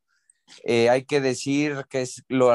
Eh, 0.63 0.89
hay 0.89 1.05
que 1.05 1.21
decir 1.21 1.85
que 1.89 2.01
es 2.01 2.23
lo, 2.27 2.51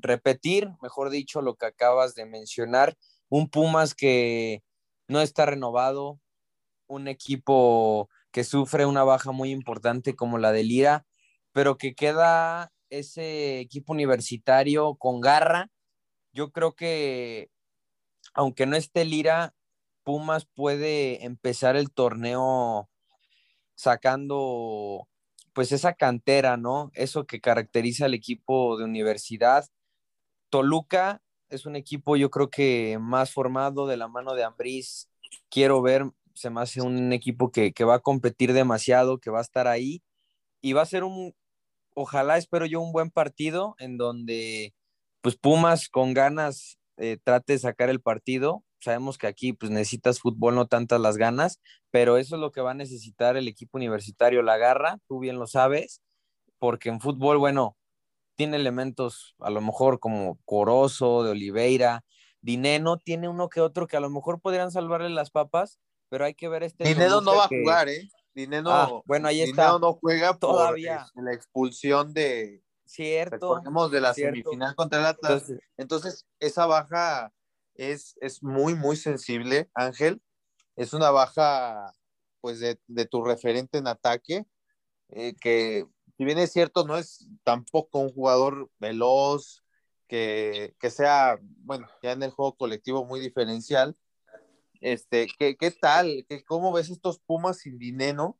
repetir, 0.00 0.68
mejor 0.82 1.10
dicho, 1.10 1.42
lo 1.42 1.54
que 1.56 1.66
acabas 1.66 2.14
de 2.14 2.26
mencionar, 2.26 2.96
un 3.28 3.48
Pumas 3.48 3.94
que 3.94 4.62
no 5.08 5.20
está 5.20 5.46
renovado, 5.46 6.20
un 6.86 7.08
equipo 7.08 8.08
que 8.32 8.44
sufre 8.44 8.86
una 8.86 9.04
baja 9.04 9.32
muy 9.32 9.50
importante 9.50 10.14
como 10.16 10.38
la 10.38 10.52
de 10.52 10.64
Lira, 10.64 11.06
pero 11.52 11.76
que 11.78 11.94
queda 11.94 12.72
ese 12.90 13.60
equipo 13.60 13.92
universitario 13.92 14.96
con 14.96 15.20
garra. 15.20 15.70
Yo 16.32 16.52
creo 16.52 16.74
que, 16.74 17.50
aunque 18.34 18.66
no 18.66 18.76
esté 18.76 19.04
Lira, 19.04 19.54
Pumas 20.04 20.46
puede 20.46 21.24
empezar 21.24 21.76
el 21.76 21.92
torneo 21.92 22.88
sacando 23.76 25.08
pues 25.52 25.72
esa 25.72 25.94
cantera, 25.94 26.56
¿no? 26.56 26.90
Eso 26.94 27.26
que 27.26 27.40
caracteriza 27.40 28.06
al 28.06 28.14
equipo 28.14 28.78
de 28.78 28.84
universidad. 28.84 29.66
Toluca 30.50 31.22
es 31.48 31.66
un 31.66 31.76
equipo 31.76 32.16
yo 32.16 32.30
creo 32.30 32.50
que 32.50 32.98
más 33.00 33.32
formado 33.32 33.86
de 33.86 33.96
la 33.96 34.08
mano 34.08 34.34
de 34.34 34.44
Ambriz. 34.44 35.08
Quiero 35.50 35.82
ver 35.82 36.10
se 36.34 36.50
me 36.50 36.60
hace 36.60 36.80
un 36.80 37.12
equipo 37.12 37.50
que, 37.50 37.72
que 37.72 37.84
va 37.84 37.96
a 37.96 38.00
competir 38.00 38.52
demasiado, 38.52 39.18
que 39.18 39.30
va 39.30 39.40
a 39.40 39.42
estar 39.42 39.66
ahí 39.66 40.02
y 40.62 40.72
va 40.72 40.82
a 40.82 40.86
ser 40.86 41.04
un, 41.04 41.34
ojalá 41.94 42.38
espero 42.38 42.66
yo 42.66 42.80
un 42.80 42.92
buen 42.92 43.10
partido 43.10 43.74
en 43.78 43.98
donde 43.98 44.74
pues 45.20 45.36
Pumas 45.36 45.88
con 45.88 46.14
ganas 46.14 46.78
eh, 46.96 47.18
trate 47.22 47.54
de 47.54 47.58
sacar 47.58 47.90
el 47.90 48.00
partido. 48.00 48.64
Sabemos 48.80 49.18
que 49.18 49.26
aquí 49.26 49.52
pues 49.52 49.70
necesitas 49.70 50.20
fútbol, 50.20 50.54
no 50.54 50.66
tantas 50.66 51.00
las 51.00 51.16
ganas, 51.16 51.60
pero 51.90 52.16
eso 52.16 52.36
es 52.36 52.40
lo 52.40 52.50
que 52.50 52.60
va 52.60 52.72
a 52.72 52.74
necesitar 52.74 53.36
el 53.36 53.46
equipo 53.46 53.78
universitario, 53.78 54.42
la 54.42 54.56
garra, 54.56 54.98
tú 55.06 55.18
bien 55.18 55.38
lo 55.38 55.46
sabes, 55.46 56.02
porque 56.58 56.88
en 56.88 57.00
fútbol, 57.00 57.38
bueno, 57.38 57.76
tiene 58.36 58.56
elementos 58.56 59.34
a 59.38 59.50
lo 59.50 59.60
mejor 59.60 60.00
como 60.00 60.38
Corozo, 60.44 61.22
de 61.24 61.32
Oliveira, 61.32 62.04
Dineno, 62.40 62.96
tiene 62.96 63.28
uno 63.28 63.50
que 63.50 63.60
otro 63.60 63.86
que 63.86 63.98
a 63.98 64.00
lo 64.00 64.08
mejor 64.08 64.40
podrían 64.40 64.70
salvarle 64.70 65.10
las 65.10 65.30
papas, 65.30 65.78
pero 66.08 66.24
hay 66.24 66.34
que 66.34 66.48
ver 66.48 66.62
este... 66.62 66.84
Dineno 66.84 67.20
no 67.20 67.36
va 67.36 67.44
a 67.44 67.48
jugar, 67.48 67.88
¿eh? 67.88 68.08
Dineno, 68.34 68.70
ah, 68.70 69.02
bueno, 69.04 69.28
ahí 69.28 69.42
está. 69.42 69.78
no 69.78 69.94
juega 69.94 70.36
todavía. 70.38 71.06
Por, 71.14 71.24
la 71.24 71.34
expulsión 71.34 72.14
de, 72.14 72.62
Cierto. 72.90 73.60
de 73.90 74.00
la 74.00 74.14
semifinal 74.14 74.74
contra 74.74 74.98
el 74.98 75.06
Atlas. 75.06 75.52
Entonces, 75.76 76.26
esa 76.40 76.66
baja 76.66 77.32
es, 77.80 78.16
es 78.20 78.42
muy, 78.42 78.74
muy 78.74 78.96
sensible, 78.96 79.70
Ángel. 79.74 80.20
Es 80.76 80.92
una 80.92 81.10
baja, 81.10 81.92
pues, 82.40 82.60
de, 82.60 82.78
de 82.86 83.06
tu 83.06 83.24
referente 83.24 83.78
en 83.78 83.88
ataque, 83.88 84.44
eh, 85.08 85.34
que 85.40 85.86
si 86.16 86.24
bien 86.24 86.38
es 86.38 86.52
cierto, 86.52 86.86
no 86.86 86.98
es 86.98 87.28
tampoco 87.42 88.00
un 88.00 88.12
jugador 88.12 88.70
veloz, 88.78 89.64
que, 90.08 90.74
que, 90.78 90.90
sea, 90.90 91.38
bueno, 91.40 91.88
ya 92.02 92.12
en 92.12 92.22
el 92.22 92.30
juego 92.32 92.56
colectivo 92.56 93.06
muy 93.06 93.20
diferencial. 93.20 93.96
Este, 94.80 95.28
¿qué, 95.38 95.56
qué 95.56 95.70
tal? 95.70 96.26
¿Qué, 96.28 96.44
¿Cómo 96.44 96.72
ves 96.72 96.90
estos 96.90 97.20
Pumas 97.20 97.58
sin 97.60 97.78
dinero 97.78 98.38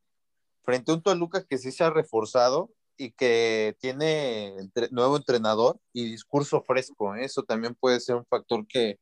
frente 0.63 0.91
a 0.91 0.95
un 0.95 1.01
Toluca 1.03 1.45
que 1.45 1.57
sí 1.57 1.71
se 1.71 1.83
ha 1.83 1.89
reforzado 1.89 2.71
y 2.97 3.11
que 3.11 3.75
tiene 3.79 4.55
nuevo 4.91 5.17
entrenador 5.17 5.79
y 5.93 6.11
discurso 6.11 6.61
fresco. 6.61 7.15
¿eh? 7.15 7.25
Eso 7.25 7.43
también 7.43 7.73
puede 7.73 7.99
ser 7.99 8.15
un 8.15 8.25
factor 8.25 8.67
que 8.67 8.99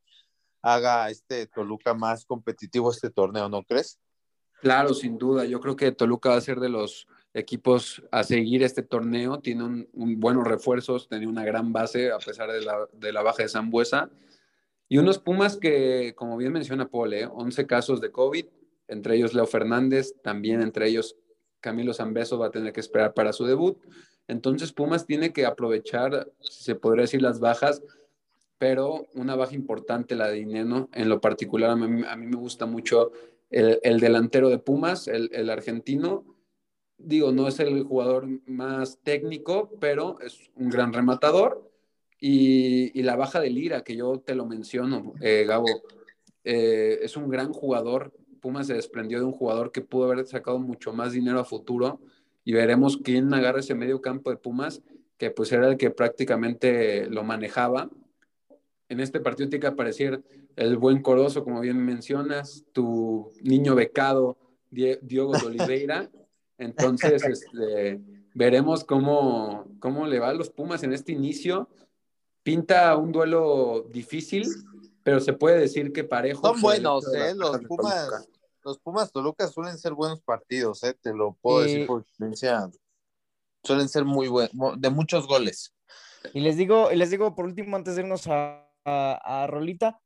haga 0.61 1.09
este 1.09 1.47
Toluca 1.47 1.93
más 1.93 2.25
competitivo 2.25 2.91
este 2.91 3.09
torneo, 3.09 3.49
¿no 3.49 3.63
crees? 3.63 3.99
Claro, 4.61 4.93
sin 4.93 5.17
duda. 5.17 5.45
Yo 5.45 5.59
creo 5.59 5.75
que 5.75 5.91
Toluca 5.91 6.29
va 6.29 6.35
a 6.35 6.41
ser 6.41 6.59
de 6.59 6.69
los 6.69 7.07
equipos 7.33 8.03
a 8.11 8.23
seguir 8.23 8.63
este 8.63 8.83
torneo. 8.83 9.39
Tiene 9.39 9.63
un, 9.63 10.19
buenos 10.19 10.45
refuerzos, 10.45 11.07
tiene 11.07 11.27
una 11.27 11.45
gran 11.45 11.71
base 11.71 12.11
a 12.11 12.17
pesar 12.17 12.49
de 12.51 13.11
la, 13.11 13.21
baja 13.21 13.43
de 13.43 13.49
Zambuesa. 13.49 14.09
Y 14.89 14.97
unos 14.97 15.19
Pumas 15.19 15.57
que, 15.57 16.13
como 16.15 16.35
bien 16.35 16.51
menciona 16.51 16.89
Paul, 16.89 17.13
¿eh? 17.13 17.25
11 17.25 17.67
casos 17.67 18.01
de 18.01 18.11
COVID, 18.11 18.45
entre 18.87 19.15
ellos 19.15 19.33
Leo 19.33 19.45
Fernández, 19.45 20.15
también 20.23 20.61
entre 20.61 20.87
ellos 20.87 21.15
Camilo 21.61 21.93
Zambeso 21.93 22.39
va 22.39 22.47
a 22.47 22.51
tener 22.51 22.73
que 22.73 22.79
esperar 22.79 23.13
para 23.13 23.33
su 23.33 23.45
debut. 23.45 23.77
Entonces 24.27 24.73
Pumas 24.73 25.05
tiene 25.05 25.31
que 25.31 25.45
aprovechar, 25.45 26.31
se 26.39 26.75
podría 26.75 27.03
decir, 27.03 27.21
las 27.21 27.39
bajas, 27.39 27.81
pero 28.59 29.07
una 29.15 29.35
baja 29.35 29.55
importante, 29.55 30.15
la 30.15 30.27
de 30.27 30.35
Dineno, 30.35 30.89
en 30.93 31.09
lo 31.09 31.19
particular 31.21 31.71
a 31.71 31.75
mí, 31.75 32.03
me 32.17 32.35
gusta 32.35 32.65
mucho 32.65 33.11
el, 33.49 33.99
delantero 33.99 34.49
de 34.49 34.59
Pumas, 34.59 35.07
el, 35.07 35.49
argentino. 35.49 36.25
Digo, 36.97 37.31
no 37.31 37.47
es 37.47 37.59
el 37.61 37.83
jugador 37.83 38.27
más 38.45 38.99
técnico, 39.01 39.71
pero 39.79 40.19
es 40.19 40.51
un 40.55 40.69
gran 40.69 40.91
rematador. 40.93 41.71
Y, 42.19 43.01
la 43.01 43.15
baja 43.15 43.39
de 43.39 43.49
Lira, 43.49 43.83
que 43.83 43.95
yo 43.95 44.19
te 44.19 44.35
lo 44.35 44.45
menciono, 44.45 45.13
eh, 45.21 45.45
Gabo, 45.47 45.83
eh, 46.43 46.99
es 47.01 47.15
un 47.15 47.29
gran 47.29 47.53
jugador, 47.53 48.13
Pumas 48.41 48.67
se 48.67 48.73
desprendió 48.73 49.19
de 49.19 49.25
un 49.25 49.31
jugador 49.31 49.71
que 49.71 49.81
pudo 49.81 50.11
haber 50.11 50.25
sacado 50.25 50.59
mucho 50.59 50.93
más 50.93 51.13
dinero 51.13 51.39
a 51.39 51.45
futuro 51.45 51.99
y 52.43 52.53
veremos 52.53 52.97
quién 52.97 53.33
agarra 53.33 53.59
ese 53.59 53.75
medio 53.75 54.01
campo 54.01 54.29
de 54.31 54.37
Pumas, 54.37 54.81
que 55.17 55.31
pues 55.31 55.51
era 55.51 55.67
el 55.67 55.77
que 55.77 55.91
prácticamente 55.91 57.05
lo 57.07 57.23
manejaba. 57.23 57.89
En 58.89 58.99
este 58.99 59.19
partido 59.19 59.49
tiene 59.49 59.61
que 59.61 59.67
aparecer 59.67 60.23
el 60.55 60.77
buen 60.77 61.01
Corozo, 61.01 61.43
como 61.43 61.61
bien 61.61 61.77
mencionas, 61.85 62.65
tu 62.73 63.31
niño 63.41 63.75
becado, 63.75 64.37
Diogo 64.69 65.37
de 65.37 65.45
Oliveira. 65.45 66.09
Entonces, 66.57 67.23
este, 67.23 68.01
veremos 68.33 68.83
cómo, 68.83 69.67
cómo 69.79 70.07
le 70.07 70.19
va 70.19 70.29
a 70.29 70.33
los 70.33 70.49
Pumas 70.49 70.83
en 70.83 70.93
este 70.93 71.11
inicio. 71.11 71.69
Pinta 72.43 72.95
un 72.97 73.11
duelo 73.11 73.85
difícil, 73.91 74.47
pero 75.03 75.19
se 75.19 75.33
puede 75.33 75.59
decir 75.59 75.93
que 75.93 76.03
parejo. 76.03 76.41
Son 76.41 76.59
buenos, 76.59 77.05
¿eh? 77.13 77.33
Los 77.35 77.59
Pumas, 77.59 78.27
los 78.63 78.79
Pumas 78.79 79.11
Toluca 79.11 79.47
suelen 79.47 79.77
ser 79.77 79.93
buenos 79.93 80.21
partidos, 80.21 80.83
¿eh? 80.83 80.95
Te 80.99 81.13
lo 81.13 81.37
puedo 81.41 81.61
decir 81.61 81.85
por 81.85 82.01
experiencia. 82.01 82.69
Suelen 83.63 83.87
ser 83.87 84.03
muy 84.03 84.27
buenos, 84.27 84.79
de 84.79 84.89
muchos 84.89 85.27
goles. 85.27 85.75
Y 86.33 86.41
les 86.41 86.57
digo, 86.57 86.89
les 86.91 87.11
digo 87.11 87.35
por 87.35 87.45
último, 87.45 87.75
antes 87.75 87.95
de 87.95 88.01
irnos 88.01 88.27
a, 88.27 88.68
a, 88.85 89.45
Rolita, 89.47 90.01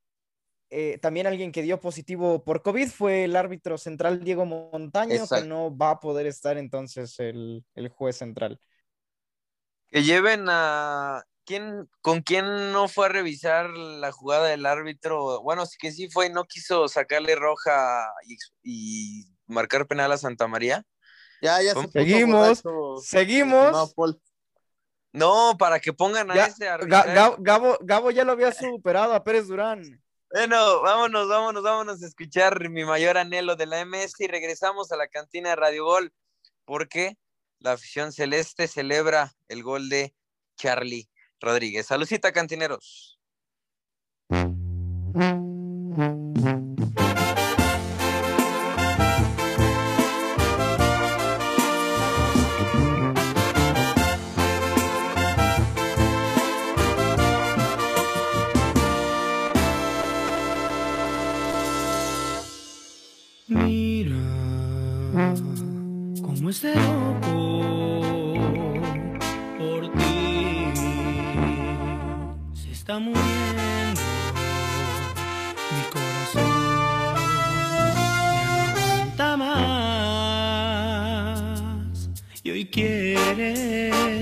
eh, 0.69 0.97
también 1.01 1.27
alguien 1.27 1.51
que 1.51 1.61
dio 1.61 1.79
positivo 1.79 2.43
por 2.43 2.61
COVID 2.61 2.87
fue 2.89 3.25
el 3.25 3.35
árbitro 3.35 3.77
central 3.77 4.23
Diego 4.23 4.45
Montaño, 4.45 5.25
que 5.27 5.43
no 5.43 5.75
va 5.75 5.91
a 5.91 5.99
poder 5.99 6.25
estar 6.25 6.57
entonces 6.57 7.19
el, 7.19 7.63
el 7.75 7.89
juez 7.89 8.17
central. 8.17 8.59
Que 9.89 10.03
lleven 10.03 10.45
a 10.47 11.23
¿quién, 11.45 11.89
¿con 12.01 12.21
quién 12.21 12.71
no 12.71 12.87
fue 12.87 13.07
a 13.07 13.09
revisar 13.09 13.69
la 13.69 14.11
jugada 14.11 14.47
del 14.47 14.65
árbitro? 14.65 15.41
Bueno, 15.41 15.65
sí 15.65 15.77
que 15.79 15.91
sí 15.91 16.09
fue 16.09 16.27
y 16.27 16.29
no 16.31 16.45
quiso 16.45 16.87
sacarle 16.87 17.35
roja 17.35 18.07
y, 18.63 19.25
marcar 19.45 19.87
penal 19.87 20.11
a 20.11 20.17
Santa 20.17 20.47
María. 20.47 20.83
Ya, 21.41 21.61
ya 21.61 21.73
Seguimos, 21.91 22.63
seguimos. 23.03 23.93
No, 25.13 25.55
para 25.59 25.79
que 25.79 25.93
pongan 25.93 26.31
a 26.31 26.47
ese 26.47 26.65
Gabo, 27.39 27.77
Gabo, 27.81 28.11
ya 28.11 28.23
lo 28.23 28.31
había 28.31 28.51
superado 28.51 29.13
a 29.13 29.23
Pérez 29.23 29.47
Durán. 29.47 30.01
Bueno, 30.31 30.81
vámonos, 30.81 31.29
vámonos, 31.29 31.61
vámonos 31.61 32.01
a 32.01 32.07
escuchar 32.07 32.67
mi 32.67 32.83
mayor 32.83 33.19
anhelo 33.19 33.55
de 33.55 33.67
la 33.67 33.85
MS 33.85 34.15
y 34.19 34.27
regresamos 34.27 34.91
a 34.91 34.97
la 34.97 35.07
cantina 35.07 35.49
de 35.49 35.55
Radio 35.55 35.85
Gol, 35.85 36.11
porque 36.65 37.19
la 37.59 37.73
afición 37.73 38.11
celeste 38.11 38.67
celebra 38.67 39.33
el 39.47 39.61
gol 39.61 39.89
de 39.89 40.15
Charlie 40.57 41.07
Rodríguez. 41.39 41.85
Salucita, 41.85 42.31
cantineros. 42.31 43.19
Cómo 66.53 66.61
es 66.61 66.61
de 66.61 66.75
loco 66.75 67.33
está 72.71 72.99
muriendo 72.99 74.01
mi 75.71 75.83
corazón. 75.91 76.51
Ya 79.17 79.29
no 79.31 79.37
más 79.37 79.53
y 82.43 82.51
hoy 82.51 82.65
quiere 82.65 84.12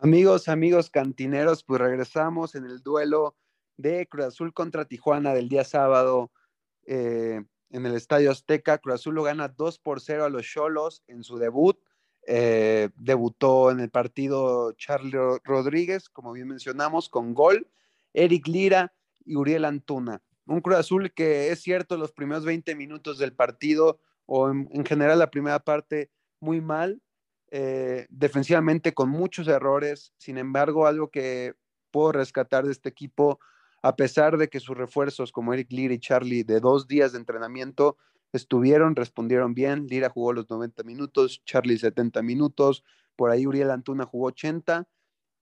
Amigos, 0.00 0.48
amigos 0.48 0.90
cantineros, 0.90 1.64
pues 1.64 1.80
regresamos 1.80 2.54
en 2.54 2.64
el 2.64 2.82
duelo 2.82 3.34
de 3.76 4.06
Cruz 4.06 4.26
Azul 4.26 4.54
contra 4.54 4.84
Tijuana 4.84 5.34
del 5.34 5.48
día 5.48 5.64
sábado 5.64 6.30
eh, 6.86 7.42
en 7.70 7.84
el 7.84 7.96
Estadio 7.96 8.30
Azteca. 8.30 8.78
Cruz 8.78 8.94
Azul 8.94 9.16
lo 9.16 9.24
gana 9.24 9.48
2 9.48 9.80
por 9.80 10.00
0 10.00 10.24
a 10.24 10.28
los 10.28 10.46
Cholos 10.46 11.02
en 11.08 11.24
su 11.24 11.36
debut. 11.36 11.80
Eh, 12.28 12.90
debutó 12.94 13.72
en 13.72 13.80
el 13.80 13.90
partido 13.90 14.70
Charlie 14.74 15.18
Rodríguez, 15.42 16.08
como 16.08 16.30
bien 16.30 16.46
mencionamos, 16.46 17.08
con 17.08 17.34
gol. 17.34 17.68
Eric 18.14 18.46
Lira 18.46 18.94
y 19.24 19.34
Uriel 19.34 19.64
Antuna. 19.64 20.22
Un 20.46 20.60
Cruz 20.60 20.76
Azul 20.76 21.12
que 21.12 21.50
es 21.50 21.60
cierto, 21.60 21.96
los 21.96 22.12
primeros 22.12 22.44
20 22.44 22.76
minutos 22.76 23.18
del 23.18 23.32
partido 23.32 23.98
o 24.26 24.48
en, 24.48 24.86
general 24.86 25.18
la 25.18 25.32
primera 25.32 25.58
parte 25.58 26.12
muy 26.38 26.60
mal, 26.60 27.02
eh, 27.50 28.06
defensivamente 28.10 28.94
con 28.94 29.10
muchos 29.10 29.48
errores. 29.48 30.12
Sin 30.18 30.38
embargo, 30.38 30.86
algo 30.86 31.10
que 31.10 31.54
puedo 31.90 32.12
rescatar 32.12 32.64
de 32.64 32.72
este 32.72 32.88
equipo 32.88 33.38
a 33.82 33.96
pesar 33.96 34.38
de 34.38 34.48
que 34.48 34.60
sus 34.60 34.76
refuerzos 34.76 35.32
como 35.32 35.54
Eric 35.54 35.70
Lira 35.70 35.94
y 35.94 35.98
Charlie 35.98 36.42
de 36.42 36.60
dos 36.60 36.88
días 36.88 37.12
de 37.12 37.18
entrenamiento 37.18 37.96
estuvieron, 38.32 38.96
respondieron 38.96 39.54
bien. 39.54 39.86
Lira 39.86 40.10
jugó 40.10 40.32
los 40.32 40.50
90 40.50 40.82
minutos, 40.82 41.42
Charlie 41.44 41.78
70 41.78 42.22
minutos, 42.22 42.84
por 43.16 43.30
ahí 43.30 43.46
Uriel 43.46 43.70
Antuna 43.70 44.04
jugó 44.04 44.26
80 44.26 44.86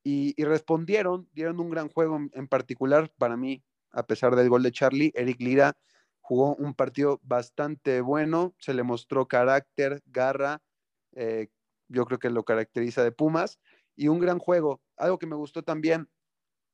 y, 0.05 0.41
respondieron, 0.45 1.29
dieron 1.33 1.59
un 1.59 1.71
gran 1.71 1.89
juego 1.89 2.21
en, 2.33 2.47
particular 2.47 3.11
para 3.19 3.37
mí, 3.37 3.65
a 3.91 4.07
pesar 4.07 4.37
del 4.37 4.49
gol 4.49 4.63
de 4.63 4.71
Charlie. 4.71 5.13
Eric 5.17 5.41
Lira 5.41 5.77
jugó 6.21 6.55
un 6.55 6.75
partido 6.75 7.21
bastante 7.25 8.01
bueno, 8.01 8.55
se 8.59 8.75
le 8.75 8.85
mostró 8.85 9.27
carácter, 9.27 10.03
garra, 10.07 10.63
eh, 11.17 11.49
yo 11.89 12.05
creo 12.05 12.19
que 12.19 12.31
lo 12.31 12.45
caracteriza 12.45 13.03
de 13.03 13.13
Pumas, 13.13 13.59
y 13.97 14.09
un 14.09 14.21
gran 14.21 14.39
juego. 14.39 14.83
Algo 14.97 15.19
que 15.19 15.27
me 15.27 15.37
gustó 15.37 15.63
también, 15.63 16.09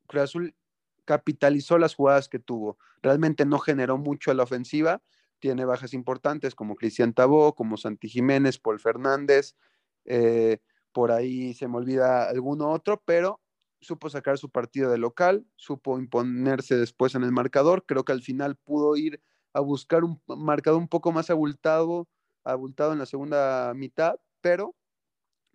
Cruz 0.07 0.25
Azul 0.25 0.57
capitalizó 1.05 1.79
las 1.79 1.95
jugadas 1.95 2.29
que 2.29 2.39
tuvo. 2.39 2.79
Realmente 3.03 3.47
no 3.47 3.59
generó 3.59 3.99
mucho 3.99 4.31
a 4.31 4.35
la 4.35 4.43
ofensiva. 4.43 5.03
Tiene 5.39 5.65
bajas 5.65 5.95
importantes 5.95 6.55
como 6.55 6.77
Cristian 6.77 7.15
Tabó, 7.15 7.55
como 7.55 7.77
Santi 7.77 8.09
Jiménez, 8.09 8.59
Paul 8.59 8.79
Fernández. 8.79 9.57
Eh, 10.05 10.59
por 10.93 11.11
ahí 11.11 11.55
se 11.55 11.69
me 11.69 11.79
olvida 11.79 12.29
alguno 12.29 12.71
otro, 12.71 13.03
pero 13.05 13.41
supo 13.81 14.11
sacar 14.11 14.39
su 14.39 14.51
partido 14.51 14.91
de 14.91 14.99
local, 14.99 15.45
supo 15.57 15.99
imponerse 15.99 16.77
después 16.77 17.15
en 17.15 17.25
el 17.25 17.33
marcador. 17.33 17.85
Creo 17.87 18.05
que 18.05 18.13
al 18.13 18.23
final 18.23 18.57
pudo 18.57 18.97
ir 18.97 19.21
a 19.53 19.61
buscar 19.61 20.05
un 20.05 20.23
marcador 20.27 20.81
un 20.81 20.89
poco 20.89 21.13
más 21.13 21.31
abultado, 21.31 22.09
abultado 22.45 22.93
en 22.93 23.01
la 23.01 23.07
segunda 23.07 23.73
mitad, 23.75 24.17
pero 24.41 24.77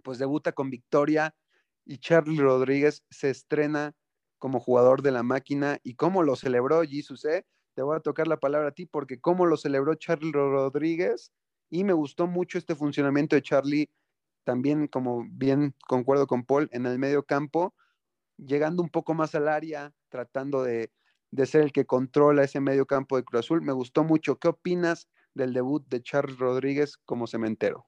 pues 0.08 0.20
debuta 0.20 0.53
con 0.53 0.70
victoria 0.70 1.36
y 1.84 1.97
Charlie 1.97 2.39
Rodríguez 2.39 3.03
se 3.10 3.30
estrena 3.30 3.93
como 4.38 4.62
jugador 4.62 5.01
de 5.01 5.12
la 5.12 5.22
máquina 5.22 5.80
y 5.84 5.95
cómo 5.95 6.24
lo 6.24 6.38
celebró 6.38 6.82
Jesus, 6.84 7.26
¿eh? 7.26 7.45
Te 7.76 7.82
voy 7.82 7.97
a 7.97 7.99
tocar 7.99 8.26
la 8.26 8.38
palabra 8.38 8.70
a 8.70 8.72
ti 8.72 8.86
porque 8.86 9.20
cómo 9.20 9.45
lo 9.45 9.58
celebró 9.58 9.95
Charlie 9.95 10.32
Rodríguez 10.32 11.34
y 11.70 11.84
me 11.84 11.91
gustó 11.91 12.26
mucho 12.26 12.58
este 12.58 12.74
funcionamiento 12.74 13.36
de 13.36 13.41
Charlie, 13.41 13.89
también 14.45 14.88
como 14.88 15.26
bien 15.30 15.76
concuerdo 15.89 16.26
con 16.26 16.45
Paul, 16.45 16.70
en 16.72 16.86
el 16.86 16.99
medio 16.99 17.24
campo, 17.24 17.76
llegando 18.38 18.82
un 18.82 18.89
poco 18.89 19.14
más 19.14 19.36
al 19.36 19.49
área, 19.49 19.91
tratando 20.08 20.64
de, 20.64 20.89
de 21.32 21.45
ser 21.45 21.64
el 21.64 21.74
que 21.74 21.86
controla 21.86 22.45
ese 22.45 22.62
medio 22.62 22.86
campo 22.86 23.18
de 23.18 23.26
Cruz 23.26 23.41
Azul. 23.41 23.62
Me 23.62 23.74
gustó 23.74 24.05
mucho. 24.05 24.39
¿Qué 24.39 24.47
opinas 24.47 25.10
del 25.34 25.51
debut 25.51 25.86
de 25.89 26.01
Charlie 26.01 26.38
Rodríguez 26.38 26.95
como 26.95 27.28
cementero? 27.28 27.86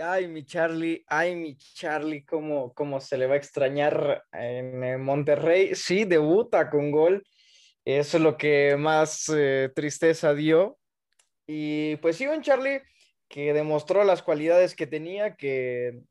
Ay, 0.00 0.28
mi 0.28 0.44
Charlie, 0.44 1.04
ay, 1.08 1.34
mi 1.34 1.56
Charlie, 1.56 2.24
cómo, 2.24 2.72
cómo 2.74 3.00
se 3.00 3.18
le 3.18 3.26
va 3.26 3.34
a 3.34 3.38
extrañar 3.38 4.24
en 4.32 5.02
Monterrey. 5.02 5.74
Sí, 5.74 6.04
debuta 6.04 6.70
con 6.70 6.90
gol. 6.90 7.24
Eso 7.84 8.16
es 8.16 8.22
lo 8.22 8.36
que 8.36 8.76
más 8.78 9.30
eh, 9.34 9.70
tristeza 9.74 10.34
dio. 10.34 10.78
Y 11.46 11.96
pues 11.96 12.16
sí, 12.16 12.26
un 12.26 12.42
Charlie 12.42 12.82
que 13.28 13.52
demostró 13.52 14.04
las 14.04 14.22
cualidades 14.22 14.74
que 14.74 14.86
tenía, 14.86 15.36
que 15.36 16.02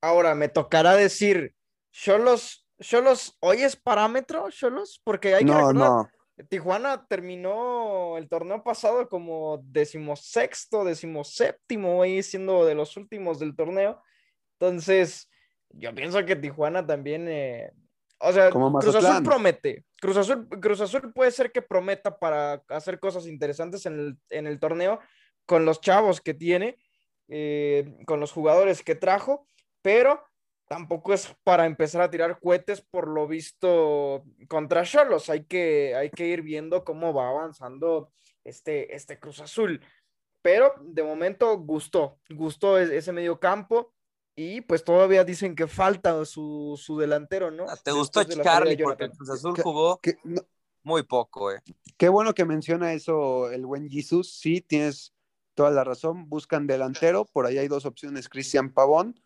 ahora 0.00 0.34
me 0.34 0.48
tocará 0.48 0.94
decir, 0.94 1.54
Cholos, 1.90 2.66
Cholos, 2.80 3.36
¿hoy 3.40 3.62
es 3.62 3.76
parámetro, 3.76 4.48
Cholos? 4.50 5.00
Porque 5.04 5.34
hay 5.34 5.44
que 5.44 5.50
no, 5.50 5.72
no. 5.72 6.08
Tijuana 6.48 7.06
terminó 7.06 8.16
el 8.16 8.28
torneo 8.28 8.62
pasado 8.62 9.08
como 9.08 9.60
decimosexto, 9.64 10.84
decimoséptimo, 10.84 12.02
ahí 12.02 12.22
siendo 12.22 12.64
de 12.64 12.74
los 12.74 12.96
últimos 12.96 13.38
del 13.38 13.54
torneo. 13.56 14.02
Entonces, 14.58 15.30
yo 15.70 15.94
pienso 15.94 16.24
que 16.24 16.36
Tijuana 16.36 16.86
también, 16.86 17.26
eh, 17.28 17.72
o 18.18 18.32
sea, 18.32 18.50
Cruz 18.50 18.94
Azul 18.94 19.24
promete. 19.24 19.84
Cruz 20.00 20.16
Azul, 20.16 20.48
Cruz 20.48 20.80
Azul 20.80 21.12
puede 21.12 21.30
ser 21.30 21.52
que 21.52 21.62
prometa 21.62 22.18
para 22.18 22.62
hacer 22.68 22.98
cosas 22.98 23.26
interesantes 23.26 23.86
en 23.86 24.16
el, 24.30 24.60
torneo 24.60 25.00
con 25.46 25.64
los 25.64 25.80
chavos 25.80 26.20
que 26.20 26.34
tiene, 26.34 26.76
eh, 27.28 27.96
con 28.06 28.20
los 28.20 28.32
jugadores 28.32 28.82
que 28.82 28.94
trajo, 28.94 29.46
pero 29.82 30.22
tampoco 30.70 31.12
es 31.12 31.34
para 31.42 31.66
empezar 31.66 32.00
a 32.00 32.10
tirar 32.10 32.38
cohetes 32.38 32.80
por 32.80 33.08
lo 33.08 33.26
visto 33.26 34.22
contra 34.48 34.84
Cholos. 34.84 35.28
Hay 35.28 35.44
que, 35.44 35.96
hay 35.96 36.10
que 36.10 36.28
ir 36.28 36.42
viendo 36.42 36.84
cómo 36.84 37.12
va 37.12 37.28
avanzando 37.28 38.12
este, 38.44 38.94
este 38.94 39.18
Cruz 39.18 39.40
Azul. 39.40 39.80
Pero 40.42 40.72
de 40.80 41.02
momento 41.02 41.58
gustó, 41.58 42.20
gustó 42.30 42.78
ese 42.78 43.10
medio 43.10 43.40
campo 43.40 43.92
y 44.36 44.60
pues 44.60 44.84
todavía 44.84 45.24
dicen 45.24 45.56
que 45.56 45.66
falta 45.66 46.24
su, 46.24 46.96
delantero, 47.00 47.50
¿no? 47.50 47.66
Ah, 47.68 47.76
¿Te 47.76 47.90
gustó 47.90 48.22
Charlie? 48.22 48.80
Porque 48.80 49.10
Cruz 49.10 49.28
Azul 49.28 49.60
jugó 49.60 49.98
muy 50.84 51.02
poco, 51.02 51.50
eh. 51.50 51.60
Qué 51.96 52.08
bueno 52.08 52.32
que 52.32 52.44
menciona 52.44 52.92
eso 52.92 53.50
el 53.50 53.66
buen 53.66 53.88
Jesus. 53.90 54.38
Sí, 54.38 54.60
tienes 54.60 55.12
toda 55.54 55.72
la 55.72 55.82
razón. 55.82 56.28
Buscan 56.28 56.68
delantero. 56.68 57.24
Por 57.24 57.46
ahí 57.46 57.58
hay 57.58 57.66
dos 57.66 57.86
opciones, 57.86 58.28
Cristian 58.28 58.72
Pavón 58.72 59.20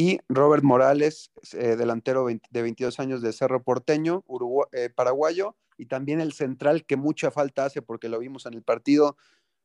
y 0.00 0.18
Robert 0.30 0.64
Morales, 0.64 1.30
eh, 1.52 1.76
delantero 1.76 2.26
de 2.26 2.62
22 2.62 2.98
años 3.00 3.20
de 3.20 3.34
Cerro 3.34 3.62
Porteño, 3.62 4.24
eh, 4.72 4.88
paraguayo, 4.88 5.56
y 5.76 5.84
también 5.84 6.22
el 6.22 6.32
central 6.32 6.86
que 6.86 6.96
mucha 6.96 7.30
falta 7.30 7.66
hace 7.66 7.82
porque 7.82 8.08
lo 8.08 8.18
vimos 8.18 8.46
en 8.46 8.54
el 8.54 8.62
partido, 8.62 9.18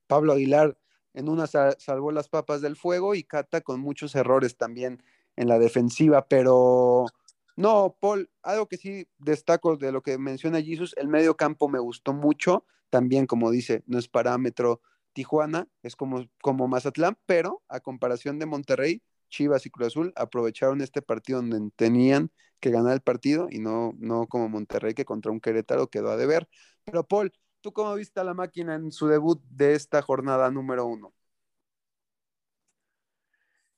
Pablo 0.07 0.33
Aguilar 0.33 0.77
en 1.13 1.29
una 1.29 1.47
salvó 1.47 2.11
las 2.11 2.27
papas 2.27 2.59
del 2.59 2.75
fuego 2.75 3.15
y 3.15 3.23
Cata 3.23 3.61
con 3.61 3.79
muchos 3.79 4.13
errores 4.13 4.57
también 4.57 5.01
en 5.37 5.47
la 5.47 5.57
defensiva, 5.57 6.27
pero 6.27 7.05
no, 7.55 7.95
Paul, 8.01 8.29
algo 8.43 8.67
que 8.67 8.75
sí 8.75 9.07
destaco 9.17 9.77
de 9.77 9.93
lo 9.93 10.01
que 10.01 10.17
menciona 10.17 10.61
Jesus, 10.61 10.93
el 10.97 11.07
medio 11.07 11.37
campo 11.37 11.69
me 11.69 11.79
gustó 11.79 12.11
mucho, 12.11 12.65
también 12.89 13.25
como 13.25 13.51
dice, 13.51 13.83
no 13.87 13.97
es 13.97 14.09
parámetro 14.09 14.81
Tijuana, 15.13 15.69
es 15.81 15.95
como, 15.95 16.27
como 16.41 16.67
Mazatlán, 16.67 17.17
pero 17.25 17.63
a 17.69 17.79
comparación 17.79 18.37
de 18.37 18.47
Monterrey, 18.47 19.01
Chivas 19.29 19.65
y 19.65 19.69
Cruz 19.69 19.87
Azul 19.87 20.13
aprovecharon 20.15 20.81
este 20.81 21.01
partido 21.01 21.41
donde 21.41 21.71
tenían 21.75 22.31
que 22.59 22.71
ganar 22.71 22.93
el 22.93 23.01
partido 23.01 23.47
y 23.49 23.59
no, 23.59 23.93
no 23.97 24.27
como 24.27 24.49
Monterrey 24.49 24.93
que 24.93 25.05
contra 25.05 25.31
un 25.31 25.39
Querétaro 25.39 25.87
quedó 25.87 26.11
a 26.11 26.17
deber. 26.17 26.47
Pero 26.83 27.05
Paul, 27.07 27.31
¿tú 27.61 27.73
cómo 27.73 27.93
viste 27.95 28.19
a 28.19 28.23
la 28.23 28.33
máquina 28.33 28.75
en 28.75 28.91
su 28.91 29.07
debut 29.07 29.41
de 29.49 29.75
esta 29.75 30.01
jornada 30.01 30.49
número 30.51 30.85
uno? 30.85 31.13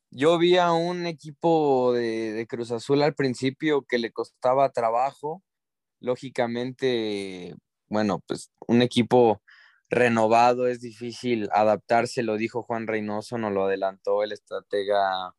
Yo 0.10 0.38
vi 0.38 0.58
a 0.58 0.72
un 0.72 1.06
equipo 1.06 1.94
de, 1.94 2.34
de 2.34 2.48
Cruz 2.48 2.72
Azul 2.72 3.02
al 3.02 3.14
principio 3.14 3.84
que 3.84 3.98
le 4.00 4.12
costaba 4.12 4.72
trabajo. 4.72 5.44
Lógicamente, 6.00 7.56
bueno, 7.90 8.24
pues 8.28 8.52
un 8.68 8.82
equipo 8.82 9.42
renovado, 9.90 10.68
es 10.68 10.82
difícil 10.82 11.50
adaptarse, 11.54 12.24
lo 12.24 12.38
dijo 12.38 12.64
Juan 12.64 12.88
Reynoso, 12.88 13.38
nos 13.38 13.54
lo 13.54 13.66
adelantó 13.66 14.24
el 14.24 14.32
estratega 14.32 15.34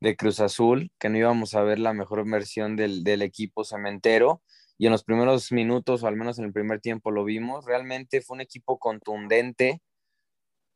de 0.00 0.16
Cruz 0.16 0.40
Azul, 0.40 0.90
que 0.98 1.08
no 1.08 1.18
íbamos 1.18 1.54
a 1.54 1.62
ver 1.62 1.78
la 1.78 1.92
mejor 1.92 2.28
versión 2.28 2.76
del, 2.76 3.22
equipo 3.22 3.64
cementero. 3.64 4.42
Y 4.78 4.86
en 4.86 4.92
los 4.92 5.04
primeros 5.04 5.52
minutos, 5.52 6.02
o 6.02 6.06
al 6.06 6.16
menos 6.16 6.38
en 6.38 6.46
el 6.46 6.52
primer 6.52 6.80
tiempo, 6.80 7.10
lo 7.10 7.24
vimos. 7.24 7.66
Realmente 7.66 8.22
fue 8.22 8.36
un 8.36 8.40
equipo 8.40 8.78
contundente, 8.78 9.82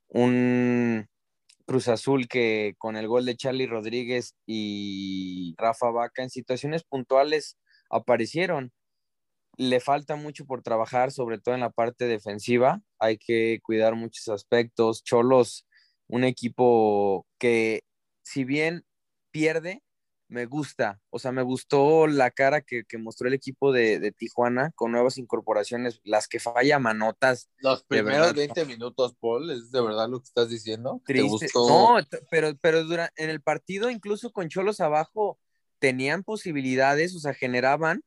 un 0.08 1.08
Cruz 1.66 1.88
Azul 1.88 2.28
que 2.28 2.74
con 2.78 2.96
el 2.96 3.08
gol 3.08 3.24
de 3.24 3.36
Charlie 3.36 3.66
Rodríguez 3.66 4.34
y 4.46 5.54
Rafa 5.56 5.90
Vaca 5.90 6.22
en 6.22 6.28
situaciones 6.28 6.84
puntuales 6.84 7.56
aparecieron 7.88 8.72
le 9.56 9.80
falta 9.80 10.16
mucho 10.16 10.44
por 10.46 10.62
trabajar, 10.62 11.12
sobre 11.12 11.38
todo 11.38 11.54
en 11.54 11.60
la 11.60 11.70
parte 11.70 12.06
defensiva. 12.06 12.80
Hay 12.98 13.18
que 13.18 13.60
cuidar 13.62 13.94
muchos 13.94 14.28
aspectos. 14.28 15.02
Cholos, 15.02 15.66
un 16.06 16.24
equipo 16.24 17.26
que 17.38 17.82
si 18.22 18.44
bien 18.44 18.84
pierde, 19.30 19.82
me 20.28 20.46
gusta. 20.46 21.00
O 21.10 21.18
sea, 21.18 21.32
me 21.32 21.42
gustó 21.42 22.06
la 22.06 22.30
cara 22.30 22.60
que, 22.60 22.84
mostró 22.98 23.28
el 23.28 23.34
equipo 23.34 23.72
de, 23.72 24.12
Tijuana 24.12 24.72
con 24.74 24.92
nuevas 24.92 25.18
incorporaciones, 25.18 26.00
las 26.04 26.28
que 26.28 26.40
falla 26.40 26.78
manotas. 26.78 27.48
Los 27.58 27.84
primeros 27.84 28.34
20 28.34 28.64
minutos, 28.64 29.14
Paul, 29.20 29.50
¿es 29.50 29.70
de 29.70 29.80
verdad 29.80 30.08
lo 30.08 30.20
que 30.20 30.24
estás 30.24 30.48
diciendo? 30.48 31.00
Triste. 31.04 31.48
No, 31.54 31.96
pero, 32.30 32.52
pero 32.60 32.80
en 33.16 33.30
el 33.30 33.40
partido, 33.42 33.90
incluso 33.90 34.32
con 34.32 34.48
Cholos 34.48 34.80
abajo, 34.80 35.38
tenían 35.78 36.22
posibilidades, 36.24 37.14
o 37.14 37.18
sea, 37.18 37.34
generaban 37.34 38.02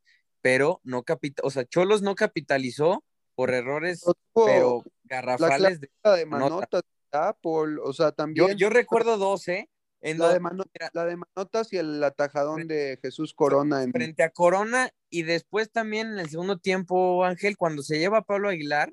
pero 0.47 0.79
no 0.85 1.03
capita, 1.03 1.41
o 1.43 1.49
sea, 1.51 1.65
Cholos 1.65 2.01
no 2.01 2.15
capitalizó 2.15 3.03
por 3.35 3.53
errores, 3.53 4.05
Pero 4.33 4.81
la 4.85 4.91
garrafales. 5.17 5.81
de- 5.81 5.89
de 6.03 6.25
Manota. 6.25 6.55
Manotas, 6.55 6.81
Apple, 7.11 7.77
o 7.83 7.91
sea, 7.91 8.07
Yo, 8.07 8.11
también 8.13 8.57
yo 8.57 8.69
recuerdo 8.69 9.17
dos, 9.17 9.45
¿eh? 9.49 9.69
En 9.99 10.19
la, 10.19 10.31
de 10.33 10.39
Mano- 10.39 10.63
mira, 10.73 10.89
la 10.93 11.03
de 11.05 11.17
Manotas 11.17 11.73
y 11.73 11.77
el 11.77 12.01
atajadón 12.01 12.65
de 12.67 12.97
Jesús 13.01 13.33
Corona 13.33 13.83
en 13.83 13.91
frente 13.91 14.23
a 14.23 14.29
Corona 14.29 14.89
y 15.09 15.23
después 15.23 15.69
también 15.69 16.13
en 16.13 16.19
el 16.19 16.29
segundo 16.29 16.57
tiempo, 16.59 17.25
Ángel, 17.25 17.57
cuando 17.57 17.81
se 17.83 17.99
lleva 17.99 18.19
a 18.19 18.23
Pablo 18.23 18.47
Aguilar, 18.47 18.89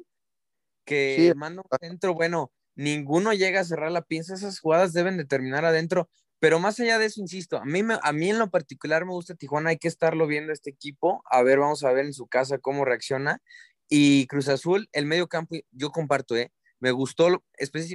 que 0.84 1.30
Sí. 1.32 1.38
manda 1.38 1.62
un 1.62 1.78
centro, 1.78 2.14
bueno, 2.14 2.50
ninguno 2.74 3.32
llega 3.32 3.60
a 3.60 3.64
cerrar 3.64 3.92
la 3.92 4.02
pinza, 4.02 4.34
esas 4.34 4.58
jugadas 4.58 4.92
deben 4.92 5.16
de 5.18 5.24
terminar 5.24 5.64
adentro, 5.64 6.08
pero 6.44 6.60
más 6.60 6.78
allá 6.78 6.98
de 6.98 7.06
eso, 7.06 7.22
insisto, 7.22 7.56
a 7.56 7.64
mí, 7.64 7.80
a 8.02 8.12
mí 8.12 8.28
en 8.28 8.38
lo 8.38 8.50
particular 8.50 9.06
me 9.06 9.12
gusta 9.12 9.34
Tijuana, 9.34 9.70
hay 9.70 9.78
que 9.78 9.88
estarlo 9.88 10.26
viendo 10.26 10.52
este 10.52 10.68
equipo, 10.68 11.22
a 11.30 11.42
ver, 11.42 11.58
vamos 11.58 11.84
a 11.84 11.92
ver 11.92 12.04
en 12.04 12.12
su 12.12 12.26
casa 12.26 12.58
cómo 12.58 12.84
reacciona, 12.84 13.40
y 13.88 14.26
Cruz 14.26 14.48
Azul, 14.50 14.86
el 14.92 15.06
medio 15.06 15.26
campo, 15.26 15.56
yo 15.70 15.90
comparto, 15.90 16.36
¿eh? 16.36 16.52
Me 16.80 16.90
gustó 16.90 17.42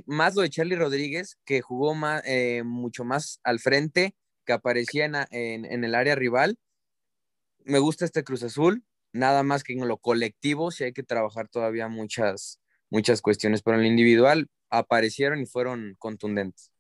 más 0.08 0.34
lo 0.34 0.42
de 0.42 0.50
Charlie 0.50 0.76
Rodríguez, 0.76 1.38
que 1.46 1.62
jugó 1.62 1.94
más, 1.94 2.24
eh, 2.26 2.64
mucho 2.66 3.04
más 3.04 3.40
al 3.44 3.60
frente, 3.60 4.16
que 4.48 4.54
aparecía 4.54 5.06
en, 5.06 5.84
el 5.84 5.94
área 5.94 6.16
rival. 6.16 6.58
Me 7.66 7.78
gusta 7.78 8.04
este 8.04 8.24
Cruz 8.24 8.42
Azul, 8.42 8.84
nada 9.14 9.44
más 9.44 9.64
que 9.64 9.74
en 9.74 9.88
lo 9.88 10.00
colectivo, 10.00 10.72
sí 10.72 10.86
hay 10.86 10.94
que 10.94 11.04
trabajar 11.04 11.50
todavía 11.50 11.88
muchas, 11.88 12.60
muchas 12.90 13.22
cuestiones, 13.22 13.62
pero 13.62 13.78
en 13.78 13.84
lo 13.84 13.90
individual 13.90 14.48
aparecieron 14.72 15.40
y 15.40 15.46
fueron 15.46 15.96
contundentes. 16.00 16.72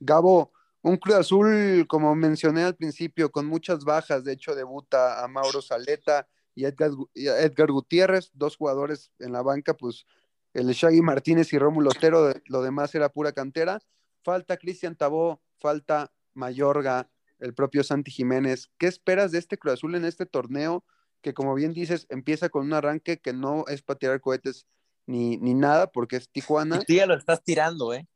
Gabo, 0.00 0.52
un 0.84 0.98
Cruz 0.98 1.16
Azul, 1.16 1.86
como 1.88 2.14
mencioné 2.14 2.62
al 2.62 2.76
principio, 2.76 3.32
con 3.32 3.46
muchas 3.46 3.84
bajas. 3.84 4.22
De 4.22 4.32
hecho, 4.34 4.54
debuta 4.54 5.24
a 5.24 5.28
Mauro 5.28 5.62
Saleta 5.62 6.28
y 6.54 6.66
Edgar, 6.66 6.90
y 7.14 7.26
a 7.26 7.40
Edgar 7.40 7.72
Gutiérrez, 7.72 8.30
dos 8.34 8.56
jugadores 8.56 9.10
en 9.18 9.32
la 9.32 9.40
banca, 9.42 9.74
pues 9.74 10.04
el 10.52 10.66
Shaggy 10.68 11.00
Martínez 11.00 11.52
y 11.54 11.58
Rómulo 11.58 11.90
Otero, 11.90 12.32
lo 12.46 12.62
demás 12.62 12.94
era 12.94 13.08
pura 13.08 13.32
cantera. 13.32 13.80
Falta 14.22 14.58
Cristian 14.58 14.94
Tabó, 14.94 15.40
falta 15.56 16.12
Mayorga, 16.34 17.10
el 17.38 17.54
propio 17.54 17.82
Santi 17.82 18.10
Jiménez. 18.10 18.70
¿Qué 18.78 18.86
esperas 18.86 19.32
de 19.32 19.38
este 19.38 19.56
Cruz 19.56 19.74
Azul 19.74 19.94
en 19.94 20.04
este 20.04 20.26
torneo? 20.26 20.84
Que 21.22 21.32
como 21.32 21.54
bien 21.54 21.72
dices, 21.72 22.06
empieza 22.10 22.50
con 22.50 22.66
un 22.66 22.74
arranque 22.74 23.18
que 23.18 23.32
no 23.32 23.64
es 23.68 23.80
para 23.82 23.98
tirar 23.98 24.20
cohetes 24.20 24.66
ni, 25.06 25.38
ni 25.38 25.54
nada, 25.54 25.90
porque 25.90 26.16
es 26.16 26.28
Tijuana. 26.28 26.80
Tú 26.80 26.92
ya 26.92 27.06
lo 27.06 27.16
estás 27.16 27.42
tirando, 27.42 27.94
¿eh? 27.94 28.06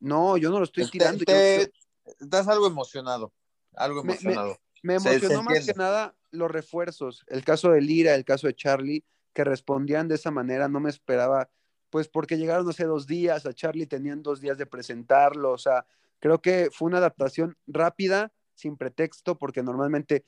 No, 0.00 0.36
yo 0.36 0.50
no 0.50 0.58
lo 0.58 0.64
estoy 0.64 0.90
tirando. 0.90 1.24
yo- 1.24 1.64
estás 2.20 2.48
algo 2.48 2.66
emocionado, 2.66 3.32
algo 3.74 4.02
Me- 4.02 4.08
me- 4.08 4.12
emocionado. 4.14 4.58
Me 4.82 5.00
Se- 5.00 5.04
se 5.04 5.10
emocionó 5.16 5.42
más 5.42 5.66
que 5.66 5.74
nada 5.74 6.14
los 6.30 6.50
refuerzos. 6.50 7.24
El 7.28 7.44
caso 7.44 7.70
de 7.70 7.80
Lira, 7.80 8.14
el 8.14 8.24
caso 8.24 8.46
de 8.46 8.54
Charlie, 8.54 9.04
que 9.32 9.42
respondían 9.44 10.08
de 10.08 10.14
esa 10.16 10.30
manera. 10.30 10.68
No 10.68 10.80
me 10.80 10.90
esperaba, 10.90 11.50
pues 11.90 12.08
porque 12.08 12.36
llegaron 12.36 12.68
hace 12.68 12.84
dos 12.84 13.06
días, 13.06 13.46
a 13.46 13.52
Charlie 13.54 13.86
tenían 13.86 14.22
dos 14.22 14.40
días 14.40 14.58
de 14.58 14.66
presentarlo. 14.66 15.52
O 15.52 15.58
sea, 15.58 15.86
creo 16.20 16.40
que 16.40 16.70
fue 16.72 16.86
una 16.86 16.98
adaptación 16.98 17.56
rápida, 17.66 18.32
sin 18.54 18.76
pretexto, 18.76 19.36
porque 19.38 19.62
normalmente 19.62 20.24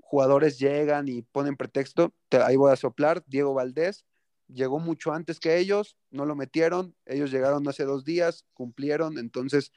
jugadores 0.00 0.58
llegan 0.58 1.08
y 1.08 1.22
ponen 1.22 1.56
pretexto. 1.56 2.12
Te- 2.28 2.42
ahí 2.42 2.56
voy 2.56 2.72
a 2.72 2.76
soplar. 2.76 3.22
Diego 3.26 3.54
Valdés 3.54 4.04
llegó 4.48 4.80
mucho 4.80 5.12
antes 5.12 5.38
que 5.38 5.58
ellos, 5.58 5.96
no 6.10 6.26
lo 6.26 6.34
metieron. 6.34 6.94
Ellos 7.06 7.30
llegaron 7.30 7.66
hace 7.68 7.84
dos 7.84 8.04
días, 8.04 8.44
cumplieron. 8.54 9.18
Entonces, 9.18 9.72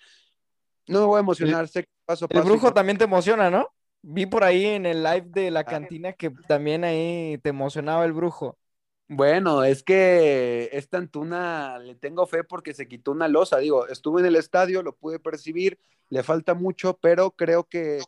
no 0.87 0.99
me 1.01 1.05
voy 1.05 1.17
a 1.17 1.21
emocionar. 1.21 1.67
sé 1.67 1.83
que 1.83 1.89
paso 2.05 2.25
a 2.25 2.27
El 2.29 2.37
paso. 2.39 2.49
brujo 2.49 2.69
y- 2.69 2.73
también 2.73 2.97
te 2.97 3.05
emociona, 3.05 3.49
¿no? 3.49 3.69
Vi 4.01 4.25
por 4.25 4.43
ahí 4.43 4.65
en 4.65 4.85
el 4.85 5.01
live 5.01 5.27
de 5.27 5.49
la 5.49 5.63
cantina 5.63 6.11
que 6.13 6.29
también 6.47 6.83
ahí 6.83 7.37
te 7.41 7.49
emocionaba 7.49 8.03
el 8.05 8.11
brujo. 8.13 8.57
Bueno, 9.07 9.63
es 9.63 9.83
que 9.83 10.69
esta 10.73 10.97
Antuna 10.97 11.77
le 11.79 11.95
tengo 11.95 12.25
fe 12.25 12.43
porque 12.43 12.73
se 12.73 12.87
quitó 12.87 13.11
una 13.11 13.27
losa. 13.27 13.57
Digo, 13.59 13.87
estuve 13.87 14.21
en 14.21 14.27
el 14.27 14.35
estadio, 14.35 14.81
lo 14.81 14.95
pude 14.95 15.19
percibir, 15.19 15.77
le 16.09 16.23
falta 16.23 16.53
mucho, 16.53 16.97
pero 17.01 17.31
creo 17.31 17.65
que 17.65 18.01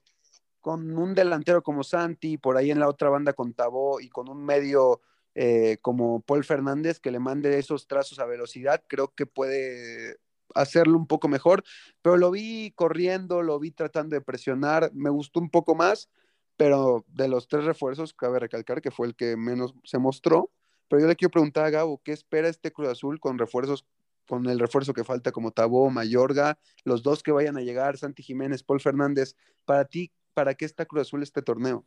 con 0.62 0.98
un 0.98 1.14
delantero 1.14 1.62
como 1.62 1.84
Santi, 1.84 2.38
por 2.38 2.58
ahí 2.58 2.72
en 2.72 2.80
la 2.80 2.90
otra 2.90 3.10
banda 3.10 3.34
con 3.34 3.54
Tabó 3.54 4.00
y 4.00 4.10
con 4.10 4.30
un 4.30 4.44
medio 4.44 5.02
eh, 5.36 5.78
como 5.82 6.22
Paul 6.22 6.44
Fernández 6.44 7.00
que 7.00 7.12
le 7.12 7.20
mande 7.20 7.60
esos 7.60 7.88
trazos 7.88 8.20
a 8.20 8.26
velocidad, 8.26 8.84
creo 8.88 9.14
que 9.14 9.26
puede 9.28 10.18
hacerlo 10.54 10.98
un 10.98 11.08
poco 11.08 11.28
mejor. 11.28 11.64
Pero 12.02 12.18
lo 12.18 12.32
vi 12.32 12.72
corriendo, 12.76 13.42
lo 13.42 13.60
vi 13.60 13.72
tratando 13.72 14.16
de 14.16 14.22
presionar, 14.22 14.92
me 14.94 15.10
gustó 15.10 15.40
un 15.40 15.50
poco 15.50 15.76
más, 15.76 16.10
pero 16.58 17.06
de 17.08 17.28
los 17.28 17.48
tres 17.48 17.66
refuerzos, 17.66 18.14
cabe 18.14 18.40
recalcar 18.40 18.82
que 18.82 18.92
fue 18.92 19.08
el 19.08 19.16
que 19.16 19.36
menos 19.38 19.74
se 19.84 19.98
mostró. 19.98 20.52
Pero 20.88 21.02
yo 21.02 21.08
le 21.08 21.16
quiero 21.16 21.32
preguntar 21.32 21.66
a 21.66 21.70
Gabo, 21.70 22.02
¿qué 22.04 22.12
espera 22.12 22.48
este 22.48 22.72
Cruz 22.72 22.90
Azul 22.90 23.20
con 23.20 23.38
refuerzos, 23.38 23.86
con 24.28 24.46
el 24.48 24.60
refuerzo 24.60 24.94
que 24.94 25.04
falta 25.04 25.32
como 25.32 25.52
Tabó, 25.52 25.90
Mayorga, 25.90 26.60
los 26.84 27.04
dos 27.04 27.24
que 27.24 27.32
vayan 27.32 27.58
a 27.58 27.62
llegar, 27.62 27.98
Santi 27.98 28.24
Jiménez, 28.24 28.64
Paul 28.64 28.80
Fernández? 28.80 29.36
Para 29.66 29.86
ti, 29.86 30.12
¿para 30.34 30.54
qué 30.54 30.66
está 30.66 30.86
Cruz 30.86 31.08
Azul 31.08 31.24
este 31.24 31.42
torneo? 31.42 31.86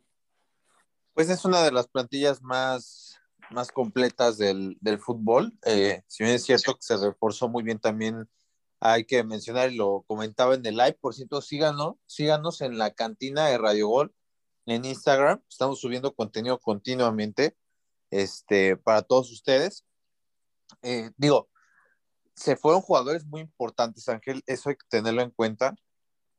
Pues 1.13 1.29
es 1.29 1.43
una 1.45 1.63
de 1.63 1.71
las 1.71 1.87
plantillas 1.87 2.41
más, 2.41 3.19
más 3.51 3.71
completas 3.71 4.37
del, 4.37 4.77
del 4.81 4.99
fútbol. 4.99 5.53
Eh, 5.65 6.03
si 6.07 6.23
bien 6.23 6.35
es 6.35 6.43
cierto 6.43 6.75
que 6.75 6.81
se 6.81 6.97
reforzó 6.97 7.49
muy 7.49 7.63
bien 7.63 7.79
también, 7.79 8.27
hay 8.79 9.05
que 9.05 9.23
mencionar, 9.23 9.71
y 9.71 9.75
lo 9.75 10.03
comentaba 10.07 10.55
en 10.55 10.65
el 10.65 10.77
live, 10.77 10.97
por 11.01 11.13
cierto, 11.13 11.41
síganos, 11.41 11.95
síganos 12.05 12.61
en 12.61 12.77
la 12.77 12.91
cantina 12.91 13.47
de 13.47 13.57
Radio 13.57 13.87
Gol 13.87 14.13
en 14.65 14.85
Instagram. 14.85 15.41
Estamos 15.49 15.79
subiendo 15.79 16.13
contenido 16.13 16.59
continuamente 16.59 17.57
este, 18.11 18.77
para 18.77 19.01
todos 19.01 19.31
ustedes. 19.31 19.85
Eh, 20.81 21.11
digo, 21.17 21.49
se 22.35 22.55
fueron 22.55 22.81
jugadores 22.81 23.25
muy 23.25 23.41
importantes, 23.41 24.07
Ángel, 24.07 24.41
eso 24.45 24.69
hay 24.69 24.75
que 24.75 24.85
tenerlo 24.89 25.21
en 25.21 25.31
cuenta. 25.31 25.75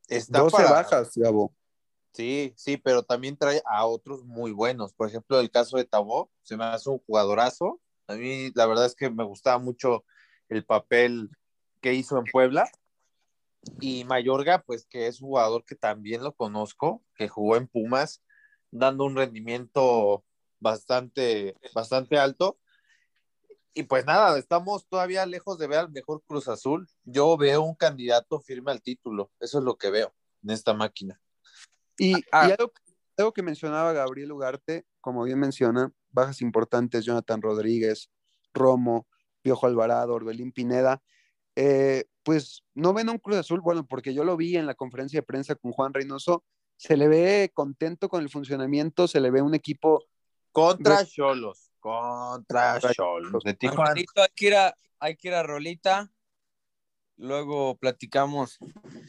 Está 0.09 0.41
12 0.41 0.57
para- 0.57 0.70
bajas, 0.70 1.12
Gabo. 1.16 1.55
Sí, 2.12 2.53
sí, 2.57 2.76
pero 2.76 3.05
también 3.05 3.36
trae 3.36 3.62
a 3.64 3.86
otros 3.86 4.24
muy 4.24 4.51
buenos. 4.51 4.93
Por 4.95 5.09
ejemplo, 5.09 5.38
el 5.38 5.51
caso 5.51 5.76
de 5.76 5.84
Tabó, 5.84 6.30
se 6.43 6.57
me 6.57 6.64
hace 6.64 6.91
un 6.91 6.99
jugadorazo. 6.99 7.80
A 8.09 8.14
mí 8.14 8.51
la 8.57 8.66
verdad 8.66 8.86
es 8.86 8.97
que 8.97 9.11
me 9.11 9.22
gustaba 9.22 9.59
mucho 9.59 10.05
el 10.49 10.64
papel 10.64 11.30
que 11.81 11.95
hizo 11.95 12.18
en 12.18 12.24
Puebla. 12.24 12.70
Y 13.81 14.05
Mayorga, 14.05 14.62
pues 14.62 14.87
que 14.87 15.07
es 15.07 15.20
un 15.20 15.28
jugador 15.28 15.64
que 15.64 15.74
también 15.74 16.22
lo 16.22 16.35
conozco, 16.35 17.03
que 17.14 17.28
jugó 17.28 17.57
en 17.57 17.66
Pumas, 17.66 18.22
dando 18.70 19.05
un 19.05 19.16
rendimiento 19.16 20.24
bastante, 20.61 21.57
bastante 21.74 22.18
alto. 22.18 22.59
Y 23.74 23.85
pues 23.85 24.05
nada, 24.07 24.39
estamos 24.39 24.87
todavía 24.89 25.26
lejos 25.26 25.59
de 25.59 25.66
ver 25.66 25.78
al 25.78 25.91
mejor 25.91 26.22
Cruz 26.26 26.49
Azul. 26.49 26.89
Yo 27.05 27.37
veo 27.37 27.62
un 27.62 27.74
candidato 27.74 28.41
firme 28.41 28.72
al 28.72 28.83
título. 28.83 29.31
Eso 29.39 29.59
es 29.59 29.64
lo 29.64 29.76
que 29.76 29.91
veo 29.91 30.12
en 30.43 30.51
esta 30.51 30.74
máquina. 30.74 31.20
Y, 31.99 32.14
Ah. 32.33 32.49
y 32.49 32.53
algo, 32.53 32.72
algo 33.16 33.33
que 33.33 33.43
mencionaba 33.43 33.93
Gabriel 33.93 34.33
Ugarte, 34.33 34.87
como 35.01 35.22
bien 35.24 35.39
menciona, 35.39 35.93
bajas 36.11 36.41
importantes, 36.41 37.05
Jonathan 37.05 37.43
Rodríguez, 37.43 38.11
Romo, 38.53 39.07
Piojo 39.43 39.66
Alvarado, 39.66 40.14
Orbelín 40.14 40.51
Pineda, 40.53 41.03
eh, 41.57 42.05
pues 42.23 42.63
no 42.75 42.93
ven 42.93 43.09
un 43.09 43.19
Cruz 43.19 43.39
Azul, 43.39 43.61
bueno, 43.61 43.87
porque 43.87 44.15
yo 44.15 44.25
lo 44.25 44.37
vi 44.37 44.57
en 44.57 44.67
la 44.67 44.75
conferencia 44.75 45.19
de 45.19 45.27
prensa 45.27 45.55
con 45.55 45.73
Juan 45.73 45.95
Reynoso, 45.95 46.45
se 46.77 46.97
le 46.97 47.09
ve 47.09 47.51
contento 47.53 48.09
con 48.09 48.23
el 48.23 48.31
funcionamiento, 48.31 49.07
se 49.07 49.21
le 49.21 49.31
ve 49.31 49.43
un 49.43 49.55
equipo, 49.55 50.05
Contra 50.53 51.05
Cholos, 51.05 51.71
contra 51.79 52.81
Cholos 52.81 53.45
de 53.45 53.55
Tijuana. 53.55 53.93
Hay 53.95 54.05
que 54.35 54.47
ir 54.47 54.57
a, 54.57 54.75
hay 54.99 55.17
que 55.17 55.29
ir 55.29 55.35
a 55.35 55.43
Rolita. 55.43 56.11
Luego 57.17 57.77
platicamos 57.77 58.59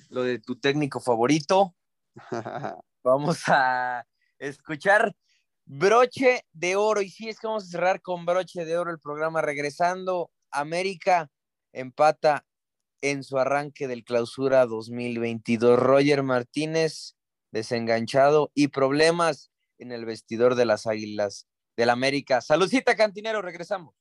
lo 0.10 0.24
de 0.24 0.40
tu 0.40 0.60
técnico 0.60 1.00
favorito. 1.00 1.76
Vamos 3.04 3.42
a 3.48 4.06
escuchar 4.38 5.16
broche 5.66 6.46
de 6.52 6.76
oro. 6.76 7.02
Y 7.02 7.10
sí, 7.10 7.30
es 7.30 7.40
que 7.40 7.48
vamos 7.48 7.64
a 7.64 7.68
cerrar 7.68 8.02
con 8.02 8.26
broche 8.26 8.66
de 8.66 8.78
oro 8.78 8.92
el 8.92 9.00
programa. 9.00 9.42
Regresando, 9.42 10.30
América 10.52 11.32
empata 11.74 12.46
en 13.02 13.24
su 13.24 13.38
arranque 13.38 13.88
del 13.88 14.04
clausura 14.04 14.66
2022. 14.66 15.80
Roger 15.80 16.24
Martínez 16.24 17.16
desenganchado 17.52 18.52
y 18.54 18.70
problemas 18.70 19.52
en 19.78 19.92
el 19.92 20.06
vestidor 20.06 20.56
de 20.56 20.66
las 20.66 20.88
Águilas 20.88 21.48
del 21.76 21.90
América. 21.90 22.42
Saludcita, 22.42 22.96
cantinero, 22.96 23.42
regresamos. 23.42 24.01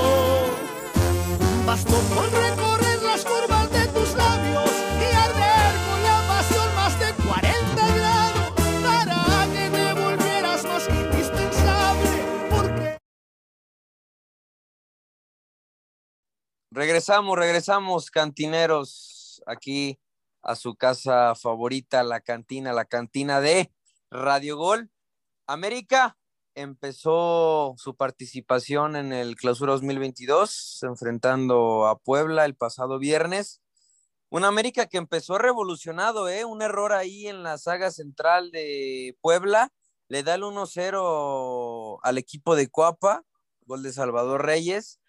Bastó 1.71 1.93
con 2.13 2.29
recorrer 2.29 3.01
las 3.01 3.23
curvas 3.23 3.71
de 3.71 3.87
tus 3.87 4.13
labios 4.15 4.71
y 4.99 5.15
arder 5.15 5.73
con 5.87 6.03
la 6.03 6.27
pasión 6.27 6.75
más 6.75 6.99
de 6.99 7.13
40 7.23 7.95
grados 7.95 8.53
para 8.83 9.45
que 9.53 9.69
te 9.69 9.93
volvieras 9.93 10.65
más 10.65 10.89
indispensable. 10.89 12.25
Porque 12.49 12.97
Regresamos, 16.71 17.37
regresamos, 17.37 18.11
cantineros, 18.11 19.41
aquí 19.45 19.97
a 20.41 20.57
su 20.57 20.75
casa 20.75 21.35
favorita, 21.35 22.03
la 22.03 22.19
cantina, 22.19 22.73
la 22.73 22.83
cantina 22.83 23.39
de 23.39 23.71
Radio 24.09 24.57
Gol. 24.57 24.91
América 25.47 26.17
empezó 26.61 27.75
su 27.77 27.95
participación 27.95 28.95
en 28.95 29.13
el 29.13 29.35
Clausura 29.35 29.73
2022, 29.73 30.79
enfrentando 30.83 31.87
a 31.87 31.97
Puebla 31.97 32.45
el 32.45 32.55
pasado 32.55 32.99
viernes. 32.99 33.61
Un 34.29 34.45
América 34.45 34.85
que 34.85 34.97
empezó 34.97 35.37
revolucionado, 35.37 36.29
¿eh? 36.29 36.45
Un 36.45 36.61
error 36.61 36.93
ahí 36.93 37.27
en 37.27 37.43
la 37.43 37.57
saga 37.57 37.91
central 37.91 38.51
de 38.51 39.17
Puebla. 39.21 39.73
Le 40.07 40.23
da 40.23 40.35
el 40.35 40.43
1-0 40.43 41.99
al 42.01 42.17
equipo 42.17 42.55
de 42.55 42.69
Coapa, 42.69 43.23
gol 43.65 43.83
de 43.83 43.91
Salvador 43.91 44.45
Reyes 44.45 45.01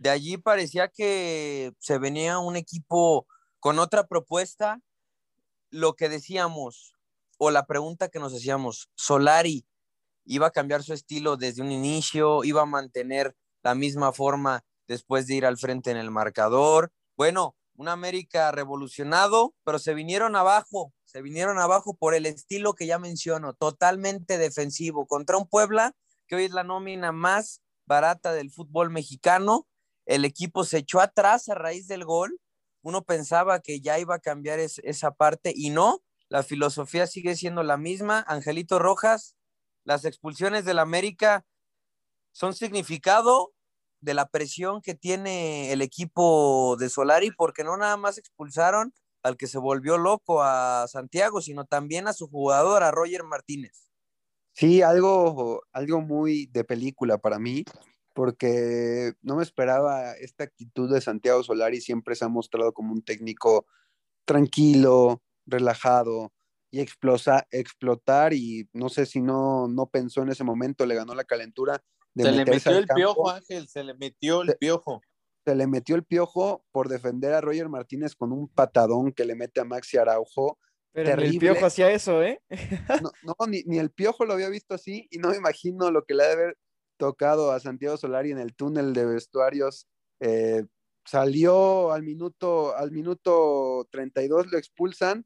de 0.00 0.08
allí 0.08 0.38
parecía 0.38 0.88
que 0.88 1.74
se 1.78 1.98
venía 1.98 2.38
un 2.38 2.56
equipo 2.56 3.26
con 3.58 3.78
otra 3.78 4.06
propuesta. 4.06 4.80
Lo 5.68 5.92
que 5.94 6.08
decíamos, 6.08 6.94
o 7.36 7.50
la 7.50 7.66
pregunta 7.66 8.08
que 8.08 8.18
nos 8.18 8.32
hacíamos, 8.32 8.88
Solari 8.94 9.66
iba 10.24 10.48
a 10.48 10.50
cambiar 10.50 10.82
su 10.82 10.92
estilo 10.92 11.36
desde 11.36 11.62
un 11.62 11.72
inicio, 11.72 12.44
iba 12.44 12.62
a 12.62 12.66
mantener 12.66 13.34
la 13.62 13.74
misma 13.74 14.12
forma 14.12 14.62
después 14.88 15.26
de 15.26 15.36
ir 15.36 15.46
al 15.46 15.58
frente 15.58 15.90
en 15.90 15.96
el 15.96 16.10
marcador. 16.10 16.92
Bueno, 17.16 17.56
un 17.74 17.88
América 17.88 18.50
revolucionado, 18.52 19.54
pero 19.64 19.78
se 19.78 19.94
vinieron 19.94 20.36
abajo, 20.36 20.92
se 21.04 21.22
vinieron 21.22 21.58
abajo 21.58 21.94
por 21.94 22.14
el 22.14 22.26
estilo 22.26 22.74
que 22.74 22.86
ya 22.86 22.98
menciono, 22.98 23.54
totalmente 23.54 24.38
defensivo, 24.38 25.06
contra 25.06 25.36
un 25.36 25.48
Puebla 25.48 25.92
que 26.26 26.36
hoy 26.36 26.44
es 26.44 26.52
la 26.52 26.64
nómina 26.64 27.12
más 27.12 27.60
barata 27.86 28.32
del 28.32 28.50
fútbol 28.50 28.90
mexicano 28.90 29.66
el 30.10 30.24
equipo 30.24 30.64
se 30.64 30.78
echó 30.78 31.00
atrás 31.00 31.48
a 31.48 31.54
raíz 31.54 31.86
del 31.86 32.04
gol. 32.04 32.40
Uno 32.82 33.04
pensaba 33.04 33.60
que 33.60 33.80
ya 33.80 34.00
iba 34.00 34.16
a 34.16 34.18
cambiar 34.18 34.58
es, 34.58 34.80
esa 34.82 35.12
parte 35.12 35.52
y 35.54 35.70
no, 35.70 36.02
la 36.28 36.42
filosofía 36.42 37.06
sigue 37.06 37.36
siendo 37.36 37.62
la 37.62 37.76
misma. 37.76 38.24
Angelito 38.26 38.80
Rojas, 38.80 39.36
las 39.84 40.04
expulsiones 40.04 40.64
del 40.64 40.78
América 40.78 41.44
son 42.32 42.54
significado 42.54 43.52
de 44.00 44.14
la 44.14 44.26
presión 44.26 44.80
que 44.80 44.94
tiene 44.94 45.72
el 45.72 45.82
equipo 45.82 46.76
de 46.78 46.88
Solari, 46.88 47.30
porque 47.30 47.64
no 47.64 47.76
nada 47.76 47.96
más 47.96 48.18
expulsaron 48.18 48.94
al 49.22 49.36
que 49.36 49.46
se 49.46 49.58
volvió 49.58 49.98
loco 49.98 50.42
a 50.42 50.86
Santiago, 50.88 51.42
sino 51.42 51.66
también 51.66 52.08
a 52.08 52.14
su 52.14 52.28
jugador, 52.28 52.82
a 52.82 52.90
Roger 52.90 53.24
Martínez. 53.24 53.90
Sí, 54.52 54.82
algo, 54.82 55.62
algo 55.72 56.00
muy 56.00 56.46
de 56.46 56.64
película 56.64 57.18
para 57.18 57.38
mí, 57.38 57.64
porque 58.14 59.12
no 59.22 59.36
me 59.36 59.42
esperaba 59.42 60.12
esta 60.12 60.44
actitud 60.44 60.92
de 60.92 61.00
Santiago 61.00 61.42
Solari, 61.42 61.80
siempre 61.80 62.14
se 62.14 62.24
ha 62.24 62.28
mostrado 62.28 62.72
como 62.72 62.92
un 62.92 63.02
técnico 63.02 63.66
tranquilo, 64.24 65.22
relajado 65.46 66.32
y 66.70 66.80
explosa, 66.80 67.46
explotar 67.50 68.32
y 68.32 68.68
no 68.72 68.88
sé 68.88 69.06
si 69.06 69.20
no, 69.20 69.68
no 69.68 69.86
pensó 69.86 70.22
en 70.22 70.30
ese 70.30 70.44
momento, 70.44 70.86
le 70.86 70.94
ganó 70.94 71.14
la 71.14 71.24
calentura. 71.24 71.82
De 72.14 72.24
se 72.24 72.32
le 72.32 72.44
metió 72.44 72.76
el 72.76 72.86
campo. 72.86 72.94
piojo, 72.94 73.30
Ángel, 73.30 73.68
se 73.68 73.84
le 73.84 73.94
metió 73.94 74.42
el 74.42 74.48
Se, 74.50 74.56
piojo. 74.56 75.00
Se 75.44 75.54
le 75.54 75.66
metió 75.66 75.96
el 75.96 76.04
piojo 76.04 76.64
por 76.72 76.88
defender 76.88 77.34
a 77.34 77.40
Roger 77.40 77.68
Martínez 77.68 78.14
con 78.14 78.32
un 78.32 78.48
patadón 78.48 79.12
que 79.12 79.24
le 79.24 79.34
mete 79.34 79.60
a 79.60 79.64
Maxi 79.64 79.96
Araujo. 79.96 80.58
Pero 80.92 81.10
terrible. 81.10 81.34
el 81.34 81.38
piojo 81.38 81.66
hacía 81.66 81.90
eso, 81.90 82.22
¿eh? 82.22 82.42
No, 83.02 83.12
no 83.22 83.46
ni, 83.46 83.62
ni, 83.64 83.78
el 83.78 83.90
piojo 83.90 84.24
lo 84.24 84.32
había 84.32 84.48
visto 84.48 84.74
así 84.74 85.06
y 85.10 85.18
no 85.18 85.30
me 85.30 85.36
imagino 85.36 85.90
lo 85.92 86.04
que 86.04 86.14
le 86.14 86.24
ha 86.24 86.26
de 86.26 86.32
haber 86.32 86.58
tocado 86.96 87.52
a 87.52 87.60
Santiago 87.60 87.96
Solari 87.96 88.32
en 88.32 88.38
el 88.38 88.54
túnel 88.54 88.92
de 88.92 89.06
vestuarios. 89.06 89.88
Eh, 90.20 90.64
salió 91.04 91.92
al 91.92 92.02
minuto, 92.02 92.76
al 92.76 92.92
minuto 92.92 93.88
32, 93.90 94.52
lo 94.52 94.58
expulsan, 94.58 95.24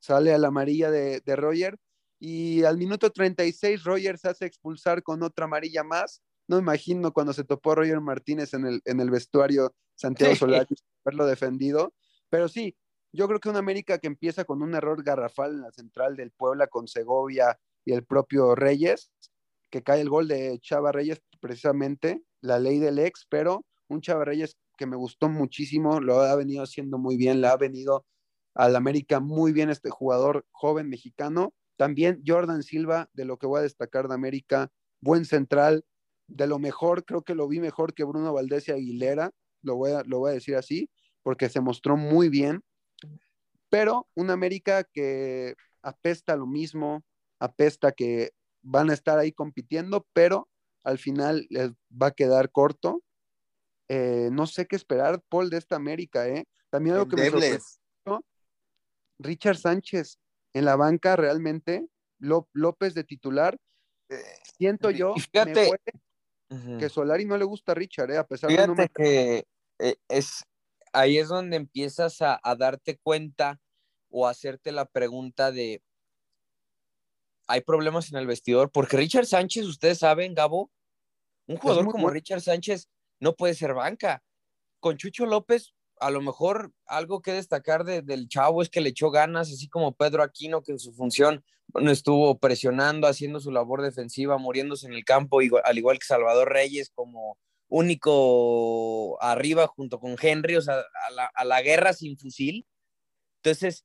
sale 0.00 0.32
a 0.32 0.38
la 0.38 0.48
amarilla 0.48 0.90
de, 0.90 1.20
de, 1.20 1.36
Roger 1.36 1.78
y 2.18 2.64
al 2.64 2.76
minuto 2.76 3.10
36 3.10 3.84
Roger 3.84 4.18
se 4.18 4.28
hace 4.28 4.46
expulsar 4.46 5.02
con 5.02 5.22
otra 5.22 5.44
amarilla 5.44 5.84
más. 5.84 6.22
No 6.48 6.56
me 6.56 6.62
imagino 6.62 7.12
cuando 7.12 7.32
se 7.32 7.44
topó 7.44 7.74
Roger 7.74 8.00
Martínez 8.00 8.54
en 8.54 8.66
el, 8.66 8.82
en 8.84 9.00
el 9.00 9.10
vestuario 9.10 9.74
Santiago 9.94 10.34
Solari 10.34 10.74
haberlo 11.04 11.26
defendido, 11.26 11.94
pero 12.28 12.48
sí, 12.48 12.76
yo 13.12 13.26
creo 13.26 13.40
que 13.40 13.48
una 13.48 13.58
América 13.58 13.98
que 13.98 14.06
empieza 14.06 14.44
con 14.44 14.62
un 14.62 14.74
error 14.74 15.02
garrafal 15.02 15.52
en 15.52 15.60
la 15.62 15.72
central 15.72 16.16
del 16.16 16.30
Puebla 16.30 16.68
con 16.68 16.86
Segovia 16.86 17.58
y 17.84 17.92
el 17.92 18.04
propio 18.04 18.54
Reyes, 18.54 19.10
que 19.70 19.82
cae 19.82 20.00
el 20.00 20.08
gol 20.08 20.28
de 20.28 20.58
Chava 20.60 20.92
Reyes, 20.92 21.20
precisamente, 21.40 22.22
la 22.40 22.58
ley 22.58 22.78
del 22.78 22.98
ex, 22.98 23.26
pero 23.28 23.64
un 23.88 24.00
Chava 24.00 24.24
Reyes 24.24 24.56
que 24.76 24.86
me 24.86 24.96
gustó 24.96 25.28
muchísimo, 25.28 26.00
lo 26.00 26.20
ha 26.20 26.34
venido 26.36 26.62
haciendo 26.62 26.98
muy 26.98 27.16
bien, 27.16 27.40
le 27.40 27.48
ha 27.48 27.56
venido 27.56 28.06
al 28.54 28.76
América 28.76 29.20
muy 29.20 29.52
bien 29.52 29.70
este 29.70 29.90
jugador 29.90 30.46
joven 30.50 30.88
mexicano. 30.88 31.54
También 31.76 32.22
Jordan 32.26 32.62
Silva, 32.62 33.08
de 33.12 33.24
lo 33.24 33.38
que 33.38 33.46
voy 33.46 33.60
a 33.60 33.62
destacar 33.62 34.08
de 34.08 34.14
América, 34.14 34.70
buen 35.00 35.24
central, 35.24 35.84
de 36.26 36.46
lo 36.46 36.58
mejor, 36.58 37.04
creo 37.04 37.22
que 37.22 37.34
lo 37.34 37.48
vi 37.48 37.60
mejor 37.60 37.94
que 37.94 38.04
Bruno 38.04 38.32
Valdés 38.32 38.68
y 38.68 38.72
Aguilera, 38.72 39.32
lo 39.62 39.76
voy 39.76 39.92
a, 39.92 40.02
lo 40.04 40.20
voy 40.20 40.30
a 40.30 40.34
decir 40.34 40.56
así, 40.56 40.90
porque 41.22 41.48
se 41.48 41.60
mostró 41.60 41.96
muy 41.96 42.28
bien. 42.28 42.62
Pero 43.68 44.08
un 44.14 44.30
América 44.30 44.84
que 44.84 45.54
apesta 45.82 46.36
lo 46.36 46.46
mismo, 46.46 47.04
apesta 47.38 47.92
que 47.92 48.32
van 48.62 48.90
a 48.90 48.94
estar 48.94 49.18
ahí 49.18 49.32
compitiendo, 49.32 50.06
pero 50.12 50.48
al 50.84 50.98
final 50.98 51.46
les 51.50 51.70
va 51.90 52.08
a 52.08 52.12
quedar 52.12 52.50
corto. 52.50 53.02
Eh, 53.88 54.28
no 54.32 54.46
sé 54.46 54.66
qué 54.66 54.76
esperar, 54.76 55.22
Paul, 55.28 55.50
de 55.50 55.58
esta 55.58 55.76
América, 55.76 56.28
¿eh? 56.28 56.46
También 56.70 56.96
algo 56.96 57.08
que 57.08 57.16
Richard 59.20 59.56
Sánchez 59.56 60.18
en 60.54 60.64
la 60.64 60.76
banca 60.76 61.16
realmente, 61.16 61.86
López 62.18 62.94
de 62.94 63.04
titular. 63.04 63.56
Siento 64.58 64.90
yo 64.90 65.14
fíjate, 65.14 65.70
me 66.48 66.78
que 66.78 66.88
Solari 66.88 67.24
no 67.24 67.38
le 67.38 67.44
gusta 67.44 67.72
a 67.72 67.74
Richard, 67.76 68.10
¿eh? 68.10 68.18
a 68.18 68.26
pesar 68.26 68.50
fíjate 68.50 68.68
de 68.68 68.76
no 68.76 68.88
que 68.92 69.46
eh, 69.78 69.96
es 70.08 70.44
ahí 70.92 71.18
es 71.18 71.28
donde 71.28 71.56
empiezas 71.56 72.20
a, 72.20 72.40
a 72.42 72.56
darte 72.56 72.98
cuenta 72.98 73.60
o 74.10 74.26
hacerte 74.26 74.72
la 74.72 74.86
pregunta 74.86 75.52
de 75.52 75.80
hay 77.50 77.62
problemas 77.62 78.12
en 78.12 78.18
el 78.18 78.28
vestidor, 78.28 78.70
porque 78.70 78.96
Richard 78.96 79.26
Sánchez, 79.26 79.66
ustedes 79.66 79.98
saben, 79.98 80.34
Gabo, 80.34 80.70
un 81.48 81.56
jugador 81.56 81.84
como 81.86 82.04
bueno. 82.04 82.14
Richard 82.14 82.42
Sánchez 82.42 82.88
no 83.18 83.34
puede 83.34 83.54
ser 83.54 83.74
banca. 83.74 84.22
Con 84.78 84.96
Chucho 84.96 85.26
López, 85.26 85.74
a 86.00 86.10
lo 86.10 86.20
mejor 86.20 86.72
algo 86.86 87.22
que 87.22 87.32
destacar 87.32 87.84
de, 87.84 88.02
del 88.02 88.28
chavo 88.28 88.62
es 88.62 88.68
que 88.68 88.80
le 88.80 88.90
echó 88.90 89.10
ganas, 89.10 89.52
así 89.52 89.68
como 89.68 89.94
Pedro 89.94 90.22
Aquino, 90.22 90.62
que 90.62 90.72
en 90.72 90.78
su 90.78 90.92
función 90.92 91.44
bueno, 91.68 91.90
estuvo 91.90 92.38
presionando, 92.38 93.06
haciendo 93.06 93.40
su 93.40 93.52
labor 93.52 93.82
defensiva, 93.82 94.38
muriéndose 94.38 94.86
en 94.86 94.94
el 94.94 95.04
campo, 95.04 95.42
igual, 95.42 95.62
al 95.64 95.78
igual 95.78 95.98
que 95.98 96.06
Salvador 96.06 96.52
Reyes, 96.52 96.90
como 96.94 97.38
único 97.68 99.22
arriba 99.22 99.68
junto 99.68 100.00
con 100.00 100.16
Henry, 100.20 100.56
o 100.56 100.62
sea, 100.62 100.74
a 100.74 101.10
la, 101.12 101.26
a 101.26 101.44
la 101.44 101.62
guerra 101.62 101.92
sin 101.92 102.18
fusil. 102.18 102.66
Entonces, 103.42 103.84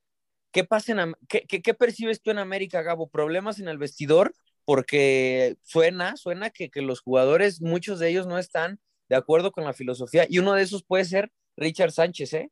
¿Qué, 0.56 0.64
pasa 0.64 0.94
en, 0.94 1.14
qué, 1.28 1.42
qué, 1.50 1.62
qué, 1.62 1.74
percibes 1.74 2.22
tú 2.22 2.32
en 2.32 2.38
América, 2.38 2.82
Gabo? 2.82 3.10
¿Problemas 3.10 3.60
en 3.60 3.68
el 3.68 3.78
vestidor? 3.78 4.34
Porque 4.64 5.58
suena, 5.64 6.16
suena 6.16 6.50
que, 6.50 6.70
que, 6.70 6.82
los 6.82 7.02
jugadores, 7.02 7.62
muchos 7.62 8.00
de 8.00 8.08
ellos 8.08 8.26
no 8.26 8.38
están 8.38 8.80
de 9.10 9.18
acuerdo 9.18 9.52
con 9.52 9.66
la 9.66 9.74
filosofía 9.74 10.26
y 10.30 10.40
uno 10.40 10.54
de 10.54 10.62
esos 10.64 10.86
puede 10.86 11.04
ser 11.04 11.30
Richard 11.58 11.92
Sánchez, 11.92 12.34
¿eh? 12.34 12.52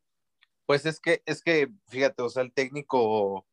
Pues 0.66 0.86
es 0.86 0.99
que, 0.99 1.22
es 1.26 1.41
que, 1.41 1.70
fíjate, 1.88 2.22
o 2.22 2.30
sea, 2.30 2.43
el 2.43 2.54
técnico, 2.54 3.45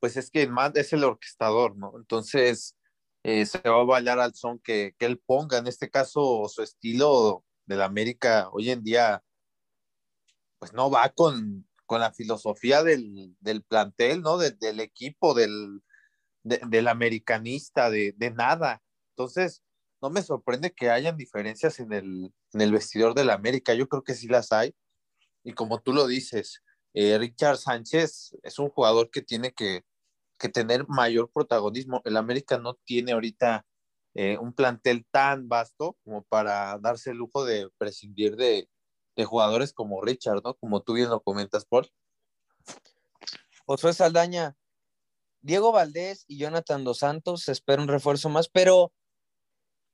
pues 0.00 0.16
es 0.16 0.30
que 0.30 0.48
es 0.74 0.92
el 0.92 1.04
orquestador, 1.04 1.76
¿no? 1.76 1.92
Entonces, 1.96 2.76
eh, 3.24 3.44
se 3.46 3.58
va 3.58 3.80
a 3.80 3.84
bailar 3.84 4.20
al 4.20 4.34
son 4.34 4.58
que, 4.60 4.94
que 4.98 5.06
él 5.06 5.18
ponga, 5.18 5.58
en 5.58 5.66
este 5.66 5.90
caso, 5.90 6.48
su 6.48 6.62
estilo 6.62 7.44
de 7.66 7.76
la 7.76 7.86
América 7.86 8.48
hoy 8.52 8.70
en 8.70 8.84
día 8.84 9.22
pues 10.58 10.72
no 10.72 10.90
va 10.90 11.08
con, 11.10 11.66
con 11.86 12.00
la 12.00 12.12
filosofía 12.12 12.82
del, 12.82 13.36
del 13.40 13.62
plantel, 13.62 14.22
¿no? 14.22 14.38
del 14.38 14.80
equipo, 14.80 15.34
del, 15.34 15.82
del 16.42 16.88
americanista, 16.88 17.90
de, 17.90 18.14
de, 18.16 18.30
nada. 18.30 18.82
Entonces, 19.10 19.62
no 20.02 20.10
me 20.10 20.22
sorprende 20.22 20.72
que 20.72 20.90
hayan 20.90 21.16
diferencias 21.16 21.80
en 21.80 21.92
el, 21.92 22.32
en 22.52 22.60
el 22.60 22.72
vestidor 22.72 23.14
del 23.14 23.30
América. 23.30 23.74
Yo 23.74 23.88
creo 23.88 24.02
que 24.02 24.14
sí 24.14 24.28
las 24.28 24.52
hay. 24.52 24.74
Y 25.42 25.52
como 25.52 25.80
tú 25.80 25.92
lo 25.92 26.06
dices, 26.06 26.62
eh, 26.94 27.18
Richard 27.18 27.58
Sánchez 27.58 28.36
es 28.42 28.58
un 28.58 28.68
jugador 28.70 29.10
que 29.10 29.22
tiene 29.22 29.52
que, 29.52 29.84
que, 30.38 30.48
tener 30.48 30.86
mayor 30.88 31.30
protagonismo. 31.32 32.02
El 32.04 32.16
América 32.16 32.58
no 32.58 32.74
tiene 32.84 33.12
ahorita 33.12 33.64
eh, 34.14 34.38
un 34.38 34.52
plantel 34.52 35.06
tan 35.10 35.48
vasto 35.48 35.96
como 36.04 36.24
para 36.24 36.78
darse 36.78 37.10
el 37.10 37.18
lujo 37.18 37.44
de 37.44 37.68
prescindir 37.78 38.36
de, 38.36 38.68
de 39.16 39.24
jugadores 39.24 39.72
como 39.72 40.02
Richard, 40.02 40.42
¿no? 40.44 40.54
Como 40.54 40.82
tú 40.82 40.94
bien 40.94 41.10
lo 41.10 41.22
comentas, 41.22 41.64
Paul. 41.64 41.88
Josué 43.66 43.92
Saldaña, 43.92 44.56
Diego 45.40 45.72
Valdés 45.72 46.24
y 46.28 46.38
Jonathan 46.38 46.84
Dos 46.84 46.98
Santos, 46.98 47.48
espera 47.48 47.82
un 47.82 47.88
refuerzo 47.88 48.28
más, 48.28 48.48
pero 48.48 48.92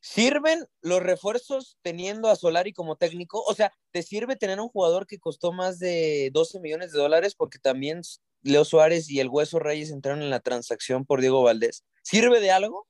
¿sirven 0.02 0.66
los 0.80 1.02
refuerzos 1.02 1.78
teniendo 1.80 2.28
a 2.28 2.36
Solari 2.36 2.72
como 2.72 2.96
técnico? 2.96 3.42
O 3.42 3.54
sea, 3.54 3.72
¿te 3.92 4.02
sirve 4.02 4.36
tener 4.36 4.60
un 4.60 4.68
jugador 4.68 5.06
que 5.06 5.18
costó 5.18 5.52
más 5.52 5.78
de 5.78 6.30
12 6.34 6.60
millones 6.60 6.92
de 6.92 6.98
dólares 6.98 7.34
porque 7.34 7.58
también 7.58 8.02
Leo 8.42 8.64
Suárez 8.64 9.08
y 9.08 9.20
el 9.20 9.28
Hueso 9.28 9.60
Reyes 9.60 9.90
entraron 9.90 10.22
en 10.22 10.30
la 10.30 10.40
transacción 10.40 11.06
por 11.06 11.20
Diego 11.20 11.42
Valdés? 11.42 11.84
¿Sirve 12.02 12.40
de 12.40 12.50
algo? 12.50 12.86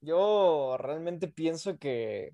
Yo 0.00 0.76
realmente 0.78 1.26
pienso 1.26 1.78
que, 1.78 2.30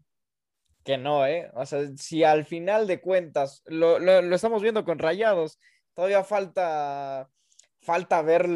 que 0.84 0.98
no, 0.98 1.26
¿eh? 1.26 1.50
O 1.54 1.64
sea, 1.64 1.88
si 1.96 2.24
al 2.24 2.44
final 2.44 2.86
de 2.86 3.00
cuentas, 3.00 3.62
lo, 3.64 3.98
lo, 3.98 4.34
estamos 4.34 4.62
viendo 4.62 4.84
con 4.84 4.98
Rayados, 4.98 5.58
todavía 5.94 6.24
falta, 6.24 7.30
falta 7.82 8.22
ver 8.22 8.46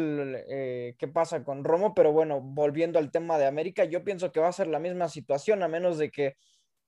eh, 0.49 0.95
qué 0.97 1.07
pasa 1.07 1.43
con 1.43 1.63
Romo, 1.63 1.93
pero 1.93 2.11
bueno, 2.11 2.41
volviendo 2.41 2.97
al 2.99 3.11
tema 3.11 3.37
de 3.37 3.45
América, 3.45 3.83
yo 3.85 4.03
pienso 4.03 4.31
que 4.31 4.39
va 4.39 4.47
a 4.47 4.53
ser 4.53 4.67
la 4.67 4.79
misma 4.79 5.09
situación, 5.09 5.63
a 5.63 5.67
menos 5.67 5.97
de 5.97 6.09
que, 6.11 6.35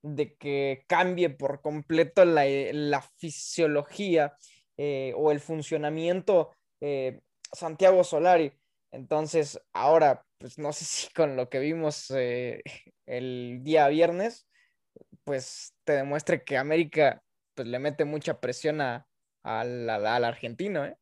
de 0.02 0.36
que 0.36 0.84
cambie 0.88 1.30
por 1.30 1.62
completo 1.62 2.26
la, 2.26 2.46
la 2.72 3.02
fisiología 3.02 4.34
eh, 4.78 5.14
o 5.18 5.32
el 5.32 5.40
funcionamiento 5.40 6.56
eh, 6.82 7.20
Santiago 7.52 8.04
Solari. 8.04 8.54
Entonces, 8.92 9.62
ahora, 9.74 10.26
pues 10.38 10.58
no 10.58 10.74
sé 10.74 10.86
si 10.86 11.14
con 11.14 11.36
lo 11.36 11.50
que 11.50 11.60
vimos 11.60 12.12
el 13.06 13.60
día 13.62 13.88
viernes, 13.90 14.48
pues 15.24 15.76
te 15.84 15.94
demuestre 15.94 16.44
que 16.44 16.58
América 16.58 17.22
pues 17.54 17.68
le 17.68 17.80
mete 17.80 18.06
mucha 18.06 18.40
presión 18.40 18.82
a, 18.82 19.06
al, 19.44 19.90
argentino. 20.26 20.86
¿eh? 20.86 20.96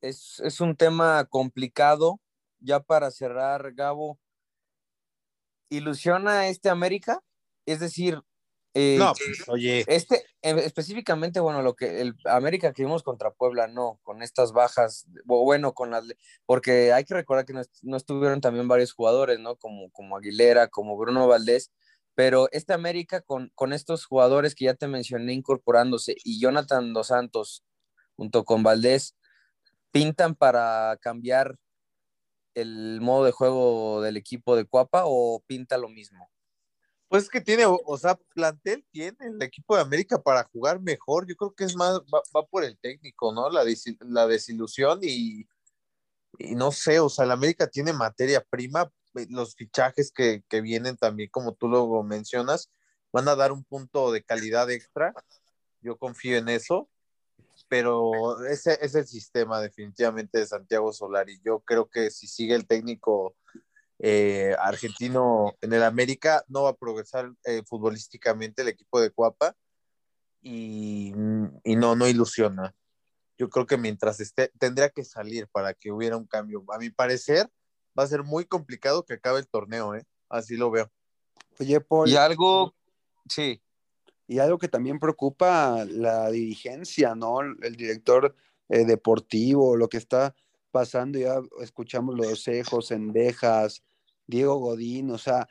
Es, 0.00 0.40
es, 0.40 0.60
un 0.60 0.76
tema 0.76 1.24
complicado. 1.24 2.20
Ya 2.60 2.80
para 2.80 3.10
cerrar, 3.10 3.72
Gabo, 3.74 4.18
¿ilusiona 5.68 6.48
este 6.48 6.70
América? 6.70 7.20
Es 7.66 7.80
decir, 7.80 8.22
eh, 8.74 8.96
no, 8.98 9.12
pues, 9.14 9.48
oye. 9.48 9.84
Este, 9.88 10.24
específicamente, 10.42 11.40
bueno, 11.40 11.62
lo 11.62 11.74
que 11.74 12.00
el 12.00 12.14
América 12.24 12.72
que 12.72 12.84
vimos 12.84 13.02
contra 13.02 13.32
Puebla, 13.32 13.66
no, 13.66 13.98
con 14.02 14.22
estas 14.22 14.52
bajas, 14.52 15.06
bueno, 15.24 15.72
con 15.72 15.90
las, 15.90 16.04
porque 16.46 16.92
hay 16.92 17.04
que 17.04 17.14
recordar 17.14 17.44
que 17.44 17.54
no, 17.54 17.62
no, 17.82 17.96
estuvieron 17.96 18.40
también 18.40 18.68
varios 18.68 18.92
jugadores, 18.92 19.38
¿no? 19.40 19.56
Como, 19.56 19.90
como 19.90 20.16
Aguilera, 20.16 20.68
como 20.68 20.96
Bruno 20.96 21.26
Valdés, 21.26 21.72
pero 22.14 22.48
este 22.52 22.72
América 22.72 23.20
con, 23.20 23.50
con 23.54 23.72
estos 23.72 24.04
jugadores 24.04 24.54
que 24.54 24.66
ya 24.66 24.74
te 24.74 24.86
mencioné 24.86 25.32
incorporándose 25.32 26.14
y 26.22 26.40
Jonathan 26.40 26.92
Dos 26.92 27.08
Santos 27.08 27.64
junto 28.16 28.44
con 28.44 28.62
Valdés, 28.62 29.16
pintan 29.90 30.34
para 30.34 30.96
cambiar 31.00 31.56
el 32.54 33.00
modo 33.00 33.24
de 33.24 33.32
juego 33.32 34.02
del 34.02 34.16
equipo 34.16 34.56
de 34.56 34.64
Cuapa 34.64 35.02
o 35.06 35.42
pinta 35.46 35.78
lo 35.78 35.88
mismo? 35.88 36.30
Pues 37.08 37.24
es 37.24 37.30
que 37.30 37.40
tiene, 37.40 37.64
o, 37.66 37.98
sea, 37.98 38.16
plantel 38.34 38.84
tiene 38.90 39.16
el 39.20 39.42
equipo 39.42 39.74
de 39.74 39.82
América 39.82 40.20
para 40.22 40.44
jugar 40.44 40.80
mejor. 40.80 41.26
Yo 41.26 41.36
creo 41.36 41.54
que 41.54 41.64
es 41.64 41.74
más, 41.74 42.00
va, 42.00 42.46
por 42.50 42.64
el 42.64 42.78
técnico, 42.78 43.32
¿no? 43.32 43.48
La, 43.48 43.64
desilusión 44.26 45.00
y, 45.02 45.46
no 46.54 46.70
sé, 46.70 47.00
o 47.00 47.08
sea, 47.08 47.24
el 47.24 47.30
América 47.30 47.66
tiene 47.66 47.94
materia 47.94 48.44
prima. 48.50 48.90
Eh, 49.14 49.26
los 49.30 49.54
fichajes 49.54 50.12
que, 50.12 50.42
que 50.48 50.60
vienen 50.60 50.96
también, 50.98 51.30
como 51.30 51.54
tú 51.54 51.68
lo 51.68 52.02
mencionas, 52.02 52.70
van 53.12 53.28
a 53.28 53.36
dar 53.36 53.52
un 53.52 53.64
punto 53.64 54.12
de 54.12 54.22
calidad 54.22 54.70
extra. 54.70 55.14
Yo 55.80 55.96
confío 55.96 56.36
en 56.36 56.48
eso, 56.50 56.90
pero 57.68 58.44
ese 58.46 58.78
es 58.80 58.94
el 58.94 59.06
sistema 59.06 59.60
definitivamente 59.60 60.38
de 60.38 60.46
Santiago 60.46 60.92
Solari. 60.92 61.40
Yo 61.44 61.60
creo 61.60 61.88
que 61.88 62.10
si 62.10 62.26
sigue 62.26 62.54
el 62.54 62.66
técnico 62.66 63.36
eh, 63.98 64.54
argentino 64.58 65.56
en 65.60 65.72
el 65.72 65.82
América, 65.82 66.44
no 66.48 66.64
va 66.64 66.70
a 66.70 66.76
progresar 66.76 67.32
eh, 67.44 67.62
futbolísticamente 67.66 68.62
el 68.62 68.68
equipo 68.68 69.00
de 69.00 69.10
Cuapa 69.10 69.56
y, 70.40 71.12
y, 71.64 71.76
no, 71.76 71.96
no 71.96 72.08
ilusiona. 72.08 72.74
Yo 73.36 73.50
creo 73.50 73.66
que 73.66 73.76
mientras 73.76 74.20
esté, 74.20 74.52
tendría 74.58 74.88
que 74.90 75.04
salir 75.04 75.48
para 75.48 75.74
que 75.74 75.92
hubiera 75.92 76.16
un 76.16 76.26
cambio. 76.26 76.64
A 76.68 76.78
mi 76.78 76.90
parecer, 76.90 77.48
va 77.98 78.04
a 78.04 78.08
ser 78.08 78.22
muy 78.22 78.44
complicado 78.44 79.04
que 79.04 79.14
acabe 79.14 79.40
el 79.40 79.48
torneo, 79.48 79.94
¿eh? 79.94 80.04
Así 80.28 80.56
lo 80.56 80.70
veo. 80.70 80.90
Oye, 81.60 81.80
Paul. 81.80 82.08
Y 82.08 82.16
algo, 82.16 82.74
sí. 83.28 83.60
Y 84.28 84.38
algo 84.38 84.58
que 84.58 84.68
también 84.68 85.00
preocupa 85.00 85.84
la 85.86 86.30
dirigencia, 86.30 87.16
¿no? 87.16 87.40
El 87.40 87.74
director 87.76 88.36
eh, 88.68 88.84
deportivo, 88.84 89.76
lo 89.76 89.88
que 89.88 89.96
está 89.96 90.36
pasando, 90.70 91.18
ya 91.18 91.40
escuchamos 91.62 92.14
los 92.14 92.42
cejos, 92.42 92.90
endejas, 92.90 93.82
Diego 94.26 94.56
Godín, 94.56 95.10
o 95.10 95.18
sea, 95.18 95.48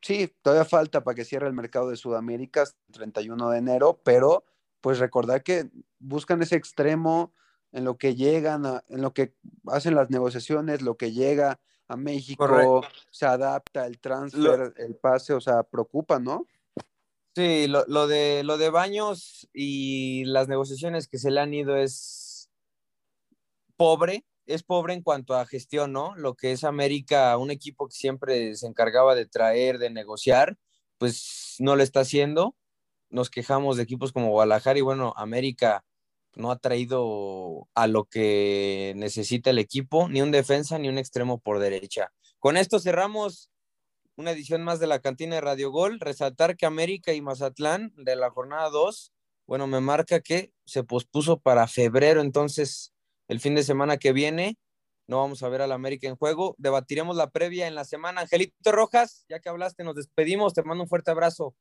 sí, 0.00 0.34
todavía 0.40 0.64
falta 0.64 1.04
para 1.04 1.14
que 1.14 1.26
cierre 1.26 1.46
el 1.46 1.52
mercado 1.52 1.90
de 1.90 1.96
Sudamérica 1.96 2.62
el 2.62 2.92
31 2.92 3.50
de 3.50 3.58
enero, 3.58 4.00
pero 4.02 4.44
pues 4.80 4.98
recordar 4.98 5.42
que 5.42 5.70
buscan 5.98 6.42
ese 6.42 6.56
extremo 6.56 7.32
en 7.70 7.84
lo 7.84 7.96
que 7.98 8.14
llegan, 8.14 8.64
en 8.88 9.02
lo 9.02 9.12
que 9.12 9.34
hacen 9.66 9.94
las 9.94 10.10
negociaciones, 10.10 10.82
lo 10.82 10.96
que 10.96 11.12
llega 11.12 11.60
a 11.88 11.96
México, 11.96 12.82
se 13.10 13.26
adapta 13.26 13.86
el 13.86 13.98
transfer, 14.00 14.74
el 14.76 14.96
pase, 14.96 15.34
o 15.34 15.40
sea, 15.40 15.62
preocupa, 15.62 16.18
¿no? 16.18 16.46
Sí, 17.34 17.66
lo, 17.66 17.84
lo, 17.88 18.06
de, 18.06 18.42
lo 18.44 18.58
de 18.58 18.68
Baños 18.68 19.48
y 19.54 20.24
las 20.26 20.48
negociaciones 20.48 21.08
que 21.08 21.16
se 21.18 21.30
le 21.30 21.40
han 21.40 21.54
ido 21.54 21.76
es 21.76 22.50
pobre, 23.76 24.26
es 24.46 24.62
pobre 24.62 24.92
en 24.94 25.02
cuanto 25.02 25.34
a 25.34 25.46
gestión, 25.46 25.92
¿no? 25.92 26.14
Lo 26.16 26.34
que 26.34 26.52
es 26.52 26.62
América, 26.62 27.36
un 27.38 27.50
equipo 27.50 27.88
que 27.88 27.94
siempre 27.94 28.54
se 28.54 28.66
encargaba 28.66 29.14
de 29.14 29.26
traer, 29.26 29.78
de 29.78 29.88
negociar, 29.90 30.58
pues 30.98 31.56
no 31.58 31.74
lo 31.74 31.82
está 31.82 32.00
haciendo. 32.00 32.54
Nos 33.08 33.30
quejamos 33.30 33.76
de 33.76 33.84
equipos 33.84 34.12
como 34.12 34.30
Guadalajara 34.30 34.78
y 34.78 34.82
bueno, 34.82 35.14
América 35.16 35.84
no 36.34 36.50
ha 36.50 36.58
traído 36.58 37.68
a 37.74 37.86
lo 37.86 38.04
que 38.04 38.94
necesita 38.96 39.50
el 39.50 39.58
equipo, 39.58 40.08
ni 40.08 40.22
un 40.22 40.30
defensa 40.32 40.78
ni 40.78 40.88
un 40.88 40.98
extremo 40.98 41.38
por 41.38 41.58
derecha. 41.60 42.12
Con 42.38 42.56
esto 42.56 42.78
cerramos 42.78 43.51
una 44.22 44.30
edición 44.30 44.62
más 44.62 44.78
de 44.78 44.86
la 44.86 45.00
cantina 45.00 45.34
de 45.34 45.40
Radio 45.40 45.70
Gol. 45.72 45.98
Resaltar 45.98 46.56
que 46.56 46.64
América 46.64 47.12
y 47.12 47.20
Mazatlán 47.20 47.92
de 47.96 48.14
la 48.14 48.30
jornada 48.30 48.70
2, 48.70 49.12
bueno, 49.46 49.66
me 49.66 49.80
marca 49.80 50.20
que 50.20 50.52
se 50.64 50.84
pospuso 50.84 51.40
para 51.40 51.66
febrero, 51.66 52.20
entonces 52.20 52.94
el 53.26 53.40
fin 53.40 53.56
de 53.56 53.64
semana 53.64 53.96
que 53.96 54.12
viene 54.12 54.56
no 55.08 55.18
vamos 55.18 55.42
a 55.42 55.48
ver 55.48 55.60
al 55.60 55.72
América 55.72 56.06
en 56.06 56.14
juego. 56.14 56.54
Debatiremos 56.58 57.16
la 57.16 57.30
previa 57.30 57.66
en 57.66 57.74
la 57.74 57.84
semana. 57.84 58.20
Angelito 58.20 58.70
Rojas, 58.70 59.26
ya 59.28 59.40
que 59.40 59.48
hablaste, 59.48 59.82
nos 59.82 59.96
despedimos. 59.96 60.54
Te 60.54 60.62
mando 60.62 60.84
un 60.84 60.88
fuerte 60.88 61.10
abrazo. 61.10 61.54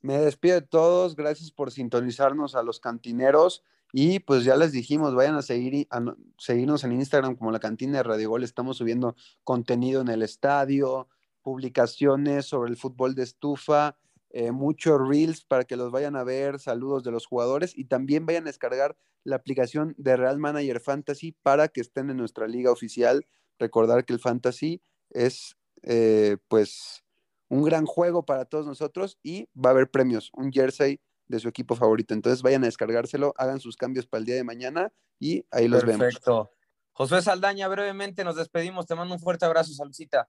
Me 0.00 0.16
despido 0.16 0.54
de 0.54 0.66
todos. 0.66 1.14
Gracias 1.14 1.50
por 1.50 1.70
sintonizarnos 1.70 2.54
a 2.54 2.62
los 2.62 2.80
cantineros. 2.80 3.62
Y 3.92 4.20
pues 4.20 4.44
ya 4.44 4.56
les 4.56 4.72
dijimos, 4.72 5.14
vayan 5.14 5.36
a, 5.36 5.42
seguir, 5.42 5.86
a 5.90 6.02
seguirnos 6.38 6.82
en 6.84 6.92
Instagram 6.92 7.36
como 7.36 7.52
la 7.52 7.60
cantina 7.60 7.98
de 7.98 8.02
Radio 8.02 8.30
Gol. 8.30 8.44
Estamos 8.44 8.78
subiendo 8.78 9.14
contenido 9.44 10.00
en 10.00 10.08
el 10.08 10.22
estadio, 10.22 11.08
publicaciones 11.46 12.46
sobre 12.46 12.72
el 12.72 12.76
fútbol 12.76 13.14
de 13.14 13.22
estufa, 13.22 13.96
eh, 14.30 14.50
muchos 14.50 14.98
reels 15.08 15.44
para 15.44 15.62
que 15.62 15.76
los 15.76 15.92
vayan 15.92 16.16
a 16.16 16.24
ver, 16.24 16.58
saludos 16.58 17.04
de 17.04 17.12
los 17.12 17.24
jugadores 17.24 17.78
y 17.78 17.84
también 17.84 18.26
vayan 18.26 18.42
a 18.42 18.46
descargar 18.46 18.96
la 19.22 19.36
aplicación 19.36 19.94
de 19.96 20.16
Real 20.16 20.40
Manager 20.40 20.80
Fantasy 20.80 21.36
para 21.44 21.68
que 21.68 21.80
estén 21.80 22.10
en 22.10 22.16
nuestra 22.16 22.48
liga 22.48 22.72
oficial. 22.72 23.28
Recordar 23.60 24.04
que 24.04 24.12
el 24.12 24.18
Fantasy 24.18 24.82
es 25.10 25.56
eh, 25.84 26.36
pues 26.48 27.04
un 27.48 27.62
gran 27.62 27.86
juego 27.86 28.24
para 28.24 28.44
todos 28.44 28.66
nosotros 28.66 29.16
y 29.22 29.48
va 29.54 29.70
a 29.70 29.72
haber 29.72 29.88
premios, 29.88 30.32
un 30.32 30.50
jersey 30.50 31.00
de 31.28 31.38
su 31.38 31.46
equipo 31.46 31.76
favorito. 31.76 32.12
Entonces 32.12 32.42
vayan 32.42 32.64
a 32.64 32.66
descargárselo, 32.66 33.34
hagan 33.36 33.60
sus 33.60 33.76
cambios 33.76 34.08
para 34.08 34.18
el 34.18 34.24
día 34.24 34.34
de 34.34 34.42
mañana 34.42 34.92
y 35.20 35.46
ahí 35.52 35.68
los 35.68 35.84
vemos. 35.84 36.06
Perfecto. 36.06 36.50
Josué 36.90 37.22
Saldaña, 37.22 37.68
brevemente 37.68 38.24
nos 38.24 38.34
despedimos. 38.34 38.86
Te 38.86 38.96
mando 38.96 39.14
un 39.14 39.20
fuerte 39.20 39.44
abrazo, 39.44 39.72
Saludcita. 39.72 40.28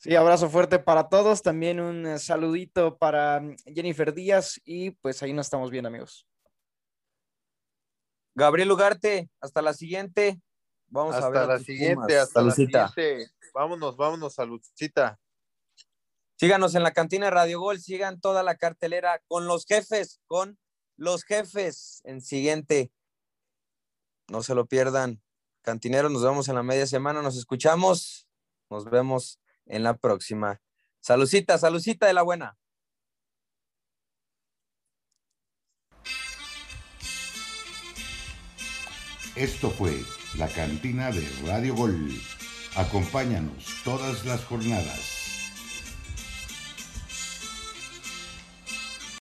Sí, 0.00 0.16
abrazo 0.16 0.48
fuerte 0.48 0.78
para 0.78 1.10
todos. 1.10 1.42
También 1.42 1.78
un 1.78 2.06
eh, 2.06 2.18
saludito 2.18 2.96
para 2.96 3.38
mm, 3.40 3.56
Jennifer 3.66 4.14
Díaz 4.14 4.58
y 4.64 4.92
pues 4.92 5.22
ahí 5.22 5.34
nos 5.34 5.46
estamos 5.46 5.70
viendo, 5.70 5.88
amigos. 5.88 6.26
Gabriel 8.34 8.72
Ugarte, 8.72 9.28
hasta 9.42 9.60
la 9.60 9.74
siguiente. 9.74 10.40
Vamos 10.86 11.14
hasta 11.14 11.26
a 11.26 11.30
ver. 11.30 11.46
la 11.46 11.58
siguiente, 11.58 11.94
Pumas. 11.96 12.12
hasta 12.14 12.40
Saludcita. 12.40 12.78
la 12.80 12.88
siguiente. 12.88 13.30
Vámonos, 13.52 13.96
vámonos, 13.98 14.34
saludcita. 14.34 15.20
Síganos 16.36 16.74
en 16.74 16.82
la 16.82 16.92
cantina 16.92 17.26
de 17.26 17.32
Radio 17.32 17.60
Gol, 17.60 17.78
sigan 17.78 18.22
toda 18.22 18.42
la 18.42 18.56
cartelera 18.56 19.20
con 19.28 19.46
los 19.46 19.66
jefes, 19.66 20.22
con 20.26 20.58
los 20.96 21.24
jefes 21.24 22.00
en 22.04 22.22
siguiente. 22.22 22.90
No 24.28 24.42
se 24.42 24.54
lo 24.54 24.64
pierdan. 24.64 25.20
Cantineros, 25.60 26.10
nos 26.10 26.22
vemos 26.22 26.48
en 26.48 26.54
la 26.54 26.62
media 26.62 26.86
semana, 26.86 27.20
nos 27.20 27.36
escuchamos, 27.36 28.26
nos 28.70 28.86
vemos 28.86 29.38
en 29.70 29.82
la 29.82 29.96
próxima. 29.96 30.60
Salucita, 31.00 31.56
salucita 31.58 32.06
de 32.06 32.12
la 32.12 32.22
buena. 32.22 32.56
Esto 39.36 39.70
fue 39.70 39.92
la 40.36 40.48
cantina 40.48 41.10
de 41.10 41.26
Radio 41.46 41.74
Gol. 41.74 42.10
Acompáñanos 42.76 43.80
todas 43.84 44.26
las 44.26 44.44
jornadas. 44.44 45.19